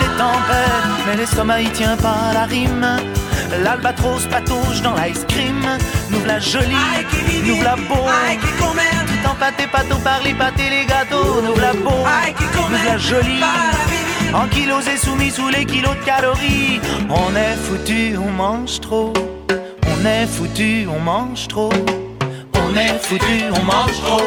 des 0.00 0.12
tempêtes, 0.18 1.06
mais 1.06 1.16
l'estomac 1.16 1.60
y 1.60 1.70
tient 1.70 1.96
pas 1.96 2.32
la 2.34 2.44
rime. 2.44 3.15
L'albatros 3.62 4.26
patauge 4.26 4.82
dans 4.82 4.94
l'ice 4.94 5.24
cream. 5.28 5.64
Nous 6.10 6.24
la 6.24 6.38
jolie, 6.38 6.76
nous 7.44 7.62
la 7.62 7.76
beau. 7.76 8.06
Tout 8.44 9.28
empâté, 9.30 9.66
pâteau 9.66 9.96
par 10.02 10.20
les 10.22 10.34
pâtés, 10.34 10.70
les 10.70 10.86
gâteaux. 10.86 11.42
Nous 11.42 11.60
la 11.60 11.72
beau, 11.72 12.04
nous 12.70 12.84
la 12.84 12.98
jolie. 12.98 13.42
En 14.34 14.46
kilos 14.48 14.86
et 14.88 14.96
soumis 14.96 15.30
sous 15.30 15.48
les 15.48 15.64
kilos 15.64 15.96
de 15.96 16.04
calories. 16.04 16.80
On 17.08 17.34
est 17.34 17.56
foutu, 17.56 18.16
on 18.18 18.30
mange 18.30 18.80
trop. 18.80 19.12
On 19.86 20.06
est 20.06 20.26
foutu, 20.26 20.86
on 20.88 21.00
mange 21.00 21.48
trop. 21.48 21.72
On 22.54 22.76
est 22.76 22.98
foutu, 23.00 23.44
on 23.52 23.62
mange 23.64 24.00
trop. 24.02 24.22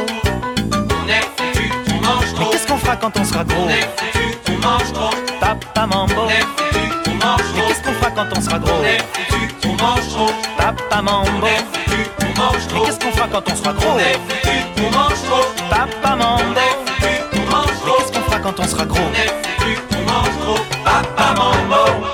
On 1.03 1.07
est 1.07 1.21
foutu, 1.37 1.71
on 1.87 1.99
mange 1.99 2.33
trop. 2.33 2.45
Mais 2.45 2.51
qu'est-ce 2.51 2.67
qu'on 2.67 2.77
fera 2.77 2.95
quand 2.95 3.17
on 3.19 3.23
sera 3.23 3.43
gros 3.43 3.65
On 3.65 3.69
est 3.69 3.89
foutu, 3.97 4.37
on 4.49 4.67
mange 4.67 4.93
trop. 4.93 5.09
Papa 5.39 5.85
mambo. 5.87 6.13
On 6.25 6.29
est 6.29 6.41
foutu, 6.57 6.79
on 7.07 7.25
mange 7.25 7.53
Mais 7.55 7.81
trop. 7.83 7.98
Quand 8.19 8.37
on 8.37 8.41
sera 8.41 8.59
gros 8.59 8.71
On 8.79 8.83
est 8.83 8.97
foutu, 8.99 9.67
on 9.67 9.83
mange 9.83 10.09
trop. 10.09 10.29
Papa 10.57 11.01
mambo. 11.01 11.29
On 11.41 11.45
est 11.47 11.57
foutu, 11.57 12.09
on 12.21 12.39
mange 12.39 12.53
Mais 12.57 12.67
trop. 12.67 12.85
qu'est-ce 12.85 12.99
qu'on 12.99 13.11
fera 13.11 13.27
quand 13.29 13.51
on 13.51 13.55
sera 13.55 13.73
gros 13.73 13.89
On 13.93 13.99
est 13.99 14.13
foutu, 14.13 14.57
on 14.77 14.91
mange 14.97 15.23
trop. 15.23 15.45
Papa 15.69 16.15
mambo. 16.15 16.43
On 16.43 16.55
est 16.55 16.65
foutu, 16.99 17.37
on 17.37 17.51
mange 17.51 17.67
Mais 17.67 17.79
trop. 17.79 17.97
qu'est-ce 17.97 18.11
qu'on 18.11 18.21
fera 18.25 18.39
quand 18.39 18.59
on 18.59 18.67
sera 18.67 18.85
gros 18.85 18.99
On 18.99 19.13
est 19.13 19.27
foutu, 19.27 19.79
on 19.97 20.11
mange 20.11 20.39
trop. 20.41 20.59
Papa 20.83 21.33
mambo. 21.37 22.05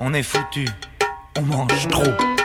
On 0.00 0.14
est 0.14 0.22
foutu, 0.22 0.68
on 1.38 1.42
mange 1.42 1.88
trop. 1.88 2.37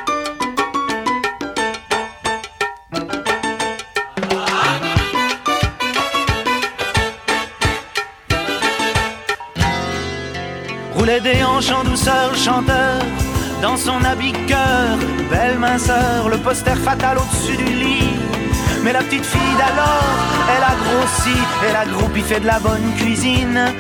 Roulait 11.04 11.20
des 11.20 11.44
hanches 11.44 11.70
en 11.70 11.84
douceur, 11.84 12.34
chanteur, 12.34 13.02
dans 13.62 13.76
son 13.76 14.02
habit 14.06 14.32
cœur, 14.48 14.98
belle 15.30 15.60
minceur, 15.60 16.30
le 16.30 16.38
poster 16.38 16.78
fatal 16.78 17.18
au-dessus 17.18 17.58
du 17.58 17.74
lit. 17.74 18.14
Mais 18.86 18.94
la 18.94 19.00
petite 19.00 19.26
fille 19.26 19.56
d'alors, 19.58 20.16
elle 20.48 20.64
a 20.64 20.76
grossi, 20.82 21.38
elle 21.68 21.76
a 21.76 21.86
groupi 21.94 22.22
fait 22.22 22.40
de 22.40 22.46
la 22.46 22.58
bonne 22.58 22.94
cuisine. 22.96 23.74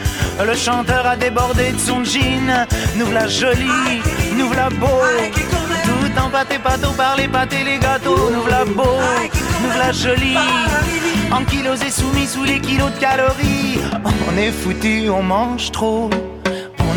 Le 0.45 0.53
chanteur 0.53 1.07
a 1.07 1.15
débordé 1.15 1.71
de 1.71 1.80
son 1.80 2.03
jean, 2.03 2.67
nous 2.97 3.07
jolie, 3.30 4.01
nous 4.36 4.51
la 4.51 4.67
beau. 4.67 4.99
Tout 5.86 6.21
empâté, 6.21 6.59
pâteau 6.59 6.91
par 6.91 7.15
les 7.15 7.30
pâtés, 7.30 7.63
les 7.63 7.78
gâteaux, 7.78 8.32
nous 8.34 8.47
la 8.47 8.65
beau, 8.65 8.99
nous 9.61 9.80
la 9.80 9.93
jolie. 9.93 10.36
En 11.32 11.45
kilos 11.45 11.82
et 11.88 11.89
soumis 11.89 12.28
sous 12.28 12.43
les 12.43 12.59
kilos 12.59 12.91
de 12.91 12.99
calories. 12.99 13.80
On 14.30 14.38
est 14.38 14.51
foutu, 14.51 15.09
on 15.09 15.24
mange 15.24 15.71
trop. 15.71 16.09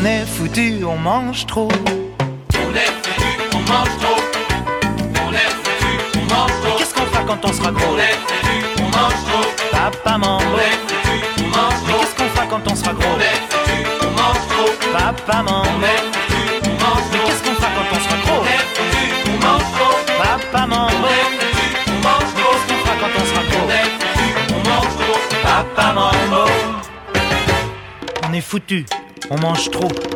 On 0.06 0.08
est 0.08 0.24
foutu, 0.24 0.84
on 0.84 0.96
mange 0.98 1.46
trop. 1.46 1.66
On 1.66 2.74
est 2.76 2.92
foutu, 3.02 3.26
on 3.52 3.58
mange 3.58 3.94
trop. 4.00 4.20
On 5.26 5.32
est 5.32 5.50
foutu, 5.64 5.90
on 6.14 6.20
mange 6.32 6.52
trop. 6.62 6.78
Qu'est-ce 6.78 6.94
qu'on 6.94 7.06
fera 7.06 7.24
quand 7.24 7.44
on 7.44 7.52
sera 7.52 7.72
gros 7.72 7.92
On 7.92 7.98
est 7.98 8.14
foutu, 8.22 8.56
on 8.78 8.84
mange 8.84 9.20
trop. 9.26 9.46
Papa. 9.72 10.16
On 10.20 10.38
est 10.58 10.78
foutu, 10.86 11.42
on 11.42 11.48
mange 11.48 11.80
trop. 11.88 11.98
qu'est-ce 11.98 12.14
qu'on 12.14 12.28
fera 12.28 12.46
quand 12.46 12.70
on 12.70 12.76
sera 12.76 12.92
gros 12.92 13.14
On 13.16 13.18
est 13.18 13.40
foutu, 13.50 13.78
on 14.00 14.10
mange 14.12 14.46
trop. 14.46 14.70
Papa. 14.92 15.42
On 15.42 15.82
est 15.82 15.98
foutu, 16.06 16.38
on 16.62 16.74
mange 16.84 17.06
trop. 17.10 17.26
qu'est-ce 17.26 17.42
qu'on 17.42 17.54
fera 17.56 17.70
quand 17.74 17.90
on 17.90 18.00
sera 18.04 18.16
gros 18.22 18.42
On 18.42 18.46
est 18.46 18.62
foutu, 18.76 19.04
on 19.26 19.36
mange 19.44 19.68
trop. 19.74 19.96
Papa 20.22 20.66
mambo. 20.68 20.94
On 21.02 21.10
est 21.10 21.26
foutu, 21.34 21.66
on 21.90 21.98
mange 22.06 22.30
trop. 22.38 22.54
qu'est-ce 22.54 22.66
qu'on 22.70 22.78
fera 22.78 22.94
quand 23.02 23.10
on 23.18 23.24
sera 23.26 23.42
On 23.42 23.50
gros 23.50 23.66
est 23.74 23.90
foutu, 23.90 24.54
on 24.54 24.60
mange 24.70 24.94
trop. 25.02 25.18
Papa 25.42 25.86
mambo. 25.92 26.42
On 28.28 28.32
est 28.32 28.40
foutu, 28.40 28.86
on 29.30 29.40
mange 29.40 29.70
trop. 29.70 30.15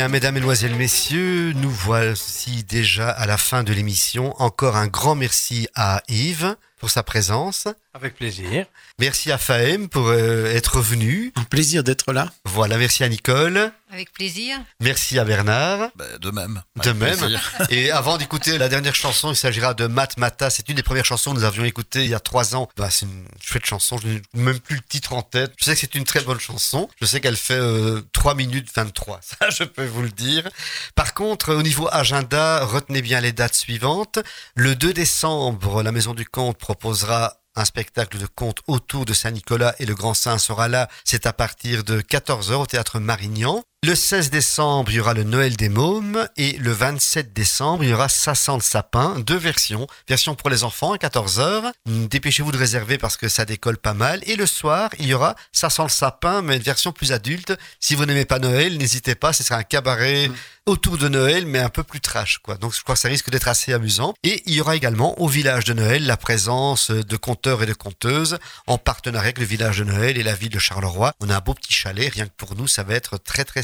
Bien, 0.00 0.08
mesdames, 0.08 0.32
mesdemoiselles, 0.32 0.76
messieurs, 0.76 1.52
nous 1.56 1.68
voici 1.68 2.64
déjà 2.64 3.10
à 3.10 3.26
la 3.26 3.36
fin 3.36 3.62
de 3.64 3.74
l'émission. 3.74 4.34
Encore 4.40 4.76
un 4.76 4.86
grand 4.86 5.14
merci 5.14 5.68
à 5.74 6.02
Yves 6.08 6.56
pour 6.78 6.88
sa 6.88 7.02
présence. 7.02 7.68
Avec 7.92 8.14
plaisir. 8.14 8.64
Merci 8.98 9.30
à 9.30 9.36
Fahem 9.36 9.90
pour 9.90 10.08
euh, 10.08 10.46
être 10.46 10.80
venu. 10.80 11.34
Un 11.36 11.44
plaisir 11.44 11.84
d'être 11.84 12.14
là. 12.14 12.32
Voilà, 12.46 12.78
merci 12.78 13.04
à 13.04 13.10
Nicole. 13.10 13.72
Avec 13.92 14.12
plaisir. 14.12 14.56
Merci 14.80 15.18
à 15.18 15.24
Bernard. 15.24 15.90
Ben, 15.96 16.06
de 16.20 16.30
même. 16.30 16.62
De 16.84 16.92
même. 16.92 17.16
plaisir. 17.16 17.52
Et 17.70 17.90
avant 17.90 18.18
d'écouter 18.18 18.56
la 18.56 18.68
dernière 18.68 18.94
chanson, 18.94 19.32
il 19.32 19.36
s'agira 19.36 19.74
de 19.74 19.86
Mat 19.86 20.16
Mata. 20.16 20.48
C'est 20.48 20.68
une 20.68 20.76
des 20.76 20.84
premières 20.84 21.04
chansons 21.04 21.32
que 21.32 21.38
nous 21.38 21.44
avions 21.44 21.64
écoutées 21.64 22.04
il 22.04 22.10
y 22.10 22.14
a 22.14 22.20
trois 22.20 22.54
ans. 22.54 22.68
Bah, 22.76 22.88
c'est 22.90 23.06
une 23.06 23.26
chouette 23.42 23.66
chanson. 23.66 23.98
Je 23.98 24.06
n'ai 24.06 24.22
même 24.34 24.60
plus 24.60 24.76
le 24.76 24.82
titre 24.82 25.12
en 25.12 25.22
tête. 25.22 25.52
Je 25.58 25.64
sais 25.64 25.74
que 25.74 25.80
c'est 25.80 25.96
une 25.96 26.04
très 26.04 26.20
bonne 26.20 26.38
chanson. 26.38 26.88
Je 27.00 27.06
sais 27.06 27.20
qu'elle 27.20 27.36
fait 27.36 27.54
euh, 27.54 28.00
3 28.12 28.36
minutes 28.36 28.70
23. 28.72 29.20
Ça, 29.40 29.50
je 29.50 29.64
peux 29.64 29.86
vous 29.86 30.02
le 30.02 30.10
dire. 30.10 30.48
Par 30.94 31.12
contre, 31.12 31.52
au 31.52 31.62
niveau 31.62 31.88
agenda, 31.90 32.64
retenez 32.64 33.02
bien 33.02 33.20
les 33.20 33.32
dates 33.32 33.54
suivantes. 33.54 34.20
Le 34.54 34.76
2 34.76 34.92
décembre, 34.92 35.82
la 35.82 35.90
Maison 35.90 36.14
du 36.14 36.24
Conte 36.24 36.58
proposera 36.58 37.40
un 37.56 37.64
spectacle 37.64 38.18
de 38.18 38.26
contes 38.26 38.60
autour 38.68 39.04
de 39.04 39.12
Saint-Nicolas 39.12 39.74
et 39.78 39.86
le 39.86 39.94
Grand 39.94 40.14
Saint 40.14 40.38
sera 40.38 40.68
là. 40.68 40.88
C'est 41.04 41.26
à 41.26 41.32
partir 41.32 41.84
de 41.84 42.00
14h 42.00 42.54
au 42.54 42.66
théâtre 42.66 43.00
Marignan. 43.00 43.64
Le 43.82 43.94
16 43.94 44.28
décembre, 44.28 44.90
il 44.90 44.96
y 44.96 45.00
aura 45.00 45.14
le 45.14 45.24
Noël 45.24 45.56
des 45.56 45.70
mômes 45.70 46.28
et 46.36 46.52
le 46.58 46.70
27 46.70 47.32
décembre, 47.32 47.82
il 47.82 47.88
y 47.88 47.94
aura 47.94 48.10
sent 48.10 48.30
le 48.52 48.60
sapin, 48.60 49.18
deux 49.20 49.38
versions. 49.38 49.86
Version 50.06 50.34
pour 50.34 50.50
les 50.50 50.64
enfants 50.64 50.92
à 50.92 50.98
14h. 50.98 51.72
Dépêchez-vous 51.86 52.52
de 52.52 52.58
réserver 52.58 52.98
parce 52.98 53.16
que 53.16 53.30
ça 53.30 53.46
décolle 53.46 53.78
pas 53.78 53.94
mal. 53.94 54.20
Et 54.26 54.36
le 54.36 54.44
soir, 54.44 54.90
il 54.98 55.06
y 55.06 55.14
aura 55.14 55.34
Ça 55.52 55.70
sent 55.70 55.84
le 55.84 55.88
sapin, 55.88 56.42
mais 56.42 56.58
une 56.58 56.62
version 56.62 56.92
plus 56.92 57.12
adulte. 57.12 57.56
Si 57.80 57.94
vous 57.94 58.04
n'aimez 58.04 58.26
pas 58.26 58.38
Noël, 58.38 58.76
n'hésitez 58.76 59.14
pas, 59.14 59.32
ce 59.32 59.42
sera 59.42 59.60
un 59.60 59.62
cabaret 59.62 60.28
Mm. 60.28 60.34
autour 60.66 60.98
de 60.98 61.08
Noël, 61.08 61.46
mais 61.46 61.58
un 61.58 61.68
peu 61.68 61.82
plus 61.82 62.00
trash, 62.00 62.38
quoi. 62.38 62.56
Donc 62.56 62.74
je 62.74 62.82
crois 62.82 62.94
que 62.94 63.00
ça 63.00 63.08
risque 63.08 63.30
d'être 63.30 63.48
assez 63.48 63.72
amusant. 63.72 64.14
Et 64.22 64.42
il 64.46 64.54
y 64.54 64.60
aura 64.60 64.76
également 64.76 65.20
au 65.20 65.26
village 65.26 65.64
de 65.64 65.72
Noël 65.72 66.06
la 66.06 66.16
présence 66.16 66.90
de 66.90 67.16
conteurs 67.16 67.62
et 67.62 67.66
de 67.66 67.72
conteuses 67.72 68.38
en 68.66 68.78
partenariat 68.78 69.24
avec 69.24 69.38
le 69.38 69.44
village 69.44 69.78
de 69.78 69.84
Noël 69.84 70.18
et 70.18 70.22
la 70.22 70.34
ville 70.34 70.50
de 70.50 70.58
Charleroi. 70.58 71.12
On 71.20 71.30
a 71.30 71.36
un 71.36 71.40
beau 71.40 71.54
petit 71.54 71.72
chalet, 71.72 72.12
rien 72.12 72.26
que 72.26 72.32
pour 72.36 72.54
nous, 72.54 72.66
ça 72.66 72.82
va 72.82 72.94
être 72.94 73.16
très 73.18 73.44
très 73.44 73.62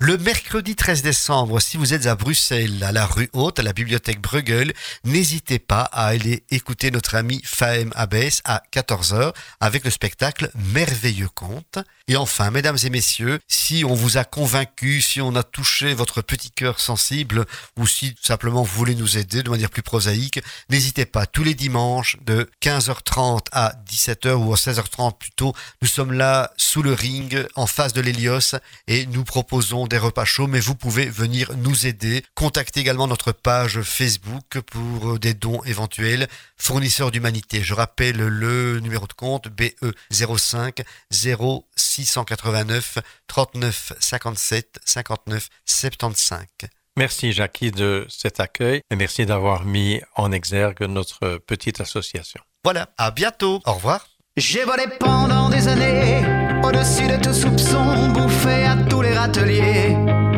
Le 0.00 0.18
mercredi 0.18 0.74
13 0.74 1.02
décembre, 1.02 1.60
si 1.60 1.76
vous 1.76 1.94
êtes 1.94 2.06
à 2.06 2.16
Bruxelles, 2.16 2.82
à 2.82 2.90
la 2.90 3.06
rue 3.06 3.30
Haute, 3.32 3.60
à 3.60 3.62
la 3.62 3.72
bibliothèque 3.72 4.20
Bruegel, 4.20 4.72
n'hésitez 5.04 5.60
pas 5.60 5.82
à 5.92 6.06
aller 6.06 6.44
écouter 6.50 6.90
notre 6.90 7.14
ami 7.14 7.40
Fahem 7.44 7.92
Abbès 7.94 8.40
à 8.44 8.62
14h 8.72 9.32
avec 9.60 9.84
le 9.84 9.90
spectacle 9.90 10.50
Merveilleux 10.56 11.28
Conte. 11.28 11.78
Et 12.08 12.16
enfin, 12.16 12.50
mesdames 12.50 12.76
et 12.82 12.90
messieurs, 12.90 13.38
si 13.46 13.84
on 13.84 13.94
vous 13.94 14.18
a 14.18 14.24
convaincu, 14.24 15.00
si 15.00 15.20
on 15.20 15.36
a 15.36 15.42
touché 15.42 15.94
votre 15.94 16.20
petit 16.20 16.50
cœur 16.50 16.80
sensible, 16.80 17.46
ou 17.76 17.86
si 17.86 18.14
tout 18.14 18.24
simplement 18.24 18.62
vous 18.62 18.76
voulez 18.76 18.94
nous 18.94 19.18
aider 19.18 19.42
de 19.42 19.50
manière 19.50 19.70
plus 19.70 19.82
prosaïque, 19.82 20.40
n'hésitez 20.68 21.06
pas, 21.06 21.26
tous 21.26 21.44
les 21.44 21.54
dimanches 21.54 22.16
de 22.22 22.50
15h30 22.60 23.46
à 23.52 23.74
17h 23.88 24.32
ou 24.32 24.52
à 24.52 24.56
16h30 24.56 25.16
plutôt, 25.16 25.54
nous 25.80 25.88
sommes 25.88 26.12
là 26.12 26.52
sous 26.56 26.82
le 26.82 26.92
ring, 26.92 27.46
en 27.54 27.66
face 27.66 27.92
de 27.92 28.00
l'Hélios, 28.00 28.56
et 28.88 29.06
nous 29.06 29.22
proposons 29.24 29.43
des 29.88 29.98
repas 29.98 30.24
chauds, 30.24 30.46
mais 30.46 30.60
vous 30.60 30.74
pouvez 30.74 31.06
venir 31.06 31.52
nous 31.56 31.86
aider. 31.86 32.24
Contactez 32.34 32.80
également 32.80 33.06
notre 33.06 33.32
page 33.32 33.82
Facebook 33.82 34.60
pour 34.60 35.18
des 35.18 35.34
dons 35.34 35.62
éventuels. 35.64 36.28
Fournisseurs 36.56 37.10
d'humanité, 37.10 37.62
je 37.62 37.74
rappelle 37.74 38.16
le 38.16 38.80
numéro 38.80 39.06
de 39.06 39.12
compte 39.12 39.48
BE 39.48 39.92
05 40.10 40.82
0689 41.10 42.98
39 43.26 43.92
57 44.00 44.80
59 44.84 45.48
75. 45.64 46.46
Merci 46.96 47.32
Jackie 47.32 47.70
de 47.70 48.06
cet 48.08 48.40
accueil 48.40 48.80
et 48.90 48.96
merci 48.96 49.26
d'avoir 49.26 49.64
mis 49.64 50.00
en 50.16 50.32
exergue 50.32 50.82
notre 50.82 51.38
petite 51.38 51.80
association. 51.80 52.40
Voilà, 52.62 52.88
à 52.98 53.10
bientôt. 53.10 53.60
Au 53.66 53.74
revoir. 53.74 54.08
J'ai 54.36 54.64
volé 54.64 54.84
pendant 54.98 55.48
des 55.48 55.68
années, 55.68 56.43
au-dessus 56.66 57.06
de 57.06 57.16
tout 57.22 57.34
soupçon, 57.34 58.08
bouffé 58.14 58.64
à 58.64 58.76
tous 58.88 59.02
les 59.02 59.12
râteliers. 59.12 59.96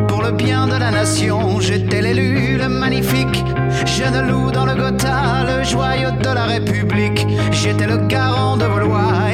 Pour 0.09 0.21
le 0.21 0.31
bien 0.31 0.67
de 0.67 0.75
la 0.75 0.91
nation, 0.91 1.61
j'étais 1.61 2.01
l'élu, 2.01 2.57
le 2.57 2.67
magnifique. 2.67 3.45
Jeune 3.85 4.27
loup 4.27 4.51
dans 4.51 4.65
le 4.65 4.75
Gotha, 4.75 5.45
le 5.45 5.63
joyau 5.63 6.11
de 6.11 6.29
la 6.29 6.43
République. 6.43 7.25
J'étais 7.51 7.87
le 7.87 7.97
garant 8.07 8.57
de 8.57 8.65
vos 8.65 8.81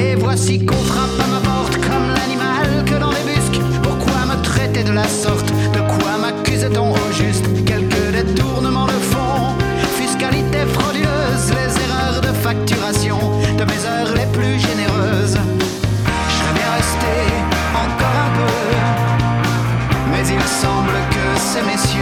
et 0.00 0.14
voici 0.14 0.64
qu'on 0.64 0.76
frappe 0.76 1.20
à 1.24 1.26
ma 1.32 1.40
porte 1.40 1.76
comme 1.78 2.08
l'animal 2.16 2.84
que 2.84 2.94
l'on 2.94 3.10
débusque. 3.10 3.60
Pourquoi 3.82 4.26
me 4.26 4.40
traiter 4.42 4.84
de 4.84 4.92
la 4.92 5.08
sorte? 5.08 5.53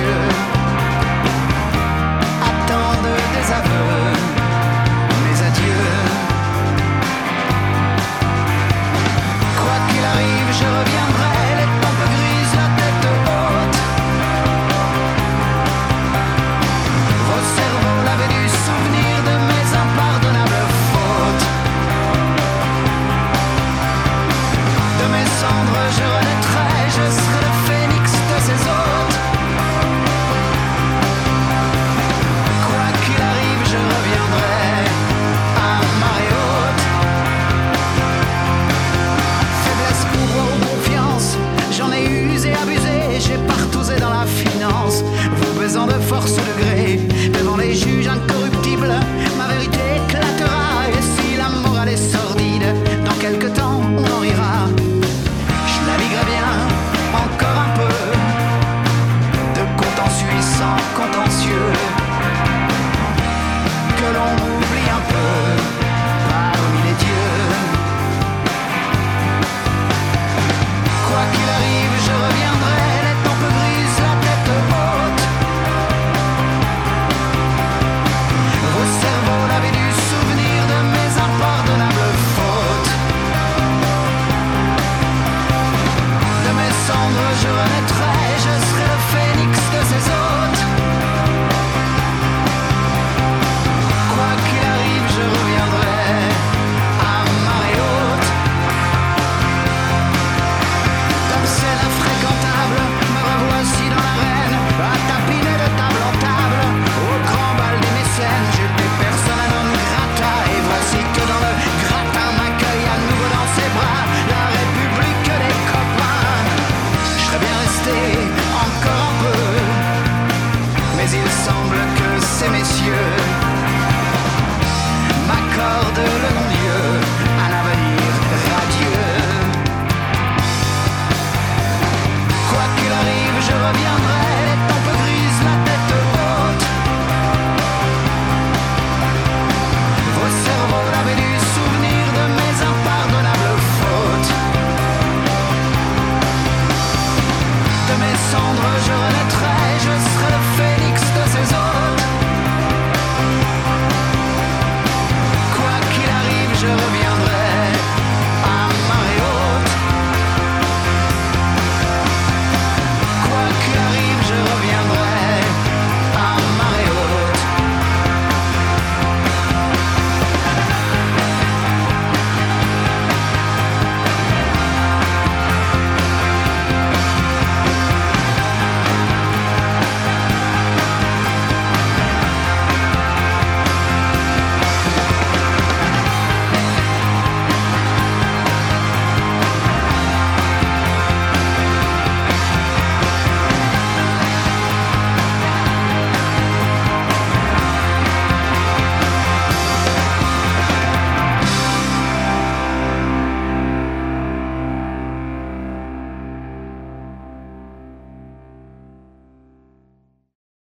here. 0.03 0.52